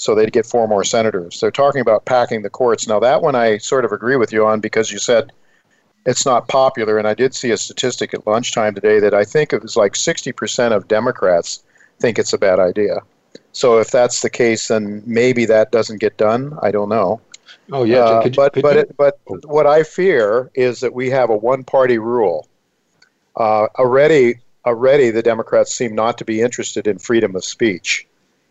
so 0.00 0.14
they'd 0.14 0.32
get 0.32 0.46
four 0.46 0.66
more 0.66 0.82
senators. 0.82 1.38
They're 1.38 1.50
talking 1.50 1.82
about 1.82 2.06
packing 2.06 2.40
the 2.40 2.48
courts. 2.48 2.88
Now, 2.88 3.00
that 3.00 3.20
one 3.20 3.34
I 3.34 3.58
sort 3.58 3.84
of 3.84 3.92
agree 3.92 4.16
with 4.16 4.32
you 4.32 4.46
on 4.46 4.58
because 4.58 4.90
you 4.90 4.98
said 4.98 5.30
it's 6.06 6.24
not 6.24 6.48
popular. 6.48 6.96
And 6.96 7.06
I 7.06 7.12
did 7.12 7.34
see 7.34 7.50
a 7.50 7.58
statistic 7.58 8.14
at 8.14 8.26
lunchtime 8.26 8.74
today 8.74 8.98
that 8.98 9.12
I 9.12 9.24
think 9.24 9.52
it 9.52 9.60
was 9.62 9.76
like 9.76 9.92
60% 9.92 10.72
of 10.72 10.88
Democrats 10.88 11.62
think 11.98 12.18
it's 12.18 12.32
a 12.32 12.38
bad 12.38 12.58
idea. 12.58 13.00
So 13.52 13.78
if 13.78 13.90
that's 13.90 14.22
the 14.22 14.30
case, 14.30 14.68
then 14.68 15.02
maybe 15.04 15.44
that 15.44 15.70
doesn't 15.70 16.00
get 16.00 16.16
done. 16.16 16.58
I 16.62 16.70
don't 16.70 16.88
know. 16.88 17.20
Oh 17.70 17.84
yeah, 17.84 17.98
uh, 17.98 18.22
could, 18.22 18.36
but 18.36 18.54
but 18.54 18.76
it, 18.78 18.96
but 18.96 19.18
what 19.44 19.66
I 19.66 19.82
fear 19.82 20.50
is 20.54 20.80
that 20.80 20.94
we 20.94 21.10
have 21.10 21.28
a 21.28 21.36
one-party 21.36 21.98
rule. 21.98 22.48
Uh, 23.36 23.66
already, 23.78 24.36
already, 24.64 25.10
the 25.10 25.22
Democrats 25.22 25.74
seem 25.74 25.94
not 25.94 26.16
to 26.18 26.24
be 26.24 26.40
interested 26.40 26.86
in 26.86 26.98
freedom 26.98 27.36
of 27.36 27.44
speech. 27.44 28.06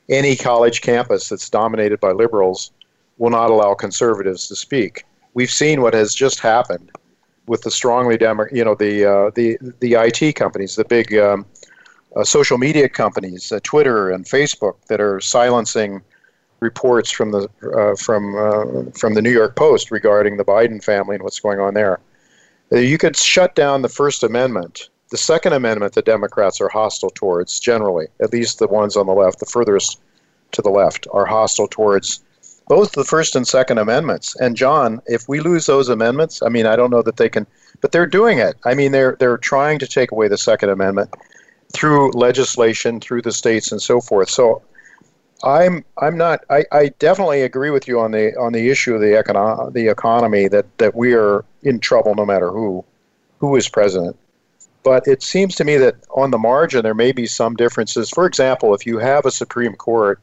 Any 0.10 0.36
college 0.36 0.82
campus 0.82 1.30
that's 1.30 1.50
dominated 1.50 2.00
by 2.00 2.12
liberals 2.12 2.72
will 3.18 3.30
not 3.30 3.52
allow 3.52 3.74
conservatives 3.76 4.48
to 4.48 4.56
speak. 4.56 5.04
We've 5.34 5.52
seen 5.52 5.82
what 5.82 5.94
has 5.94 6.16
just 6.16 6.40
happened 6.40 6.92
with 7.46 7.62
the 7.62 7.72
strongly 7.72 8.18
demo, 8.18 8.46
you 8.52 8.64
know, 8.64 8.76
the 8.76 9.06
uh, 9.06 9.32
the 9.36 9.58
the 9.80 9.94
IT 9.94 10.36
companies, 10.36 10.76
the 10.76 10.86
big 10.86 11.16
um, 11.16 11.46
uh, 12.16 12.24
social 12.24 12.58
media 12.58 12.90
companies, 12.90 13.52
uh, 13.52 13.60
Twitter 13.64 14.12
and 14.12 14.26
Facebook, 14.26 14.76
that 14.88 15.00
are 15.00 15.20
silencing 15.20 16.02
reports 16.60 17.12
from 17.12 17.32
the 17.32 17.48
uh, 17.76 17.96
from 17.96 18.36
uh, 18.36 18.92
from 18.98 19.14
the 19.14 19.22
New 19.22 19.32
York 19.32 19.56
Post 19.56 19.92
regarding 19.92 20.38
the 20.38 20.46
Biden 20.46 20.84
family 20.84 21.16
and 21.16 21.24
what's 21.24 21.40
going 21.40 21.60
on 21.60 21.74
there. 21.74 22.00
Uh, 22.72 22.78
you 22.78 22.98
could 22.98 23.16
shut 23.16 23.56
down 23.56 23.82
the 23.82 23.90
First 23.90 24.24
Amendment. 24.24 24.90
The 25.10 25.18
Second 25.18 25.54
Amendment, 25.54 25.94
the 25.94 26.02
Democrats 26.02 26.62
are 26.62 26.70
hostile 26.70 27.10
towards 27.10 27.60
generally, 27.60 28.08
at 28.22 28.32
least 28.32 28.60
the 28.60 28.68
ones 28.68 28.96
on 28.96 29.08
the 29.08 29.14
left, 29.14 29.40
the 29.40 29.46
furthest 29.46 30.00
to 30.52 30.62
the 30.62 30.70
left, 30.70 31.08
are 31.12 31.26
hostile 31.26 31.68
towards 31.68 32.22
both 32.68 32.92
the 32.92 33.04
First 33.04 33.36
and 33.36 33.48
Second 33.48 33.80
Amendments. 33.80 34.36
And 34.36 34.56
John, 34.56 35.02
if 35.08 35.28
we 35.28 35.40
lose 35.40 35.66
those 35.66 35.90
amendments, 35.90 36.44
I 36.44 36.50
mean, 36.50 36.68
I 36.68 36.76
don't 36.76 36.92
know 36.92 37.02
that 37.02 37.18
they 37.18 37.28
can, 37.28 37.48
but 37.82 37.92
they're 37.92 38.06
doing 38.06 38.38
it. 38.38 38.56
I 38.66 38.76
mean, 38.76 38.92
they're 38.92 39.16
they're 39.20 39.38
trying 39.38 39.80
to 39.80 39.88
take 39.88 40.12
away 40.12 40.28
the 40.28 40.38
Second 40.38 40.70
Amendment 40.70 41.14
through 41.74 42.12
legislation, 42.12 43.00
through 43.00 43.24
the 43.24 43.32
states, 43.32 43.72
and 43.72 43.82
so 43.82 44.00
forth. 44.00 44.30
So 44.30 44.62
I'm 45.44 45.84
I'm 45.98 46.18
not 46.18 46.44
I, 46.52 46.66
I 46.72 46.90
definitely 47.00 47.42
agree 47.42 47.72
with 47.72 47.88
you 47.88 48.00
on 48.00 48.12
the 48.12 48.36
on 48.38 48.54
the 48.54 48.70
issue 48.70 48.94
of 48.94 49.02
the 49.02 49.24
econo- 49.24 49.74
the 49.74 49.88
economy 49.88 50.48
that, 50.50 50.66
that 50.78 50.96
we 50.96 51.14
are 51.14 51.46
in 51.64 51.80
trouble 51.80 52.14
no 52.14 52.26
matter 52.26 52.52
who 52.52 52.86
who 53.40 53.56
is 53.56 53.68
president. 53.68 54.16
But 54.84 55.08
it 55.08 55.22
seems 55.22 55.56
to 55.56 55.64
me 55.64 55.78
that 55.78 55.96
on 56.12 56.32
the 56.32 56.38
margin 56.38 56.84
there 56.84 56.94
may 56.94 57.12
be 57.12 57.28
some 57.28 57.56
differences. 57.56 58.10
For 58.10 58.26
example, 58.26 58.74
if 58.74 58.86
you 58.86 58.98
have 58.98 59.26
a 59.26 59.32
Supreme 59.32 59.76
Court 59.76 60.22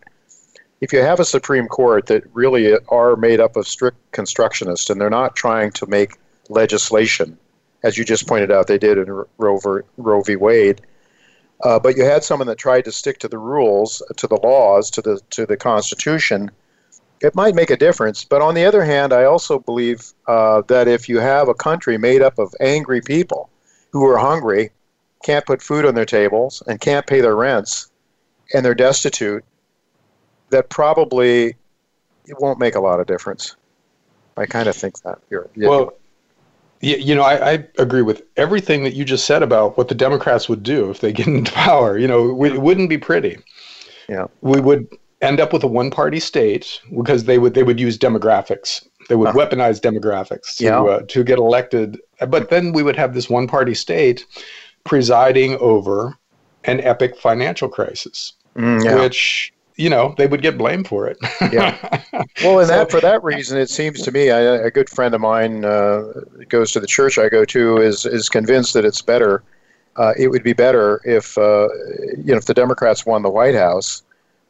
if 0.81 0.93
you 0.93 1.01
have 1.01 1.21
a 1.21 1.25
Supreme 1.25 1.69
Court 1.69 2.07
that 2.07 2.25
really 2.35 2.77
are 2.89 3.17
made 3.17 3.41
up 3.41 3.57
of 3.57 3.67
strict 3.67 3.99
constructionists 4.13 4.91
and 4.91 5.01
they're 5.01 5.11
not 5.11 5.35
trying 5.35 5.73
to 5.73 5.87
make 5.87 6.19
legislation, 6.49 7.39
as 7.83 7.97
you 7.97 8.05
just 8.05 8.27
pointed 8.27 8.51
out, 8.51 8.67
they 8.67 8.79
did 8.79 8.99
in 8.99 9.25
Roe, 9.39 9.59
v. 10.23 10.37
Wade, 10.37 10.83
uh, 11.65 11.79
but 11.79 11.97
you 11.97 12.05
had 12.05 12.23
someone 12.23 12.47
that 12.49 12.59
tried 12.59 12.85
to 12.85 12.93
stick 12.93 13.19
to 13.21 13.29
the 13.29 13.39
rules, 13.39 14.03
to 14.17 14.27
the 14.27 14.37
laws, 14.37 14.91
to 14.91 15.01
the 15.01 15.21
to 15.31 15.47
the 15.47 15.57
Constitution. 15.57 16.51
It 17.23 17.35
might 17.35 17.55
make 17.55 17.71
a 17.71 17.77
difference. 17.79 18.25
But 18.27 18.43
on 18.43 18.55
the 18.55 18.67
other 18.67 18.85
hand, 18.85 19.15
I 19.15 19.25
also 19.25 19.59
believe 19.59 20.13
uh, 20.27 20.61
that 20.69 20.87
if 20.87 21.09
you 21.09 21.19
have 21.19 21.49
a 21.49 21.55
country 21.55 21.97
made 21.97 22.21
up 22.21 22.39
of 22.39 22.55
angry 22.61 23.01
people 23.01 23.49
who 23.97 24.07
are 24.07 24.18
hungry, 24.18 24.70
can't 25.24 25.44
put 25.47 25.62
food 25.62 25.84
on 25.84 25.94
their 25.94 26.05
tables, 26.05 26.62
and 26.66 26.80
can't 26.80 27.07
pay 27.07 27.20
their 27.20 27.36
rents, 27.36 27.90
and 28.55 28.64
they're 28.64 28.74
destitute, 28.74 29.44
that 30.51 30.68
probably 30.68 31.57
it 32.26 32.40
won't 32.40 32.59
make 32.59 32.74
a 32.74 32.80
lot 32.80 33.01
of 33.01 33.07
difference. 33.07 33.57
I 34.36 34.47
kind 34.47 34.68
of 34.68 34.76
think 34.76 35.01
that. 35.03 35.18
You're, 35.30 35.49
yeah. 35.55 35.68
Well, 35.68 35.94
you, 36.80 36.97
you 36.97 37.14
know, 37.14 37.22
I, 37.22 37.53
I, 37.53 37.66
agree 37.78 38.03
with 38.03 38.22
everything 38.36 38.84
that 38.84 38.94
you 38.94 39.05
just 39.05 39.24
said 39.24 39.42
about 39.42 39.78
what 39.78 39.88
the 39.88 39.94
Democrats 39.94 40.49
would 40.49 40.62
do 40.62 40.90
if 40.90 41.01
they 41.01 41.12
get 41.12 41.26
into 41.26 41.53
power. 41.53 41.97
You 41.99 42.09
know, 42.09 42.44
it, 42.44 42.55
it 42.55 42.62
wouldn't 42.62 42.88
be 42.88 42.99
pretty. 42.99 43.38
Yeah, 44.09 44.26
we 44.40 44.61
would 44.61 44.86
end 45.22 45.40
up 45.40 45.53
with 45.53 45.64
a 45.64 45.66
one-party 45.66 46.20
state 46.20 46.80
because 46.97 47.24
they 47.24 47.38
would 47.38 47.55
they 47.55 47.62
would 47.62 47.80
use 47.80 47.99
demographics. 47.99 48.86
They 49.09 49.17
would 49.17 49.35
weaponize 49.35 49.81
demographics 49.81 50.57
to 50.57 50.65
yeah. 50.65 50.83
uh, 50.83 51.01
to 51.09 51.25
get 51.25 51.39
elected. 51.39 52.01
But 52.29 52.51
then 52.51 52.73
we 52.73 52.83
would 52.83 52.97
have 52.97 53.15
this 53.15 53.31
one-party 53.31 53.75
state 53.75 54.27
presiding 54.85 55.57
over 55.57 56.17
an 56.65 56.81
epic 56.81 57.17
financial 57.17 57.69
crisis, 57.69 58.33
mm, 58.57 58.85
yeah. 58.85 59.01
which 59.01 59.53
you 59.77 59.91
know 59.91 60.15
they 60.17 60.27
would 60.27 60.43
get 60.43 60.59
blamed 60.59 60.89
for 60.89 61.07
it. 61.07 61.19
yeah. 61.53 62.03
Well, 62.43 62.59
and 62.61 62.69
so, 62.69 62.77
that 62.77 62.91
for 62.91 63.01
that 63.01 63.23
reason, 63.23 63.59
it 63.59 63.71
seems 63.71 64.03
to 64.03 64.13
me, 64.13 64.31
I, 64.31 64.41
a 64.41 64.71
good 64.71 64.89
friend 64.91 65.15
of 65.15 65.21
mine 65.21 65.65
uh, 65.65 66.13
goes 66.49 66.73
to 66.73 66.81
the 66.81 66.87
church 66.87 67.19
I 67.19 67.29
go 67.29 67.45
to 67.47 67.79
is 67.79 68.05
is 68.07 68.29
convinced 68.29 68.75
that 68.75 68.85
it's 68.85 69.03
better 69.03 69.43
uh, 69.97 70.13
it 70.17 70.29
would 70.29 70.43
be 70.43 70.53
better 70.53 71.01
if 71.05 71.37
uh, 71.39 71.69
you 72.17 72.33
know 72.33 72.37
if 72.37 72.45
the 72.45 72.55
Democrats 72.55 73.07
won 73.07 73.23
the 73.23 73.31
White 73.31 73.55
House, 73.55 74.03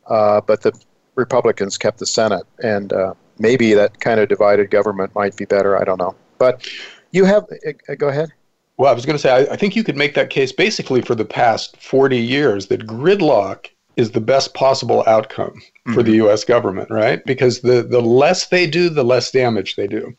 uh, 0.08 0.40
but 0.40 0.62
the 0.62 0.72
Republicans 1.14 1.78
kept 1.78 1.98
the 1.98 2.06
Senate, 2.06 2.44
and 2.62 2.92
uh, 2.92 3.14
maybe 3.38 3.74
that 3.74 4.00
kind 4.00 4.20
of 4.20 4.28
divided 4.28 4.70
government 4.70 5.14
might 5.14 5.36
be 5.36 5.44
better. 5.44 5.80
I 5.80 5.84
don't 5.84 5.98
know, 5.98 6.14
but 6.38 6.68
you 7.12 7.24
have 7.24 7.44
uh, 7.88 7.94
go 7.94 8.08
ahead. 8.08 8.32
Well, 8.76 8.90
I 8.90 8.94
was 8.94 9.06
going 9.06 9.16
to 9.16 9.18
say, 9.18 9.30
I, 9.30 9.54
I, 9.54 9.56
think 9.56 9.74
you 9.74 9.82
could 9.82 9.96
make 9.96 10.14
that 10.14 10.28
case 10.28 10.52
basically 10.52 11.00
for 11.00 11.14
the 11.14 11.24
past 11.24 11.78
40 11.78 12.18
years 12.18 12.66
that 12.66 12.86
gridlock 12.86 13.68
is 13.96 14.10
the 14.10 14.20
best 14.20 14.52
possible 14.52 15.02
outcome 15.06 15.54
mm-hmm. 15.54 15.94
for 15.94 16.02
the 16.02 16.10
mm-hmm. 16.10 16.26
U.S. 16.26 16.44
government, 16.44 16.90
right? 16.90 17.24
Because 17.24 17.60
the, 17.60 17.82
the 17.82 18.02
less 18.02 18.48
they 18.48 18.66
do, 18.66 18.90
the 18.90 19.04
less 19.04 19.30
damage 19.30 19.76
they 19.76 19.86
do. 19.86 20.14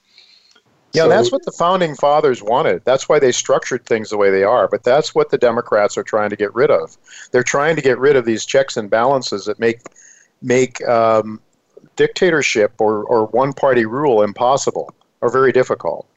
Yeah, 0.94 1.04
so, 1.04 1.10
that's 1.10 1.32
what 1.32 1.46
the 1.46 1.52
founding 1.52 1.96
fathers 1.96 2.42
wanted. 2.42 2.84
That's 2.86 3.08
why 3.08 3.20
they 3.20 3.32
structured 3.32 3.86
things 3.86 4.10
the 4.10 4.18
way 4.18 4.32
they 4.32 4.44
are. 4.44 4.68
But 4.68 4.84
that's 4.84 5.14
what 5.14 5.30
the 5.30 5.38
Democrats 5.38 5.98
are 5.98 6.04
trying 6.04 6.32
to 6.32 6.36
get 6.36 6.54
rid 6.56 6.72
of. 6.72 6.98
They're 7.32 7.44
trying 7.44 7.76
to 7.76 7.82
get 7.82 8.00
rid 8.00 8.16
of 8.16 8.26
these 8.26 8.46
checks 8.46 8.78
and 8.78 8.90
balances 8.90 9.46
that 9.46 9.60
make 9.60 9.82
make 10.42 10.84
um, 10.88 11.40
dictatorship 11.98 12.74
or, 12.80 13.04
or 13.04 13.26
one 13.28 13.52
party 13.52 13.86
rule 13.86 14.24
impossible 14.24 14.94
or 15.20 15.30
very 15.30 15.52
difficult. 15.52 16.08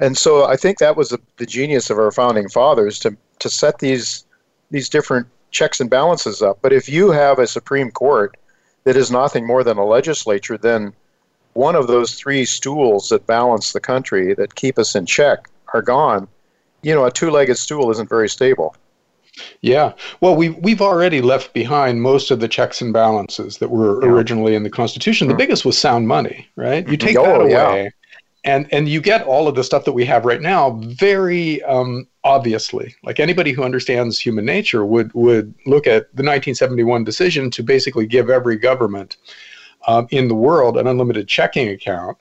And 0.00 0.16
so 0.16 0.46
I 0.46 0.56
think 0.56 0.78
that 0.78 0.96
was 0.96 1.10
the, 1.10 1.20
the 1.36 1.44
genius 1.44 1.90
of 1.90 1.98
our 1.98 2.10
founding 2.10 2.48
fathers 2.48 2.98
to, 3.00 3.14
to 3.40 3.50
set 3.50 3.80
these 3.80 4.24
these 4.70 4.88
different 4.88 5.26
checks 5.50 5.80
and 5.80 5.90
balances 5.90 6.42
up. 6.42 6.58
But 6.62 6.72
if 6.72 6.88
you 6.88 7.10
have 7.10 7.38
a 7.38 7.46
Supreme 7.46 7.90
Court 7.90 8.36
that 8.84 8.96
is 8.96 9.10
nothing 9.10 9.46
more 9.46 9.64
than 9.64 9.78
a 9.78 9.84
legislature, 9.84 10.56
then 10.56 10.92
one 11.54 11.74
of 11.74 11.88
those 11.88 12.14
three 12.14 12.44
stools 12.44 13.08
that 13.08 13.26
balance 13.26 13.72
the 13.72 13.80
country 13.80 14.32
that 14.34 14.54
keep 14.54 14.78
us 14.78 14.94
in 14.94 15.06
check 15.06 15.48
are 15.74 15.82
gone. 15.82 16.28
You 16.82 16.94
know, 16.94 17.04
a 17.04 17.10
two-legged 17.10 17.58
stool 17.58 17.90
isn't 17.90 18.08
very 18.08 18.28
stable. 18.28 18.76
Yeah. 19.60 19.92
Well, 20.20 20.36
we've, 20.36 20.56
we've 20.58 20.82
already 20.82 21.20
left 21.20 21.52
behind 21.52 22.02
most 22.02 22.30
of 22.30 22.40
the 22.40 22.48
checks 22.48 22.82
and 22.82 22.92
balances 22.92 23.58
that 23.58 23.70
were 23.70 24.02
yeah. 24.02 24.10
originally 24.10 24.54
in 24.54 24.62
the 24.62 24.70
Constitution. 24.70 25.28
The 25.28 25.32
mm-hmm. 25.32 25.38
biggest 25.38 25.64
was 25.64 25.78
sound 25.78 26.08
money, 26.08 26.48
right? 26.56 26.86
You 26.88 26.96
take 26.96 27.16
oh, 27.16 27.24
that 27.24 27.40
away, 27.40 27.84
yeah. 27.84 27.88
and, 28.44 28.66
and 28.72 28.88
you 28.88 29.00
get 29.00 29.22
all 29.22 29.48
of 29.48 29.54
the 29.54 29.64
stuff 29.64 29.84
that 29.84 29.92
we 29.92 30.04
have 30.06 30.24
right 30.24 30.40
now 30.40 30.70
very 30.82 31.62
um, 31.62 32.06
obviously. 32.24 32.94
Like 33.02 33.20
anybody 33.20 33.52
who 33.52 33.62
understands 33.62 34.18
human 34.18 34.44
nature 34.44 34.84
would, 34.84 35.12
would 35.14 35.54
look 35.66 35.86
at 35.86 36.04
the 36.14 36.22
1971 36.22 37.04
decision 37.04 37.50
to 37.52 37.62
basically 37.62 38.06
give 38.06 38.30
every 38.30 38.56
government 38.56 39.16
um, 39.86 40.06
in 40.10 40.28
the 40.28 40.34
world 40.34 40.76
an 40.76 40.86
unlimited 40.86 41.28
checking 41.28 41.68
account. 41.68 42.18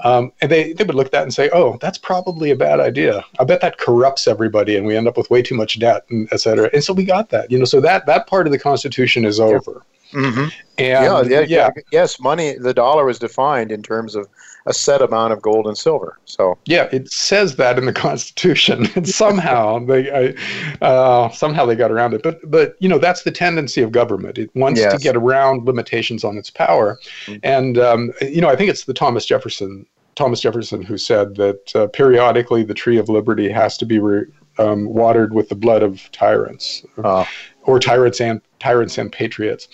Um, 0.00 0.32
and 0.40 0.50
they, 0.50 0.72
they 0.74 0.84
would 0.84 0.94
look 0.94 1.06
at 1.06 1.12
that 1.12 1.24
and 1.24 1.34
say, 1.34 1.50
oh, 1.52 1.76
that's 1.80 1.98
probably 1.98 2.52
a 2.52 2.56
bad 2.56 2.78
idea. 2.78 3.24
I 3.40 3.44
bet 3.44 3.60
that 3.62 3.78
corrupts 3.78 4.28
everybody 4.28 4.76
and 4.76 4.86
we 4.86 4.96
end 4.96 5.08
up 5.08 5.16
with 5.16 5.28
way 5.28 5.42
too 5.42 5.56
much 5.56 5.78
debt, 5.78 6.04
and 6.10 6.28
et 6.32 6.40
cetera. 6.40 6.70
And 6.72 6.84
so 6.84 6.92
we 6.92 7.04
got 7.04 7.30
that, 7.30 7.50
you 7.50 7.58
know, 7.58 7.64
so 7.64 7.80
that, 7.80 8.06
that 8.06 8.28
part 8.28 8.46
of 8.46 8.52
the 8.52 8.58
Constitution 8.58 9.24
is 9.24 9.40
over. 9.40 9.82
Mm-hmm. 10.12 10.48
Yeah, 10.78 11.22
yeah, 11.22 11.40
yeah, 11.40 11.70
yes, 11.90 12.20
money, 12.20 12.56
the 12.56 12.72
dollar 12.72 13.10
is 13.10 13.18
defined 13.18 13.72
in 13.72 13.82
terms 13.82 14.14
of 14.14 14.28
a 14.66 14.72
set 14.72 15.02
amount 15.02 15.32
of 15.32 15.42
gold 15.42 15.66
and 15.66 15.76
silver. 15.76 16.18
So 16.24 16.56
yeah, 16.66 16.88
it 16.92 17.10
says 17.10 17.56
that 17.56 17.78
in 17.78 17.86
the 17.86 17.92
Constitution, 17.92 18.86
and 18.94 19.08
somehow 19.08 19.84
they 19.84 20.34
uh, 20.80 21.30
somehow 21.30 21.66
they 21.66 21.74
got 21.74 21.90
around 21.90 22.14
it. 22.14 22.22
But 22.22 22.38
but 22.48 22.76
you 22.78 22.88
know 22.88 22.98
that's 22.98 23.22
the 23.22 23.30
tendency 23.30 23.82
of 23.82 23.92
government. 23.92 24.38
It 24.38 24.54
wants 24.54 24.80
yes. 24.80 24.92
to 24.92 24.98
get 24.98 25.16
around 25.16 25.66
limitations 25.66 26.22
on 26.22 26.38
its 26.38 26.50
power, 26.50 26.98
mm-hmm. 27.26 27.38
and 27.42 27.78
um, 27.78 28.12
you 28.22 28.40
know 28.40 28.48
I 28.48 28.56
think 28.56 28.70
it's 28.70 28.84
the 28.84 28.94
Thomas 28.94 29.26
Jefferson 29.26 29.84
Thomas 30.14 30.40
Jefferson 30.40 30.82
who 30.82 30.98
said 30.98 31.36
that 31.36 31.74
uh, 31.74 31.86
periodically 31.88 32.62
the 32.62 32.74
tree 32.74 32.98
of 32.98 33.08
liberty 33.08 33.48
has 33.48 33.76
to 33.78 33.86
be 33.86 33.98
re- 33.98 34.26
um, 34.58 34.86
watered 34.86 35.32
with 35.32 35.48
the 35.48 35.54
blood 35.54 35.82
of 35.82 36.10
tyrants, 36.12 36.84
uh. 37.02 37.24
or 37.62 37.78
tyrants 37.78 38.20
and 38.20 38.40
tyrants 38.60 38.98
and 38.98 39.12
patriots. 39.12 39.68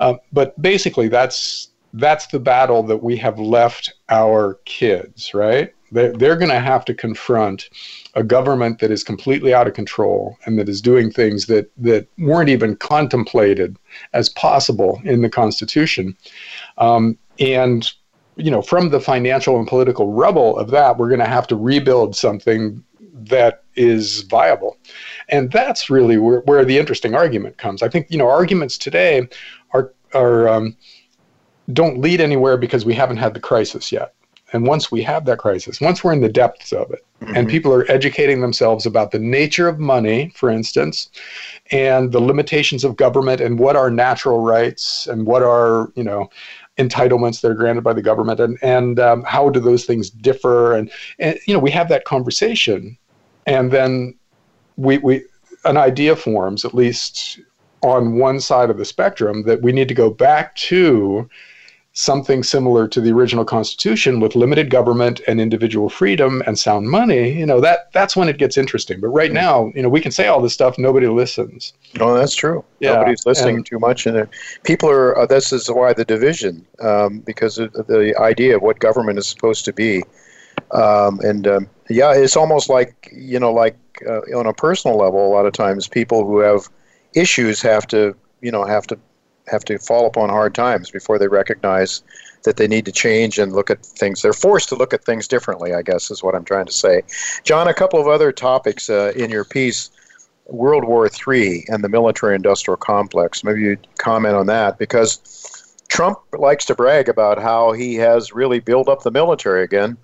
Uh, 0.00 0.14
but 0.32 0.60
basically, 0.60 1.08
that's 1.08 1.68
that's 1.94 2.26
the 2.28 2.38
battle 2.38 2.82
that 2.82 3.02
we 3.02 3.16
have 3.16 3.38
left 3.38 3.94
our 4.10 4.58
kids, 4.64 5.32
right? 5.34 5.72
They're, 5.90 6.12
they're 6.12 6.36
going 6.36 6.50
to 6.50 6.60
have 6.60 6.84
to 6.86 6.94
confront 6.94 7.70
a 8.14 8.22
government 8.22 8.78
that 8.80 8.90
is 8.90 9.02
completely 9.02 9.54
out 9.54 9.66
of 9.66 9.74
control 9.74 10.36
and 10.44 10.58
that 10.58 10.68
is 10.68 10.82
doing 10.82 11.10
things 11.10 11.46
that, 11.46 11.70
that 11.78 12.06
weren't 12.18 12.50
even 12.50 12.76
contemplated 12.76 13.76
as 14.12 14.28
possible 14.28 15.00
in 15.04 15.22
the 15.22 15.30
Constitution. 15.30 16.16
Um, 16.76 17.16
and, 17.38 17.90
you 18.36 18.50
know, 18.50 18.60
from 18.60 18.90
the 18.90 19.00
financial 19.00 19.58
and 19.58 19.66
political 19.66 20.12
rubble 20.12 20.58
of 20.58 20.70
that, 20.70 20.98
we're 20.98 21.08
going 21.08 21.20
to 21.20 21.26
have 21.26 21.46
to 21.48 21.56
rebuild 21.56 22.14
something 22.14 22.84
that 23.14 23.62
is 23.74 24.22
viable. 24.22 24.76
And 25.28 25.50
that's 25.50 25.90
really 25.90 26.16
where, 26.18 26.40
where 26.40 26.64
the 26.64 26.78
interesting 26.78 27.14
argument 27.14 27.58
comes. 27.58 27.82
I 27.82 27.88
think, 27.88 28.06
you 28.10 28.18
know, 28.18 28.28
arguments 28.28 28.78
today 28.78 29.28
are, 29.72 29.92
are, 30.14 30.48
um, 30.48 30.76
don't 31.72 32.00
lead 32.00 32.20
anywhere 32.20 32.56
because 32.56 32.84
we 32.84 32.94
haven't 32.94 33.18
had 33.18 33.34
the 33.34 33.40
crisis 33.40 33.92
yet. 33.92 34.14
And 34.54 34.66
once 34.66 34.90
we 34.90 35.02
have 35.02 35.26
that 35.26 35.38
crisis, 35.38 35.80
once 35.80 36.02
we're 36.02 36.14
in 36.14 36.22
the 36.22 36.28
depths 36.28 36.72
of 36.72 36.90
it, 36.90 37.04
mm-hmm. 37.20 37.36
and 37.36 37.48
people 37.48 37.72
are 37.74 37.90
educating 37.90 38.40
themselves 38.40 38.86
about 38.86 39.10
the 39.10 39.18
nature 39.18 39.68
of 39.68 39.78
money, 39.78 40.32
for 40.34 40.48
instance, 40.48 41.10
and 41.70 42.12
the 42.12 42.20
limitations 42.20 42.82
of 42.82 42.96
government 42.96 43.42
and 43.42 43.58
what 43.58 43.76
are 43.76 43.90
natural 43.90 44.40
rights 44.40 45.06
and 45.06 45.26
what 45.26 45.42
are, 45.42 45.92
you 45.96 46.02
know, 46.02 46.30
entitlements 46.78 47.40
that 47.40 47.50
are 47.50 47.54
granted 47.54 47.82
by 47.82 47.92
the 47.92 48.00
government 48.00 48.40
and, 48.40 48.56
and 48.62 49.00
um, 49.00 49.22
how 49.24 49.50
do 49.50 49.60
those 49.60 49.84
things 49.84 50.08
differ 50.10 50.76
and, 50.76 50.90
and 51.18 51.36
you 51.44 51.52
know 51.52 51.58
we 51.58 51.72
have 51.72 51.88
that 51.88 52.04
conversation 52.04 52.96
and 53.46 53.72
then 53.72 54.14
we, 54.78 54.98
we 54.98 55.24
an 55.64 55.76
idea 55.76 56.16
forms 56.16 56.64
at 56.64 56.72
least 56.72 57.40
on 57.82 58.18
one 58.18 58.40
side 58.40 58.70
of 58.70 58.78
the 58.78 58.84
spectrum 58.84 59.42
that 59.42 59.60
we 59.60 59.72
need 59.72 59.88
to 59.88 59.94
go 59.94 60.08
back 60.08 60.54
to 60.54 61.28
something 61.92 62.44
similar 62.44 62.86
to 62.86 63.00
the 63.00 63.10
original 63.10 63.44
constitution 63.44 64.20
with 64.20 64.36
limited 64.36 64.70
government 64.70 65.20
and 65.26 65.40
individual 65.40 65.88
freedom 65.88 66.44
and 66.46 66.56
sound 66.56 66.88
money. 66.88 67.32
You 67.32 67.44
know 67.44 67.60
that 67.60 67.92
that's 67.92 68.14
when 68.14 68.28
it 68.28 68.38
gets 68.38 68.56
interesting. 68.56 69.00
But 69.00 69.08
right 69.08 69.32
now 69.32 69.72
you 69.74 69.82
know 69.82 69.88
we 69.88 70.00
can 70.00 70.12
say 70.12 70.28
all 70.28 70.40
this 70.40 70.54
stuff 70.54 70.78
nobody 70.78 71.08
listens. 71.08 71.72
No 71.96 72.14
that's 72.14 72.36
true. 72.36 72.64
Yeah, 72.78 72.94
nobody's 72.94 73.26
listening 73.26 73.56
and, 73.56 73.66
too 73.66 73.80
much 73.80 74.06
and 74.06 74.28
people 74.62 74.88
are 74.88 75.18
uh, 75.18 75.26
this 75.26 75.52
is 75.52 75.68
why 75.68 75.92
the 75.92 76.04
division 76.04 76.64
um, 76.80 77.18
because 77.20 77.58
of 77.58 77.72
the 77.72 78.14
idea 78.20 78.54
of 78.54 78.62
what 78.62 78.78
government 78.78 79.18
is 79.18 79.26
supposed 79.26 79.64
to 79.64 79.72
be 79.72 80.04
um, 80.72 81.20
and 81.20 81.46
um, 81.46 81.68
yeah 81.88 82.12
it's 82.14 82.36
almost 82.36 82.68
like 82.68 83.08
you 83.12 83.38
know 83.38 83.52
like 83.52 83.76
uh, 84.06 84.20
on 84.36 84.46
a 84.46 84.52
personal 84.52 84.96
level 84.96 85.26
a 85.26 85.32
lot 85.32 85.46
of 85.46 85.52
times 85.52 85.88
people 85.88 86.24
who 86.26 86.38
have 86.38 86.68
issues 87.14 87.60
have 87.62 87.86
to 87.86 88.14
you 88.40 88.50
know 88.50 88.64
have 88.64 88.86
to 88.86 88.98
have 89.50 89.64
to 89.64 89.78
fall 89.78 90.06
upon 90.06 90.28
hard 90.28 90.54
times 90.54 90.90
before 90.90 91.18
they 91.18 91.28
recognize 91.28 92.02
that 92.44 92.56
they 92.56 92.68
need 92.68 92.84
to 92.84 92.92
change 92.92 93.38
and 93.38 93.52
look 93.52 93.70
at 93.70 93.84
things. 93.84 94.22
They're 94.22 94.32
forced 94.32 94.68
to 94.68 94.76
look 94.76 94.92
at 94.92 95.04
things 95.04 95.26
differently, 95.26 95.74
I 95.74 95.82
guess, 95.82 96.10
is 96.10 96.22
what 96.22 96.34
I'm 96.34 96.44
trying 96.44 96.66
to 96.66 96.72
say. 96.72 97.02
John, 97.44 97.68
a 97.68 97.74
couple 97.74 98.00
of 98.00 98.06
other 98.06 98.30
topics 98.30 98.88
uh, 98.88 99.12
in 99.16 99.30
your 99.30 99.44
piece 99.44 99.90
World 100.46 100.84
War 100.84 101.06
III 101.06 101.66
and 101.68 101.84
the 101.84 101.88
military 101.88 102.34
industrial 102.34 102.76
complex. 102.76 103.44
Maybe 103.44 103.60
you'd 103.62 103.86
comment 103.98 104.34
on 104.34 104.46
that 104.46 104.78
because 104.78 105.76
Trump 105.88 106.18
likes 106.38 106.64
to 106.66 106.74
brag 106.74 107.08
about 107.08 107.40
how 107.40 107.72
he 107.72 107.96
has 107.96 108.32
really 108.32 108.60
built 108.60 108.88
up 108.88 109.02
the 109.02 109.10
military 109.10 109.62
again. 109.62 109.96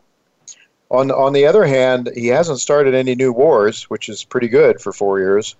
On, 0.94 1.10
on 1.10 1.32
the 1.32 1.46
other 1.46 1.64
hand, 1.64 2.10
he 2.14 2.28
hasn't 2.28 2.60
started 2.60 2.94
any 2.94 3.14
new 3.14 3.32
wars, 3.32 3.84
which 3.84 4.08
is 4.08 4.24
pretty 4.24 4.48
good 4.48 4.80
for 4.80 4.92
four 4.92 5.18
years. 5.18 5.56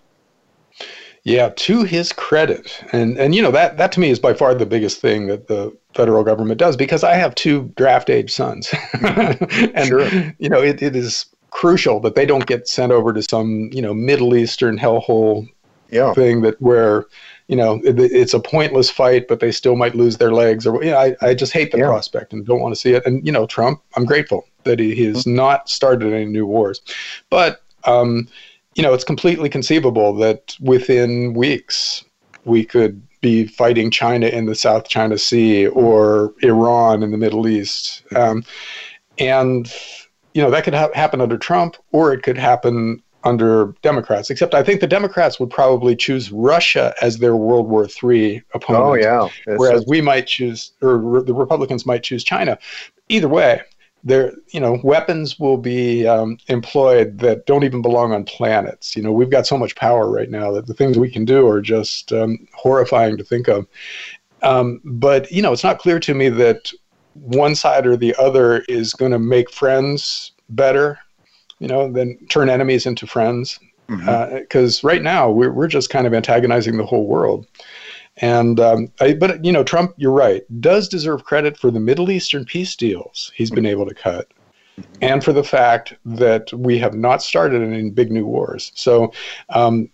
Yeah, 1.24 1.50
to 1.56 1.84
his 1.84 2.12
credit, 2.12 2.84
and 2.92 3.18
and 3.18 3.34
you 3.34 3.40
know 3.40 3.50
that 3.50 3.78
that 3.78 3.92
to 3.92 4.00
me 4.00 4.10
is 4.10 4.18
by 4.18 4.34
far 4.34 4.54
the 4.54 4.66
biggest 4.66 5.00
thing 5.00 5.26
that 5.28 5.48
the 5.48 5.74
federal 5.94 6.22
government 6.22 6.58
does 6.58 6.76
because 6.76 7.02
I 7.02 7.14
have 7.14 7.34
two 7.34 7.72
draft 7.76 8.10
age 8.10 8.30
sons, 8.30 8.74
and 9.02 9.86
sure. 9.86 10.06
you 10.38 10.50
know 10.50 10.60
it, 10.60 10.82
it 10.82 10.94
is 10.94 11.24
crucial 11.50 11.98
that 12.00 12.14
they 12.14 12.26
don't 12.26 12.44
get 12.44 12.68
sent 12.68 12.92
over 12.92 13.14
to 13.14 13.22
some 13.22 13.70
you 13.72 13.80
know 13.80 13.94
Middle 13.94 14.36
Eastern 14.36 14.78
hellhole 14.78 15.48
yeah. 15.88 16.12
thing 16.12 16.42
that 16.42 16.60
where 16.60 17.06
you 17.48 17.56
know 17.56 17.80
it, 17.84 17.98
it's 17.98 18.34
a 18.34 18.40
pointless 18.40 18.90
fight, 18.90 19.28
but 19.28 19.40
they 19.40 19.52
still 19.52 19.76
might 19.76 19.94
lose 19.94 20.16
their 20.16 20.32
legs 20.32 20.66
or 20.66 20.82
you 20.82 20.90
know, 20.90 20.98
I 20.98 21.16
I 21.20 21.34
just 21.34 21.52
hate 21.52 21.72
the 21.72 21.78
yeah. 21.78 21.86
prospect 21.86 22.32
and 22.32 22.46
don't 22.46 22.60
want 22.60 22.74
to 22.74 22.80
see 22.80 22.92
it. 22.92 23.04
And 23.06 23.24
you 23.26 23.32
know 23.32 23.46
Trump, 23.46 23.82
I'm 23.96 24.04
grateful 24.04 24.46
that 24.64 24.78
he, 24.78 24.94
he 24.94 25.04
has 25.04 25.24
mm-hmm. 25.24 25.36
not 25.36 25.68
started 25.68 26.12
any 26.12 26.26
new 26.26 26.46
wars, 26.46 26.80
but. 27.30 27.60
Um, 27.86 28.28
you 28.74 28.82
know, 28.82 28.92
it's 28.92 29.04
completely 29.04 29.48
conceivable 29.48 30.14
that 30.14 30.56
within 30.60 31.34
weeks 31.34 32.04
we 32.44 32.64
could 32.64 33.00
be 33.20 33.46
fighting 33.46 33.90
China 33.90 34.26
in 34.26 34.46
the 34.46 34.54
South 34.54 34.88
China 34.88 35.16
Sea 35.16 35.66
or 35.68 36.34
Iran 36.42 37.02
in 37.02 37.10
the 37.10 37.16
Middle 37.16 37.48
East. 37.48 38.02
Um, 38.14 38.44
and, 39.18 39.72
you 40.34 40.42
know, 40.42 40.50
that 40.50 40.64
could 40.64 40.74
ha- 40.74 40.90
happen 40.94 41.20
under 41.20 41.38
Trump 41.38 41.76
or 41.92 42.12
it 42.12 42.22
could 42.22 42.36
happen 42.36 43.02
under 43.24 43.74
Democrats, 43.82 44.30
except 44.30 44.54
I 44.54 44.62
think 44.62 44.80
the 44.80 44.86
Democrats 44.86 45.40
would 45.40 45.50
probably 45.50 45.96
choose 45.96 46.30
Russia 46.30 46.94
as 47.00 47.18
their 47.18 47.36
World 47.36 47.68
War 47.68 47.84
III 47.86 48.42
opponent. 48.54 48.84
Oh, 48.84 48.94
yeah. 48.94 49.28
whereas 49.56 49.84
we 49.86 50.00
might 50.00 50.26
choose, 50.26 50.72
or 50.82 50.98
re- 50.98 51.22
the 51.22 51.34
Republicans 51.34 51.86
might 51.86 52.02
choose 52.02 52.22
China. 52.22 52.58
Either 53.08 53.28
way, 53.28 53.62
there, 54.04 54.34
you 54.50 54.60
know, 54.60 54.78
weapons 54.84 55.38
will 55.40 55.56
be 55.56 56.06
um, 56.06 56.36
employed 56.48 57.18
that 57.18 57.46
don't 57.46 57.64
even 57.64 57.80
belong 57.80 58.12
on 58.12 58.24
planets. 58.24 58.94
You 58.94 59.02
know, 59.02 59.12
we've 59.12 59.30
got 59.30 59.46
so 59.46 59.56
much 59.56 59.74
power 59.76 60.10
right 60.10 60.30
now 60.30 60.52
that 60.52 60.66
the 60.66 60.74
things 60.74 60.98
we 60.98 61.10
can 61.10 61.24
do 61.24 61.48
are 61.48 61.62
just 61.62 62.12
um, 62.12 62.46
horrifying 62.52 63.16
to 63.16 63.24
think 63.24 63.48
of. 63.48 63.66
Um, 64.42 64.82
but 64.84 65.32
you 65.32 65.40
know, 65.40 65.52
it's 65.52 65.64
not 65.64 65.78
clear 65.78 65.98
to 66.00 66.14
me 66.14 66.28
that 66.28 66.70
one 67.14 67.54
side 67.54 67.86
or 67.86 67.96
the 67.96 68.14
other 68.16 68.58
is 68.68 68.92
going 68.92 69.12
to 69.12 69.18
make 69.18 69.50
friends 69.50 70.32
better. 70.50 70.98
You 71.64 71.68
know, 71.68 71.90
then 71.90 72.18
turn 72.28 72.50
enemies 72.50 72.84
into 72.84 73.06
friends. 73.06 73.58
Because 73.86 74.02
mm-hmm. 74.02 74.86
uh, 74.86 74.90
right 74.90 75.02
now 75.02 75.30
we're 75.30 75.52
we're 75.52 75.68
just 75.68 75.88
kind 75.88 76.06
of 76.06 76.12
antagonizing 76.12 76.76
the 76.76 76.84
whole 76.84 77.06
world. 77.06 77.46
And 78.18 78.60
um, 78.60 78.92
I, 79.00 79.14
but 79.14 79.42
you 79.44 79.50
know, 79.50 79.64
Trump, 79.64 79.94
you're 79.96 80.12
right, 80.12 80.42
does 80.60 80.88
deserve 80.88 81.24
credit 81.24 81.56
for 81.56 81.70
the 81.70 81.80
Middle 81.80 82.10
Eastern 82.10 82.44
peace 82.44 82.76
deals 82.76 83.32
he's 83.34 83.50
been 83.50 83.66
able 83.66 83.86
to 83.86 83.94
cut, 83.94 84.28
and 85.00 85.24
for 85.24 85.32
the 85.32 85.42
fact 85.42 85.94
that 86.04 86.52
we 86.52 86.78
have 86.78 86.94
not 86.94 87.22
started 87.22 87.62
any 87.62 87.90
big 87.90 88.12
new 88.12 88.26
wars. 88.26 88.72
So, 88.74 89.12
um, 89.48 89.88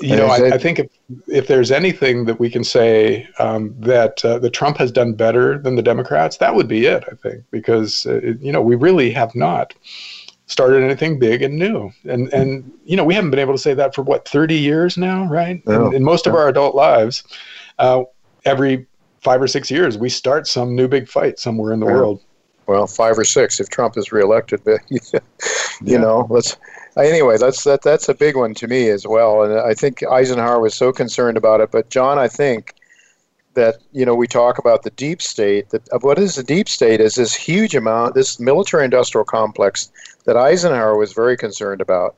you 0.00 0.16
know, 0.16 0.26
I, 0.26 0.54
I, 0.54 0.58
think 0.58 0.78
if 0.78 0.90
if 1.28 1.46
there's 1.46 1.70
anything 1.70 2.24
that 2.24 2.40
we 2.40 2.50
can 2.50 2.64
say 2.64 3.28
um, 3.38 3.74
that 3.78 4.24
uh, 4.24 4.38
that 4.38 4.50
Trump 4.50 4.78
has 4.78 4.90
done 4.90 5.12
better 5.12 5.58
than 5.58 5.76
the 5.76 5.82
Democrats, 5.82 6.38
that 6.38 6.54
would 6.54 6.68
be 6.68 6.86
it. 6.86 7.04
I 7.10 7.14
think 7.14 7.44
because 7.50 8.06
uh, 8.06 8.14
it, 8.14 8.40
you 8.40 8.50
know 8.50 8.62
we 8.62 8.76
really 8.76 9.10
have 9.10 9.34
not 9.34 9.74
started 10.50 10.82
anything 10.82 11.18
big 11.18 11.42
and 11.42 11.56
new. 11.56 11.90
And 12.04 12.32
and 12.34 12.70
you 12.84 12.96
know 12.96 13.04
we 13.04 13.14
haven't 13.14 13.30
been 13.30 13.38
able 13.38 13.54
to 13.54 13.58
say 13.58 13.72
that 13.74 13.94
for 13.94 14.02
what 14.02 14.28
30 14.28 14.56
years 14.56 14.98
now, 14.98 15.24
right? 15.26 15.64
No. 15.66 15.88
In, 15.88 15.96
in, 15.96 16.04
most 16.04 16.26
of 16.26 16.34
our 16.34 16.48
adult 16.48 16.74
lives, 16.74 17.22
uh, 17.78 18.02
every 18.44 18.86
five 19.20 19.40
or 19.40 19.46
six 19.46 19.70
years 19.70 19.96
we 19.96 20.08
start 20.08 20.46
some 20.46 20.74
new 20.74 20.88
big 20.88 21.08
fight 21.08 21.38
somewhere 21.38 21.72
in 21.72 21.80
the 21.80 21.86
yeah. 21.86 21.94
world. 21.94 22.22
Well, 22.66 22.86
five 22.86 23.18
or 23.18 23.24
six 23.24 23.60
if 23.60 23.68
Trump 23.68 23.96
is 23.96 24.12
reelected, 24.12 24.62
but 24.64 24.80
you 24.90 24.98
yeah. 25.82 25.98
know, 25.98 26.26
let's. 26.28 26.56
Anyway, 26.96 27.38
that's 27.38 27.64
that. 27.64 27.82
That's 27.82 28.08
a 28.08 28.14
big 28.14 28.36
one 28.36 28.52
to 28.54 28.66
me 28.66 28.88
as 28.88 29.06
well, 29.06 29.44
and 29.44 29.58
I 29.58 29.74
think 29.74 30.02
Eisenhower 30.02 30.60
was 30.60 30.74
so 30.74 30.92
concerned 30.92 31.36
about 31.36 31.60
it. 31.60 31.70
But 31.70 31.88
John, 31.88 32.18
I 32.18 32.26
think 32.26 32.74
that 33.54 33.76
you 33.92 34.04
know 34.04 34.14
we 34.14 34.26
talk 34.26 34.58
about 34.58 34.82
the 34.82 34.90
deep 34.90 35.20
state 35.20 35.70
that 35.70 35.82
what 36.02 36.18
is 36.18 36.36
the 36.36 36.42
deep 36.42 36.68
state 36.68 37.00
is 37.00 37.16
this 37.16 37.34
huge 37.34 37.74
amount 37.74 38.14
this 38.14 38.38
military 38.38 38.84
industrial 38.84 39.24
complex 39.24 39.90
that 40.24 40.36
Eisenhower 40.36 40.96
was 40.96 41.12
very 41.12 41.36
concerned 41.36 41.80
about 41.80 42.16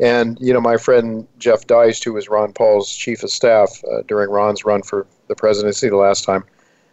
and 0.00 0.38
you 0.40 0.52
know 0.52 0.60
my 0.60 0.76
friend 0.76 1.26
Jeff 1.38 1.66
Deist 1.66 2.04
who 2.04 2.12
was 2.12 2.28
Ron 2.28 2.52
Paul's 2.52 2.94
chief 2.94 3.22
of 3.22 3.30
staff 3.30 3.82
uh, 3.90 4.02
during 4.08 4.30
Ron's 4.30 4.64
run 4.64 4.82
for 4.82 5.06
the 5.28 5.36
presidency 5.36 5.88
the 5.88 5.96
last 5.96 6.24
time 6.24 6.44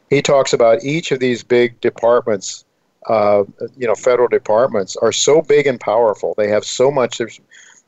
he 0.10 0.22
talks 0.22 0.54
about 0.54 0.84
each 0.84 1.12
of 1.12 1.20
these 1.20 1.44
big 1.44 1.80
departments 1.82 2.66
uh, 3.08 3.44
you 3.78 3.88
know 3.88 3.96
federal 3.96 4.28
departments 4.28 4.96
are 4.98 5.12
so 5.12 5.42
big 5.42 5.66
and 5.66 5.80
powerful 5.80 6.36
they 6.38 6.48
have 6.48 6.64
so 6.64 6.92
much 6.92 7.18
there's 7.18 7.40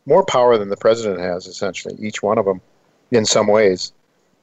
more 0.06 0.26
power 0.26 0.58
than 0.58 0.70
the 0.70 0.78
president 0.78 1.20
has 1.20 1.48
essentially 1.48 1.96
each 2.00 2.24
one 2.24 2.38
of 2.38 2.46
them 2.46 2.60
in 3.12 3.26
some 3.26 3.48
ways 3.48 3.94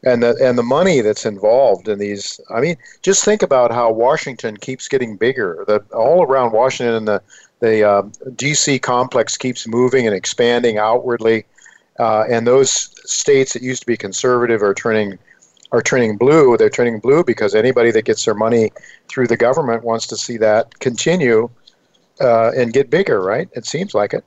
and 0.05 0.23
the 0.23 0.37
and 0.43 0.57
the 0.57 0.63
money 0.63 1.01
that's 1.01 1.27
involved 1.27 1.89
in 1.89 1.99
these. 1.99 2.41
I 2.51 2.61
mean, 2.61 2.77
just 3.03 3.25
think 3.25 3.43
about 3.43 3.71
how 3.71 3.93
Washington 3.93 4.57
keeps 4.57 4.89
getting 4.89 5.17
bigger. 5.17 5.65
The 5.67 5.81
all 5.95 6.23
around 6.23 6.53
Washington 6.53 6.95
and 6.95 7.09
the 7.09 7.23
the 7.61 7.85
uh, 7.85 8.03
DC 8.31 8.81
complex 8.83 9.37
keeps 9.37 9.67
moving 9.67 10.07
and 10.07 10.15
expanding 10.15 10.79
outwardly, 10.79 11.45
uh, 11.99 12.25
and 12.29 12.47
those 12.47 12.71
states 13.11 13.53
that 13.53 13.63
used 13.63 13.83
to 13.83 13.87
be 13.87 13.97
conservative 13.97 14.63
are 14.63 14.75
turning 14.75 15.19
are 15.73 15.83
turning 15.83 16.17
blue. 16.17 16.57
They're 16.57 16.71
turning 16.71 16.99
blue 16.99 17.23
because 17.23 17.55
anybody 17.55 17.91
that 17.93 18.05
gets 18.05 18.25
their 18.25 18.35
money 18.35 18.73
through 19.09 19.29
the 19.29 19.37
government 19.37 19.85
wants 19.85 20.07
to 20.09 20.17
see 20.17 20.37
that 20.39 20.79
continue 20.81 21.49
uh, 22.21 22.51
and 22.57 22.73
get 22.73 22.91
bigger. 22.91 23.21
Right? 23.21 23.49
It 23.53 23.67
seems 23.67 23.95
like 23.95 24.15
it. 24.15 24.25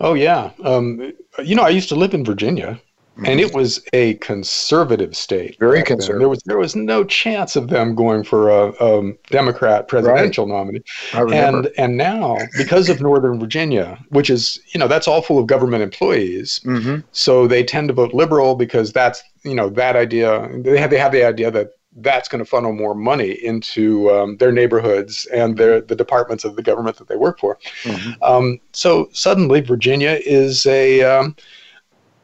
Oh 0.00 0.14
yeah. 0.14 0.50
Um, 0.62 1.12
you 1.42 1.54
know, 1.54 1.62
I 1.62 1.70
used 1.70 1.88
to 1.88 1.96
live 1.96 2.12
in 2.12 2.24
Virginia 2.24 2.80
and 3.24 3.40
it 3.40 3.54
was 3.54 3.82
a 3.92 4.14
conservative 4.14 5.16
state. 5.16 5.58
Very 5.58 5.82
conservative. 5.82 6.20
There 6.20 6.28
was 6.28 6.42
there 6.44 6.58
was 6.58 6.76
no 6.76 7.04
chance 7.04 7.56
of 7.56 7.68
them 7.68 7.94
going 7.94 8.24
for 8.24 8.50
a, 8.50 8.72
a 8.80 9.12
Democrat 9.30 9.88
presidential 9.88 10.46
right. 10.46 10.52
nominee. 10.52 10.82
And 11.14 11.68
and 11.78 11.96
now 11.96 12.38
because 12.56 12.88
of 12.88 13.00
Northern 13.00 13.38
Virginia, 13.38 13.98
which 14.10 14.30
is 14.30 14.60
you 14.72 14.80
know 14.80 14.88
that's 14.88 15.08
all 15.08 15.22
full 15.22 15.38
of 15.38 15.46
government 15.46 15.82
employees, 15.82 16.60
mm-hmm. 16.64 17.00
so 17.12 17.46
they 17.46 17.64
tend 17.64 17.88
to 17.88 17.94
vote 17.94 18.14
liberal 18.14 18.54
because 18.54 18.92
that's 18.92 19.22
you 19.44 19.54
know 19.54 19.68
that 19.70 19.96
idea 19.96 20.48
they 20.58 20.78
have 20.78 20.90
they 20.90 20.98
have 20.98 21.12
the 21.12 21.24
idea 21.24 21.50
that 21.50 21.72
that's 21.96 22.28
going 22.28 22.38
to 22.38 22.48
funnel 22.48 22.72
more 22.72 22.94
money 22.94 23.32
into 23.44 24.10
um, 24.10 24.36
their 24.38 24.50
neighborhoods 24.50 25.26
and 25.26 25.58
their 25.58 25.80
the 25.80 25.94
departments 25.94 26.44
of 26.44 26.56
the 26.56 26.62
government 26.62 26.96
that 26.96 27.08
they 27.08 27.16
work 27.16 27.38
for. 27.38 27.58
Mm-hmm. 27.82 28.22
Um, 28.22 28.60
so 28.72 29.10
suddenly 29.12 29.60
Virginia 29.60 30.18
is 30.24 30.64
a 30.66 31.02
um, 31.02 31.36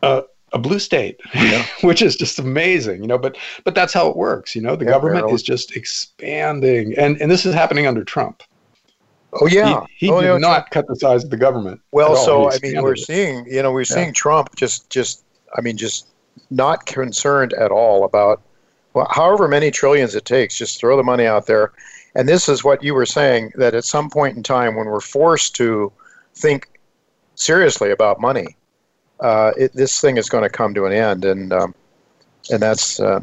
uh, 0.03 0.22
a 0.53 0.59
blue 0.59 0.78
state, 0.78 1.20
yeah. 1.34 1.64
which 1.82 2.03
is 2.03 2.16
just 2.16 2.38
amazing, 2.38 3.03
you 3.03 3.09
know. 3.09 3.18
But 3.18 3.36
but 3.64 3.74
that's 3.74 3.92
how 3.92 4.09
it 4.09 4.16
works, 4.16 4.55
you 4.55 4.62
know. 4.62 4.76
The 4.76 4.84
yeah, 4.84 4.92
government 4.92 5.30
is 5.30 5.42
just 5.42 5.76
expanding, 5.76 6.96
and 6.96 7.20
and 7.20 7.30
this 7.30 7.44
is 7.46 7.55
happening 7.55 7.86
under 7.86 8.05
Trump. 8.05 8.42
Oh 9.34 9.46
yeah, 9.46 9.84
he, 9.96 10.07
he 10.07 10.12
oh, 10.12 10.20
did 10.20 10.26
yeah, 10.26 10.38
not 10.38 10.57
Trump. 10.57 10.70
cut 10.70 10.86
the 10.88 10.96
size 10.96 11.24
of 11.24 11.30
the 11.30 11.36
government. 11.36 11.80
Well, 11.92 12.16
so 12.16 12.51
I 12.51 12.59
mean, 12.62 12.82
we're 12.82 12.94
it. 12.94 13.01
seeing, 13.01 13.46
you 13.46 13.62
know, 13.62 13.72
we're 13.72 13.84
seeing 13.84 14.14
Trump 14.14 14.57
just 14.57 14.88
just, 14.90 15.24
I 15.57 15.61
mean, 15.61 15.76
just 15.76 16.09
not 16.51 16.86
concerned 16.86 17.53
at 17.53 17.70
all 17.70 18.05
about 18.05 18.40
well, 18.94 19.07
however 19.11 19.49
many 19.49 19.70
trillions 19.70 20.14
it 20.14 20.24
takes, 20.24 20.57
just 20.57 20.80
throw 20.80 20.96
the 20.96 21.03
money 21.03 21.26
out 21.26 21.46
there. 21.46 21.72
And 22.14 22.28
this 22.28 22.49
is 22.49 22.64
what 22.64 22.82
you 22.82 22.94
were 22.94 23.07
saying 23.07 23.53
that 23.57 23.74
at 23.74 23.84
some 23.84 24.11
point 24.11 24.36
in 24.36 24.42
time, 24.42 24.74
when 24.74 24.86
we're 24.86 25.01
forced 25.01 25.55
to 25.57 25.92
think 26.34 26.68
seriously 27.34 27.90
about 27.90 28.20
money, 28.20 28.57
uh, 29.21 29.53
it, 29.57 29.73
this 29.73 30.01
thing 30.01 30.16
is 30.16 30.29
going 30.29 30.45
to 30.45 30.51
come 30.51 30.75
to 30.75 30.87
an 30.87 30.93
end, 30.93 31.25
and 31.25 31.53
um, 31.53 31.75
and 32.51 32.61
that's 32.61 33.01
uh, 33.01 33.21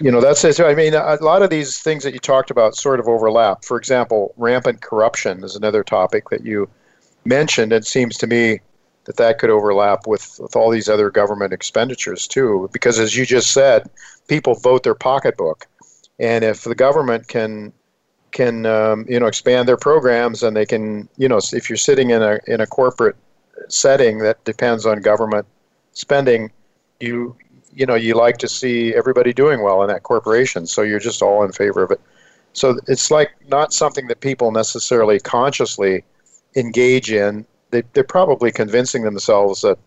you 0.00 0.10
know 0.10 0.20
that's 0.20 0.44
it. 0.44 0.60
I 0.60 0.74
mean, 0.74 0.94
a 0.94 1.16
lot 1.16 1.42
of 1.42 1.50
these 1.50 1.78
things 1.78 2.04
that 2.04 2.12
you 2.12 2.20
talked 2.20 2.50
about 2.50 2.76
sort 2.76 3.00
of 3.00 3.08
overlap. 3.08 3.64
For 3.64 3.76
example, 3.76 4.34
rampant 4.36 4.80
corruption 4.80 5.42
is 5.42 5.56
another 5.56 5.82
topic 5.82 6.28
that 6.30 6.44
you 6.44 6.68
mentioned. 7.24 7.72
It 7.72 7.86
seems 7.86 8.16
to 8.18 8.26
me 8.26 8.60
that 9.04 9.16
that 9.16 9.38
could 9.38 9.50
overlap 9.50 10.06
with, 10.06 10.38
with 10.38 10.54
all 10.54 10.70
these 10.70 10.88
other 10.88 11.10
government 11.10 11.52
expenditures 11.52 12.26
too, 12.26 12.68
because 12.72 12.98
as 12.98 13.16
you 13.16 13.24
just 13.24 13.52
said, 13.52 13.88
people 14.28 14.54
vote 14.54 14.82
their 14.82 14.94
pocketbook, 14.94 15.66
and 16.18 16.44
if 16.44 16.64
the 16.64 16.74
government 16.74 17.26
can 17.28 17.72
can 18.30 18.66
um, 18.66 19.06
you 19.08 19.18
know 19.18 19.26
expand 19.26 19.66
their 19.66 19.78
programs 19.78 20.42
and 20.42 20.54
they 20.54 20.66
can 20.66 21.08
you 21.16 21.28
know 21.28 21.40
if 21.52 21.70
you're 21.70 21.76
sitting 21.76 22.10
in 22.10 22.22
a 22.22 22.38
in 22.46 22.60
a 22.60 22.66
corporate 22.66 23.16
setting 23.68 24.18
that 24.18 24.42
depends 24.44 24.86
on 24.86 25.00
government 25.00 25.46
spending, 25.92 26.50
you 27.00 27.36
you 27.72 27.86
know 27.86 27.94
you 27.94 28.14
like 28.14 28.38
to 28.38 28.48
see 28.48 28.94
everybody 28.94 29.32
doing 29.32 29.62
well 29.62 29.82
in 29.82 29.88
that 29.88 30.02
corporation, 30.02 30.66
so 30.66 30.82
you're 30.82 30.98
just 30.98 31.22
all 31.22 31.44
in 31.44 31.52
favor 31.52 31.82
of 31.82 31.90
it. 31.90 32.00
So 32.52 32.78
it's 32.86 33.10
like 33.10 33.30
not 33.48 33.72
something 33.72 34.08
that 34.08 34.20
people 34.20 34.50
necessarily 34.50 35.20
consciously 35.20 36.04
engage 36.56 37.12
in. 37.12 37.46
They, 37.70 37.82
they're 37.92 38.04
probably 38.04 38.50
convincing 38.50 39.02
themselves 39.04 39.60
that 39.62 39.78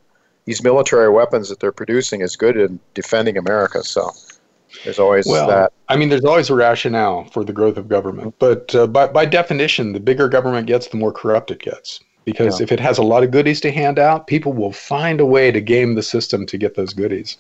these 0.46 0.64
military 0.64 1.10
weapons 1.10 1.50
that 1.50 1.60
they're 1.60 1.72
producing 1.72 2.22
is 2.22 2.36
good 2.36 2.56
in 2.56 2.80
defending 2.94 3.38
America. 3.38 3.84
So 3.84 4.12
there's 4.84 5.00
always 5.00 5.26
well, 5.26 5.48
that. 5.48 5.74
I 5.90 5.96
mean, 5.96 6.10
there's 6.10 6.24
always 6.24 6.50
a 6.50 6.56
rationale 6.56 7.26
for 7.26 7.44
the 7.44 7.54
growth 7.54 7.78
of 7.78 7.90
government, 7.90 8.36
but 8.40 8.74
uh, 8.74 8.88
by, 8.88 9.08
by 9.08 9.26
definition, 9.26 9.92
the 9.92 10.00
bigger 10.00 10.30
government 10.30 10.68
gets, 10.68 10.88
the 10.88 10.98
more 10.98 11.12
corrupt 11.12 11.52
it 11.52 11.60
gets 11.60 12.00
because 12.26 12.60
yeah. 12.60 12.64
if 12.64 12.72
it 12.72 12.80
has 12.80 12.98
a 12.98 13.04
lot 13.04 13.24
of 13.24 13.32
goodies 13.32 13.62
to 13.62 13.72
hand 13.72 14.00
out, 14.00 14.28
people 14.28 14.54
will 14.54 14.72
find 14.72 15.20
a 15.20 15.26
way 15.26 15.52
to 15.52 15.62
game 15.62 15.96
the 15.96 16.04
system 16.04 16.46
to 16.46 16.58
get 16.58 16.76
those 16.76 16.94
goodies. 16.94 17.38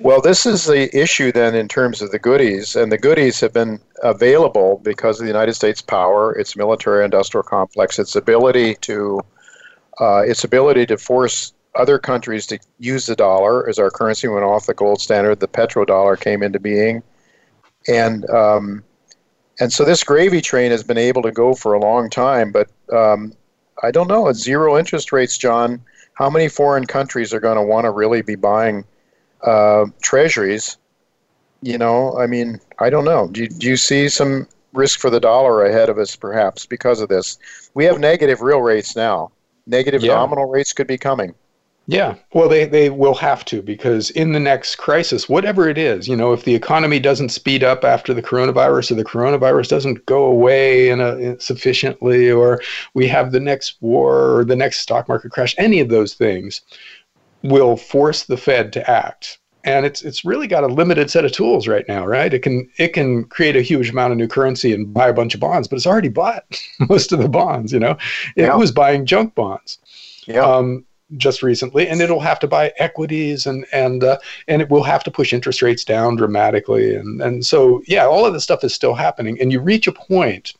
Well, 0.00 0.20
this 0.20 0.46
is 0.46 0.64
the 0.64 0.96
issue 0.96 1.32
then 1.32 1.56
in 1.56 1.66
terms 1.66 2.00
of 2.00 2.12
the 2.12 2.20
goodies, 2.20 2.76
and 2.76 2.92
the 2.92 2.98
goodies 2.98 3.40
have 3.40 3.52
been 3.52 3.80
available 4.04 4.80
because 4.84 5.18
of 5.18 5.24
the 5.24 5.32
United 5.32 5.54
States 5.54 5.82
power, 5.82 6.38
its 6.38 6.56
military 6.56 7.04
industrial 7.04 7.42
complex, 7.42 7.98
its 7.98 8.14
ability 8.14 8.76
to 8.76 9.20
uh, 10.00 10.20
its 10.20 10.44
ability 10.44 10.86
to 10.86 10.96
force 10.96 11.52
other 11.74 11.98
countries 11.98 12.46
to 12.46 12.58
use 12.78 13.06
the 13.06 13.16
dollar 13.16 13.68
as 13.68 13.80
our 13.80 13.90
currency 13.90 14.28
went 14.28 14.44
off 14.44 14.66
the 14.66 14.74
gold 14.74 15.00
standard. 15.00 15.40
The 15.40 15.48
petrodollar 15.48 16.18
came 16.18 16.44
into 16.44 16.60
being, 16.60 17.02
and 17.88 18.28
um, 18.30 18.84
and 19.58 19.72
so 19.72 19.84
this 19.84 20.04
gravy 20.04 20.40
train 20.40 20.70
has 20.70 20.84
been 20.84 20.98
able 20.98 21.22
to 21.22 21.32
go 21.32 21.54
for 21.54 21.74
a 21.74 21.80
long 21.80 22.08
time, 22.08 22.52
but 22.52 22.70
um, 22.92 23.32
I 23.82 23.90
don't 23.90 24.08
know. 24.08 24.28
At 24.28 24.36
zero 24.36 24.76
interest 24.78 25.12
rates, 25.12 25.38
John, 25.38 25.80
how 26.14 26.28
many 26.28 26.48
foreign 26.48 26.86
countries 26.86 27.32
are 27.32 27.40
going 27.40 27.56
to 27.56 27.62
want 27.62 27.84
to 27.84 27.90
really 27.90 28.22
be 28.22 28.34
buying 28.34 28.84
uh, 29.42 29.86
treasuries? 30.02 30.78
You 31.62 31.78
know, 31.78 32.16
I 32.18 32.26
mean, 32.26 32.60
I 32.78 32.90
don't 32.90 33.04
know. 33.04 33.28
Do 33.28 33.42
you, 33.42 33.48
do 33.48 33.68
you 33.68 33.76
see 33.76 34.08
some 34.08 34.46
risk 34.72 35.00
for 35.00 35.10
the 35.10 35.20
dollar 35.20 35.64
ahead 35.64 35.88
of 35.88 35.98
us, 35.98 36.16
perhaps, 36.16 36.66
because 36.66 37.00
of 37.00 37.08
this? 37.08 37.38
We 37.74 37.84
have 37.84 37.98
negative 37.98 38.42
real 38.42 38.62
rates 38.62 38.94
now. 38.96 39.32
Negative 39.66 40.02
yeah. 40.02 40.14
nominal 40.14 40.46
rates 40.46 40.72
could 40.72 40.86
be 40.86 40.98
coming. 40.98 41.34
Yeah, 41.90 42.16
well, 42.34 42.50
they, 42.50 42.66
they 42.66 42.90
will 42.90 43.14
have 43.14 43.46
to 43.46 43.62
because 43.62 44.10
in 44.10 44.32
the 44.32 44.40
next 44.40 44.76
crisis, 44.76 45.26
whatever 45.26 45.70
it 45.70 45.78
is, 45.78 46.06
you 46.06 46.16
know, 46.16 46.34
if 46.34 46.44
the 46.44 46.54
economy 46.54 46.98
doesn't 46.98 47.30
speed 47.30 47.64
up 47.64 47.82
after 47.82 48.12
the 48.12 48.22
coronavirus 48.22 48.90
or 48.90 48.94
the 48.96 49.06
coronavirus 49.06 49.68
doesn't 49.68 50.04
go 50.04 50.24
away 50.24 50.90
in 50.90 51.00
a, 51.00 51.16
in 51.16 51.40
sufficiently, 51.40 52.30
or 52.30 52.60
we 52.92 53.08
have 53.08 53.32
the 53.32 53.40
next 53.40 53.78
war 53.80 54.36
or 54.36 54.44
the 54.44 54.54
next 54.54 54.80
stock 54.80 55.08
market 55.08 55.32
crash, 55.32 55.54
any 55.56 55.80
of 55.80 55.88
those 55.88 56.12
things 56.12 56.60
will 57.42 57.74
force 57.74 58.24
the 58.24 58.36
Fed 58.36 58.70
to 58.74 58.90
act. 58.90 59.38
And 59.64 59.86
it's 59.86 60.02
it's 60.02 60.26
really 60.26 60.46
got 60.46 60.64
a 60.64 60.68
limited 60.68 61.10
set 61.10 61.24
of 61.24 61.32
tools 61.32 61.66
right 61.66 61.86
now, 61.88 62.06
right? 62.06 62.34
It 62.34 62.40
can 62.40 62.68
it 62.76 62.88
can 62.92 63.24
create 63.24 63.56
a 63.56 63.62
huge 63.62 63.88
amount 63.88 64.12
of 64.12 64.18
new 64.18 64.28
currency 64.28 64.74
and 64.74 64.92
buy 64.92 65.08
a 65.08 65.14
bunch 65.14 65.32
of 65.32 65.40
bonds, 65.40 65.68
but 65.68 65.76
it's 65.76 65.86
already 65.86 66.10
bought 66.10 66.44
most 66.90 67.12
of 67.12 67.18
the 67.18 67.30
bonds. 67.30 67.72
You 67.72 67.80
know, 67.80 67.96
it 68.36 68.42
yeah. 68.42 68.56
was 68.56 68.72
buying 68.72 69.06
junk 69.06 69.34
bonds. 69.34 69.78
Yeah. 70.26 70.44
Um, 70.44 70.84
just 71.16 71.42
recently, 71.42 71.88
and 71.88 72.00
it'll 72.00 72.20
have 72.20 72.38
to 72.40 72.46
buy 72.46 72.72
equities 72.78 73.46
and 73.46 73.66
and 73.72 74.04
uh, 74.04 74.18
and 74.46 74.60
it 74.60 74.70
will 74.70 74.82
have 74.82 75.02
to 75.04 75.10
push 75.10 75.32
interest 75.32 75.62
rates 75.62 75.84
down 75.84 76.16
dramatically, 76.16 76.94
and 76.94 77.20
and 77.22 77.46
so 77.46 77.82
yeah, 77.86 78.06
all 78.06 78.26
of 78.26 78.32
this 78.32 78.44
stuff 78.44 78.64
is 78.64 78.74
still 78.74 78.94
happening, 78.94 79.40
and 79.40 79.52
you 79.52 79.60
reach 79.60 79.86
a 79.86 79.92
point 79.92 80.54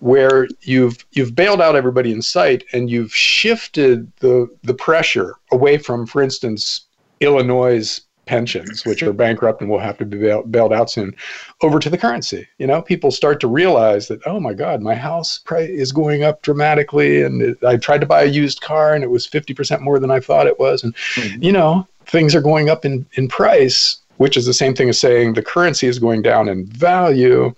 where 0.00 0.48
you've 0.62 1.04
you've 1.12 1.34
bailed 1.34 1.60
out 1.60 1.76
everybody 1.76 2.12
in 2.12 2.22
sight, 2.22 2.64
and 2.72 2.90
you've 2.90 3.14
shifted 3.14 4.10
the 4.16 4.48
the 4.62 4.74
pressure 4.74 5.36
away 5.52 5.78
from, 5.78 6.06
for 6.06 6.22
instance, 6.22 6.86
Illinois 7.20 8.00
pensions, 8.26 8.84
which 8.84 9.02
are 9.02 9.12
bankrupt 9.12 9.60
and 9.60 9.70
will 9.70 9.78
have 9.78 9.96
to 9.98 10.04
be 10.04 10.18
bailed, 10.18 10.72
out 10.72 10.90
soon, 10.90 11.14
over 11.62 11.78
to 11.78 11.88
the 11.88 11.96
currency. 11.96 12.46
You 12.58 12.66
know, 12.66 12.82
people 12.82 13.10
start 13.10 13.40
to 13.40 13.48
realize 13.48 14.08
that, 14.08 14.20
oh 14.26 14.40
my 14.40 14.52
God, 14.52 14.82
my 14.82 14.94
house 14.94 15.38
price 15.38 15.70
is 15.70 15.92
going 15.92 16.24
up 16.24 16.42
dramatically, 16.42 17.22
and 17.22 17.40
it, 17.40 17.64
I 17.64 17.76
tried 17.76 18.00
to 18.00 18.06
buy 18.06 18.22
a 18.22 18.26
used 18.26 18.60
car 18.60 18.94
and 18.94 19.04
it 19.04 19.10
was 19.10 19.26
fifty 19.26 19.54
percent 19.54 19.82
more 19.82 19.98
than 19.98 20.10
I 20.10 20.20
thought 20.20 20.46
it 20.46 20.58
was, 20.58 20.82
and 20.84 20.94
mm-hmm. 21.14 21.42
you 21.42 21.52
know, 21.52 21.86
things 22.04 22.34
are 22.34 22.42
going 22.42 22.68
up 22.68 22.84
in 22.84 23.06
in 23.14 23.28
price. 23.28 23.98
Which 24.18 24.38
is 24.38 24.46
the 24.46 24.54
same 24.54 24.74
thing 24.74 24.88
as 24.88 24.98
saying 24.98 25.34
the 25.34 25.42
currency 25.42 25.86
is 25.86 25.98
going 25.98 26.22
down 26.22 26.48
in 26.48 26.64
value, 26.64 27.54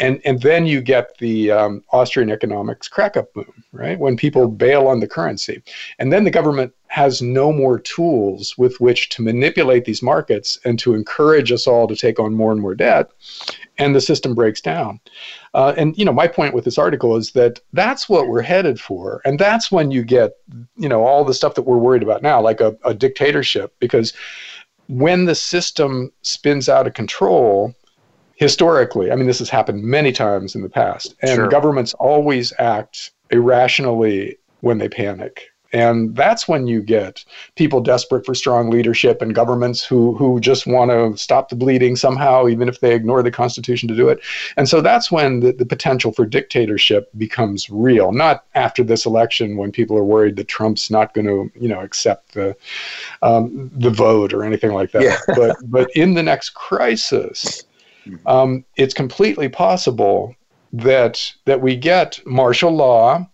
and 0.00 0.20
and 0.24 0.40
then 0.40 0.66
you 0.66 0.80
get 0.80 1.16
the 1.18 1.50
um, 1.50 1.84
Austrian 1.92 2.30
economics 2.30 2.88
crack 2.88 3.16
up 3.16 3.32
boom, 3.34 3.62
right? 3.72 3.98
When 3.98 4.16
people 4.16 4.48
bail 4.48 4.88
on 4.88 4.98
the 4.98 5.06
currency, 5.06 5.62
and 5.98 6.12
then 6.12 6.24
the 6.24 6.30
government 6.30 6.72
has 6.88 7.22
no 7.22 7.52
more 7.52 7.78
tools 7.78 8.56
with 8.58 8.80
which 8.80 9.10
to 9.10 9.22
manipulate 9.22 9.84
these 9.84 10.02
markets 10.02 10.58
and 10.64 10.78
to 10.80 10.94
encourage 10.94 11.52
us 11.52 11.66
all 11.66 11.86
to 11.86 11.94
take 11.94 12.18
on 12.18 12.34
more 12.34 12.50
and 12.50 12.60
more 12.60 12.74
debt, 12.74 13.10
and 13.78 13.94
the 13.94 14.00
system 14.00 14.34
breaks 14.34 14.60
down. 14.60 14.98
Uh, 15.54 15.74
and 15.76 15.96
you 15.96 16.04
know, 16.04 16.12
my 16.12 16.26
point 16.26 16.54
with 16.54 16.64
this 16.64 16.78
article 16.78 17.14
is 17.16 17.32
that 17.32 17.60
that's 17.74 18.08
what 18.08 18.26
we're 18.26 18.42
headed 18.42 18.80
for, 18.80 19.20
and 19.26 19.38
that's 19.38 19.70
when 19.70 19.90
you 19.90 20.02
get 20.02 20.32
you 20.76 20.88
know 20.88 21.04
all 21.04 21.24
the 21.24 21.34
stuff 21.34 21.54
that 21.54 21.62
we're 21.62 21.76
worried 21.76 22.02
about 22.02 22.22
now, 22.22 22.40
like 22.40 22.62
a, 22.62 22.74
a 22.84 22.94
dictatorship, 22.94 23.74
because 23.78 24.14
when 24.88 25.26
the 25.26 25.34
system 25.34 26.10
spins 26.22 26.68
out 26.68 26.86
of 26.86 26.94
control 26.94 27.72
historically, 28.40 29.12
I 29.12 29.16
mean, 29.16 29.26
this 29.26 29.38
has 29.38 29.50
happened 29.50 29.84
many 29.84 30.12
times 30.12 30.54
in 30.54 30.62
the 30.62 30.68
past, 30.70 31.14
and 31.20 31.36
sure. 31.36 31.48
governments 31.48 31.92
always 31.94 32.54
act 32.58 33.12
irrationally 33.30 34.38
when 34.60 34.78
they 34.78 34.88
panic. 34.88 35.42
And 35.72 36.16
that's 36.16 36.48
when 36.48 36.66
you 36.66 36.82
get 36.82 37.24
people 37.54 37.80
desperate 37.80 38.26
for 38.26 38.34
strong 38.34 38.70
leadership 38.70 39.22
and 39.22 39.34
governments 39.34 39.84
who, 39.84 40.16
who 40.16 40.40
just 40.40 40.66
want 40.66 40.90
to 40.90 41.16
stop 41.22 41.48
the 41.48 41.54
bleeding 41.54 41.94
somehow, 41.94 42.48
even 42.48 42.66
if 42.66 42.80
they 42.80 42.92
ignore 42.92 43.22
the 43.22 43.30
Constitution 43.30 43.88
to 43.88 43.94
do 43.94 44.08
it. 44.08 44.18
And 44.56 44.68
so 44.68 44.80
that's 44.80 45.12
when 45.12 45.40
the, 45.40 45.52
the 45.52 45.66
potential 45.66 46.10
for 46.10 46.26
dictatorship 46.26 47.08
becomes 47.18 47.70
real, 47.70 48.10
not 48.10 48.46
after 48.56 48.82
this 48.82 49.06
election 49.06 49.58
when 49.58 49.70
people 49.70 49.96
are 49.96 50.04
worried 50.04 50.34
that 50.36 50.48
Trump's 50.48 50.90
not 50.90 51.14
going 51.14 51.26
to, 51.26 51.52
you 51.54 51.68
know, 51.68 51.80
accept 51.80 52.32
the, 52.32 52.56
um, 53.22 53.70
the 53.72 53.90
vote 53.90 54.32
or 54.32 54.42
anything 54.42 54.72
like 54.72 54.90
that. 54.90 55.02
Yeah. 55.02 55.18
but, 55.36 55.56
but 55.62 55.90
in 55.94 56.14
the 56.14 56.22
next 56.22 56.50
crisis, 56.54 57.62
Mm-hmm. 58.06 58.26
Um, 58.26 58.64
it's 58.76 58.94
completely 58.94 59.48
possible 59.48 60.34
that 60.72 61.32
that 61.46 61.60
we 61.60 61.76
get 61.76 62.20
martial 62.26 62.70
law 62.70 63.26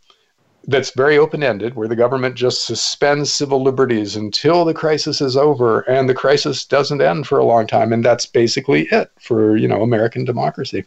that's 0.68 0.90
very 0.90 1.16
open 1.16 1.44
ended, 1.44 1.74
where 1.74 1.86
the 1.86 1.94
government 1.94 2.34
just 2.34 2.66
suspends 2.66 3.32
civil 3.32 3.62
liberties 3.62 4.16
until 4.16 4.64
the 4.64 4.74
crisis 4.74 5.20
is 5.20 5.36
over, 5.36 5.80
and 5.82 6.08
the 6.08 6.14
crisis 6.14 6.64
doesn't 6.64 7.00
end 7.00 7.26
for 7.26 7.38
a 7.38 7.44
long 7.44 7.66
time, 7.66 7.92
and 7.92 8.04
that's 8.04 8.26
basically 8.26 8.88
it 8.90 9.10
for 9.20 9.56
you 9.56 9.68
know 9.68 9.82
American 9.82 10.24
democracy, 10.24 10.84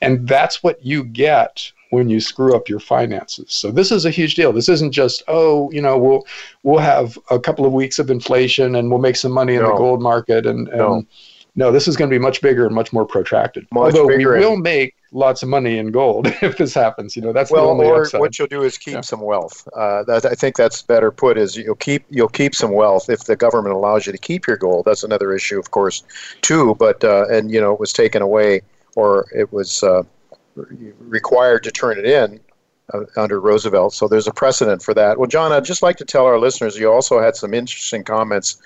and 0.00 0.28
that's 0.28 0.62
what 0.62 0.84
you 0.84 1.04
get 1.04 1.72
when 1.90 2.08
you 2.08 2.20
screw 2.20 2.56
up 2.56 2.68
your 2.68 2.80
finances. 2.80 3.52
So 3.52 3.70
this 3.70 3.92
is 3.92 4.04
a 4.04 4.10
huge 4.10 4.34
deal. 4.34 4.52
This 4.52 4.68
isn't 4.68 4.92
just 4.92 5.22
oh 5.28 5.70
you 5.70 5.80
know 5.80 5.96
we'll 5.96 6.26
we'll 6.62 6.80
have 6.80 7.18
a 7.30 7.40
couple 7.40 7.64
of 7.64 7.72
weeks 7.72 7.98
of 7.98 8.10
inflation 8.10 8.74
and 8.74 8.90
we'll 8.90 9.00
make 9.00 9.16
some 9.16 9.32
money 9.32 9.54
in 9.54 9.62
no. 9.62 9.70
the 9.70 9.76
gold 9.76 10.02
market 10.02 10.46
and, 10.46 10.68
and 10.68 10.78
no 10.78 11.06
no, 11.54 11.70
this 11.70 11.86
is 11.86 11.96
going 11.96 12.10
to 12.10 12.14
be 12.14 12.18
much 12.18 12.40
bigger 12.40 12.64
and 12.66 12.74
much 12.74 12.92
more 12.92 13.04
protracted. 13.04 13.66
Much 13.72 13.94
Although 13.94 14.06
we 14.06 14.24
will 14.24 14.56
make 14.56 14.94
lots 15.12 15.42
of 15.42 15.50
money 15.50 15.76
in 15.76 15.90
gold 15.90 16.26
if 16.42 16.56
this 16.56 16.72
happens. 16.72 17.14
You 17.14 17.22
know, 17.22 17.32
that's 17.32 17.50
well, 17.50 17.64
the 17.64 17.70
only 17.70 17.86
or 17.86 18.02
upside. 18.02 18.20
what 18.20 18.38
you'll 18.38 18.48
do 18.48 18.62
is 18.62 18.78
keep 18.78 18.94
yeah. 18.94 19.00
some 19.02 19.20
wealth. 19.20 19.68
Uh, 19.76 20.02
that, 20.04 20.24
I 20.24 20.34
think 20.34 20.56
that's 20.56 20.80
better 20.82 21.10
put. 21.10 21.36
Is 21.36 21.56
you'll 21.56 21.74
keep 21.74 22.04
you'll 22.08 22.28
keep 22.28 22.54
some 22.54 22.72
wealth 22.72 23.10
if 23.10 23.24
the 23.24 23.36
government 23.36 23.74
allows 23.74 24.06
you 24.06 24.12
to 24.12 24.18
keep 24.18 24.46
your 24.46 24.56
gold. 24.56 24.86
That's 24.86 25.04
another 25.04 25.34
issue, 25.34 25.58
of 25.58 25.70
course, 25.70 26.02
too. 26.40 26.74
But 26.76 27.04
uh, 27.04 27.26
and 27.28 27.50
you 27.50 27.60
know, 27.60 27.72
it 27.72 27.80
was 27.80 27.92
taken 27.92 28.22
away 28.22 28.62
or 28.96 29.26
it 29.34 29.52
was 29.52 29.82
uh, 29.82 30.02
required 30.54 31.64
to 31.64 31.70
turn 31.70 31.98
it 31.98 32.06
in. 32.06 32.40
Uh, 32.92 33.04
under 33.16 33.40
Roosevelt, 33.40 33.94
so 33.94 34.08
there's 34.08 34.26
a 34.26 34.32
precedent 34.32 34.82
for 34.82 34.92
that. 34.92 35.16
Well, 35.16 35.28
John, 35.28 35.52
I'd 35.52 35.64
just 35.64 35.82
like 35.82 35.96
to 35.98 36.04
tell 36.04 36.26
our 36.26 36.38
listeners 36.38 36.76
you 36.76 36.92
also 36.92 37.22
had 37.22 37.36
some 37.36 37.54
interesting 37.54 38.02
comments 38.02 38.60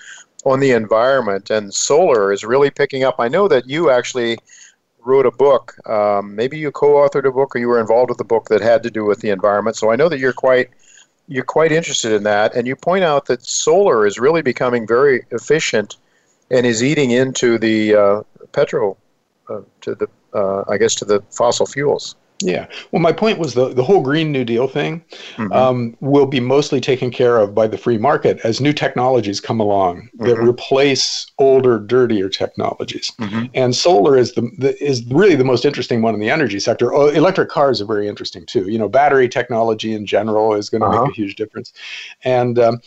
on 0.45 0.59
the 0.59 0.71
environment, 0.71 1.49
and 1.49 1.73
solar 1.73 2.31
is 2.31 2.43
really 2.43 2.69
picking 2.69 3.03
up. 3.03 3.15
I 3.19 3.27
know 3.27 3.47
that 3.47 3.67
you 3.67 3.89
actually 3.89 4.37
wrote 4.99 5.25
a 5.25 5.31
book. 5.31 5.75
Um, 5.89 6.35
maybe 6.35 6.57
you 6.57 6.71
co-authored 6.71 7.25
a 7.25 7.31
book, 7.31 7.55
or 7.55 7.59
you 7.59 7.67
were 7.67 7.79
involved 7.79 8.09
with 8.09 8.19
a 8.19 8.25
book 8.25 8.47
that 8.49 8.61
had 8.61 8.83
to 8.83 8.91
do 8.91 9.05
with 9.05 9.19
the 9.19 9.29
environment. 9.29 9.75
So 9.75 9.91
I 9.91 9.95
know 9.95 10.09
that 10.09 10.19
you're 10.19 10.33
quite 10.33 10.69
you're 11.29 11.43
quite 11.43 11.73
interested 11.73 12.13
in 12.13 12.23
that, 12.23 12.55
and 12.55 12.67
you 12.67 12.75
point 12.75 13.03
out 13.03 13.25
that 13.25 13.43
solar 13.43 14.05
is 14.05 14.17
really 14.17 14.41
becoming 14.41 14.87
very 14.87 15.25
efficient 15.31 15.97
and 16.51 16.65
is 16.65 16.81
eating 16.81 17.11
into 17.11 17.57
the 17.57 17.95
uh, 17.95 18.21
petrol, 18.53 18.97
uh, 19.49 19.61
to 19.81 19.95
the 19.95 20.07
uh, 20.33 20.63
I 20.69 20.77
guess 20.77 20.95
to 20.95 21.05
the 21.05 21.21
fossil 21.31 21.65
fuels. 21.65 22.15
Yeah. 22.41 22.67
Well, 22.91 23.01
my 23.01 23.11
point 23.11 23.39
was 23.39 23.53
the, 23.53 23.73
the 23.73 23.83
whole 23.83 24.01
Green 24.01 24.31
New 24.31 24.45
Deal 24.45 24.67
thing 24.67 25.03
mm-hmm. 25.35 25.51
um, 25.51 25.97
will 26.01 26.27
be 26.27 26.39
mostly 26.39 26.79
taken 26.79 27.09
care 27.09 27.37
of 27.37 27.55
by 27.55 27.67
the 27.67 27.77
free 27.77 27.97
market 27.97 28.39
as 28.43 28.61
new 28.61 28.73
technologies 28.73 29.39
come 29.39 29.59
along 29.59 30.01
mm-hmm. 30.01 30.25
that 30.25 30.37
replace 30.37 31.31
older, 31.39 31.79
dirtier 31.79 32.29
technologies. 32.29 33.11
Mm-hmm. 33.19 33.45
And 33.55 33.75
solar 33.75 34.17
is 34.17 34.33
the, 34.33 34.49
the, 34.59 34.81
is 34.83 35.03
really 35.05 35.35
the 35.35 35.43
most 35.43 35.65
interesting 35.65 36.01
one 36.01 36.13
in 36.13 36.19
the 36.19 36.29
energy 36.29 36.59
sector. 36.59 36.93
Oh, 36.93 37.07
electric 37.07 37.49
cars 37.49 37.81
are 37.81 37.85
very 37.85 38.07
interesting 38.07 38.45
too. 38.45 38.69
You 38.69 38.77
know, 38.77 38.89
battery 38.89 39.27
technology 39.27 39.93
in 39.93 40.05
general 40.05 40.53
is 40.53 40.69
going 40.69 40.81
to 40.81 40.87
uh-huh. 40.87 41.05
make 41.05 41.11
a 41.11 41.15
huge 41.15 41.35
difference. 41.35 41.73
And 42.23 42.59
um, 42.59 42.81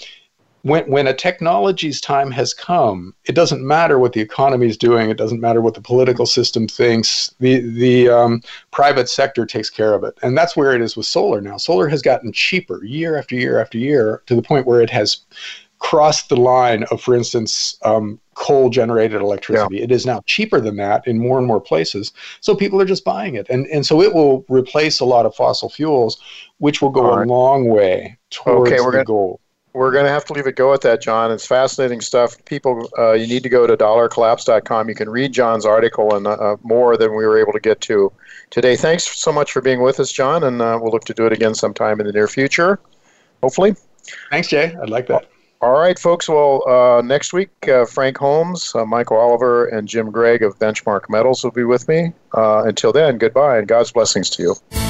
when 0.63 0.91
when 0.91 1.07
a 1.07 1.15
technology's 1.15 2.01
time 2.01 2.31
has 2.31 2.53
come, 2.53 3.15
it 3.25 3.35
doesn't 3.35 3.67
matter 3.67 3.99
what 3.99 4.13
the 4.13 4.21
economy 4.21 4.67
is 4.67 4.77
doing. 4.77 5.11
It 5.11 5.17
doesn't 5.17 5.41
matter 5.41 5.61
what 5.61 5.75
the 5.75 5.81
political 5.81 6.27
system 6.27 6.69
thinks. 6.69 7.35
The 7.41 7.61
the 7.61 8.09
um, 8.11 8.43
private 8.71 9.09
sector 9.09 9.47
takes 9.47 9.71
care 9.71 9.95
of 9.95 10.05
it, 10.05 10.19
and 10.23 10.37
that's 10.37 10.57
where 10.57 10.75
it 10.75 10.83
is 10.83 10.97
with 10.97 11.07
solar 11.07 11.41
now. 11.41 11.57
Solar 11.57 11.89
has 11.89 12.03
gotten 12.03 12.33
cheaper 12.33 12.85
year 12.85 13.17
after 13.17 13.35
year 13.35 13.61
after 13.61 13.79
year 13.79 14.23
to 14.27 14.35
the 14.35 14.43
point 14.43 14.67
where 14.67 14.83
it 14.83 14.91
has 14.91 15.19
crossed 15.79 16.29
the 16.29 16.37
line 16.37 16.83
of, 16.91 17.01
for 17.01 17.15
instance, 17.15 17.79
um, 17.85 18.21
coal 18.35 18.69
generated 18.69 19.23
electricity. 19.23 19.79
Yeah. 19.79 19.85
It 19.85 19.91
is 19.91 20.05
now 20.05 20.23
cheaper 20.27 20.61
than 20.61 20.77
that 20.77 21.07
in 21.07 21.19
more 21.19 21.39
and 21.39 21.47
more 21.47 21.61
places. 21.61 22.13
So 22.43 22.55
people 22.55 22.79
are 22.83 22.85
just 22.85 23.03
buying 23.03 23.35
it. 23.35 23.47
And, 23.49 23.67
and 23.69 23.87
so 23.87 24.03
it 24.03 24.13
will 24.13 24.45
replace 24.51 25.01
a 25.01 25.07
lot 25.07 25.25
of 25.25 25.35
fossil 25.35 25.71
fuels, 25.71 26.21
which 26.59 26.83
will 26.83 26.91
go 26.91 27.17
right. 27.17 27.27
a 27.27 27.31
long 27.31 27.67
way 27.67 28.19
towards 28.29 28.71
okay, 28.71 28.77
the 28.77 28.91
gonna, 28.91 29.05
goal 29.05 29.41
we're 29.73 29.93
going 29.93 30.05
to 30.05 30.11
have 30.11 30.25
to 30.27 30.33
leave 30.33 30.47
it 30.47 30.57
go 30.57 30.75
at 30.75 30.81
that, 30.83 31.01
John. 31.01 31.31
It's 31.31 31.47
fascinating 31.47 32.01
stuff. 32.01 32.45
People, 32.45 32.89
uh, 32.99 33.13
you 33.13 33.27
need 33.27 33.43
to 33.45 33.49
go 33.49 33.67
to 33.67 33.77
dollarcollapse.com. 33.77 34.89
You 34.89 34.95
can 34.95 35.09
read 35.09 35.33
John's 35.33 35.65
article 35.65 36.15
and 36.15 36.27
uh, 36.27 36.57
more 36.63 36.97
than 36.97 37.15
we 37.15 37.25
were 37.25 37.39
able 37.39 37.53
to 37.53 37.61
get 37.61 37.81
to 37.83 38.13
today. 38.51 38.77
Thanks 38.77 39.07
so 39.07 39.33
much 39.33 39.53
for 39.53 39.61
being 39.63 39.81
with 39.81 40.01
us, 40.01 40.11
John, 40.11 40.43
and 40.45 40.61
uh, 40.61 40.79
we'll 40.81 40.93
look 40.93 41.05
to 41.05 41.15
do 41.15 41.27
it 41.27 41.33
again 41.33 41.55
sometime 41.55 42.01
in 42.01 42.07
the 42.07 42.13
near 42.13 42.27
future, 42.27 42.81
hopefully. 43.43 43.77
Thanks, 44.31 44.49
Jay. 44.49 44.77
I'd 44.83 44.91
like 44.91 45.07
that. 45.07 45.31
All 45.63 45.79
right, 45.79 45.99
folks. 45.99 46.29
Well, 46.29 46.67
uh, 46.67 47.03
next 47.03 47.33
week, 47.33 47.51
uh, 47.69 47.85
Frank 47.85 48.17
Holmes, 48.17 48.73
uh, 48.75 48.87
Michael 48.87 49.19
Oliver, 49.19 49.67
and 49.67 49.87
Jim 49.87 50.11
Greig 50.11 50.43
of 50.43 50.59
Benchmark 50.59 51.03
Metals 51.11 51.45
will 51.45 51.51
be 51.51 51.65
with 51.65 51.87
me. 51.87 52.13
until 52.33 52.93
then, 52.93 53.19
goodbye 53.19 53.59
and 53.59 53.69
God's 53.69 53.93
blessings 53.93 54.31
to 54.31 54.43
you. 54.43 54.90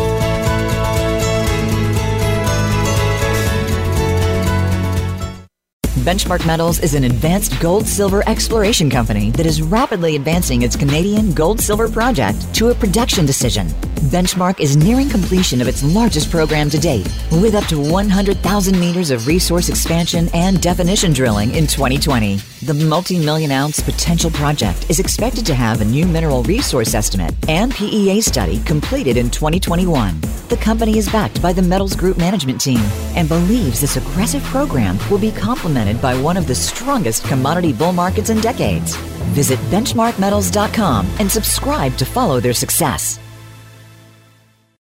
Benchmark 6.01 6.47
Metals 6.47 6.79
is 6.79 6.95
an 6.95 7.03
advanced 7.03 7.59
gold 7.59 7.85
silver 7.85 8.27
exploration 8.27 8.89
company 8.89 9.29
that 9.31 9.45
is 9.45 9.61
rapidly 9.61 10.15
advancing 10.15 10.63
its 10.63 10.75
Canadian 10.75 11.31
gold 11.31 11.61
silver 11.61 11.87
project 11.87 12.55
to 12.55 12.69
a 12.69 12.75
production 12.75 13.23
decision. 13.23 13.67
Benchmark 14.09 14.59
is 14.59 14.75
nearing 14.75 15.09
completion 15.09 15.61
of 15.61 15.67
its 15.67 15.83
largest 15.83 16.31
program 16.31 16.71
to 16.71 16.79
date, 16.79 17.07
with 17.33 17.53
up 17.53 17.65
to 17.65 17.79
100,000 17.79 18.79
meters 18.79 19.11
of 19.11 19.27
resource 19.27 19.69
expansion 19.69 20.27
and 20.33 20.59
definition 20.59 21.13
drilling 21.13 21.53
in 21.53 21.67
2020. 21.67 22.39
The 22.63 22.75
multi 22.75 23.17
million 23.17 23.49
ounce 23.49 23.79
potential 23.79 24.29
project 24.29 24.87
is 24.87 24.99
expected 24.99 25.47
to 25.47 25.55
have 25.55 25.81
a 25.81 25.85
new 25.85 26.05
mineral 26.05 26.43
resource 26.43 26.93
estimate 26.93 27.33
and 27.49 27.73
PEA 27.73 28.21
study 28.21 28.59
completed 28.65 29.17
in 29.17 29.31
2021. 29.31 30.21
The 30.47 30.57
company 30.57 30.99
is 30.99 31.09
backed 31.09 31.41
by 31.41 31.53
the 31.53 31.61
Metals 31.63 31.95
Group 31.95 32.19
management 32.19 32.61
team 32.61 32.81
and 33.15 33.27
believes 33.27 33.81
this 33.81 33.97
aggressive 33.97 34.43
program 34.43 34.99
will 35.09 35.17
be 35.17 35.31
complemented 35.31 35.99
by 36.03 36.15
one 36.21 36.37
of 36.37 36.45
the 36.45 36.53
strongest 36.53 37.23
commodity 37.23 37.73
bull 37.73 37.93
markets 37.93 38.29
in 38.29 38.39
decades. 38.41 38.95
Visit 39.33 39.57
benchmarkmetals.com 39.71 41.07
and 41.17 41.31
subscribe 41.31 41.97
to 41.97 42.05
follow 42.05 42.39
their 42.39 42.53
success. 42.53 43.17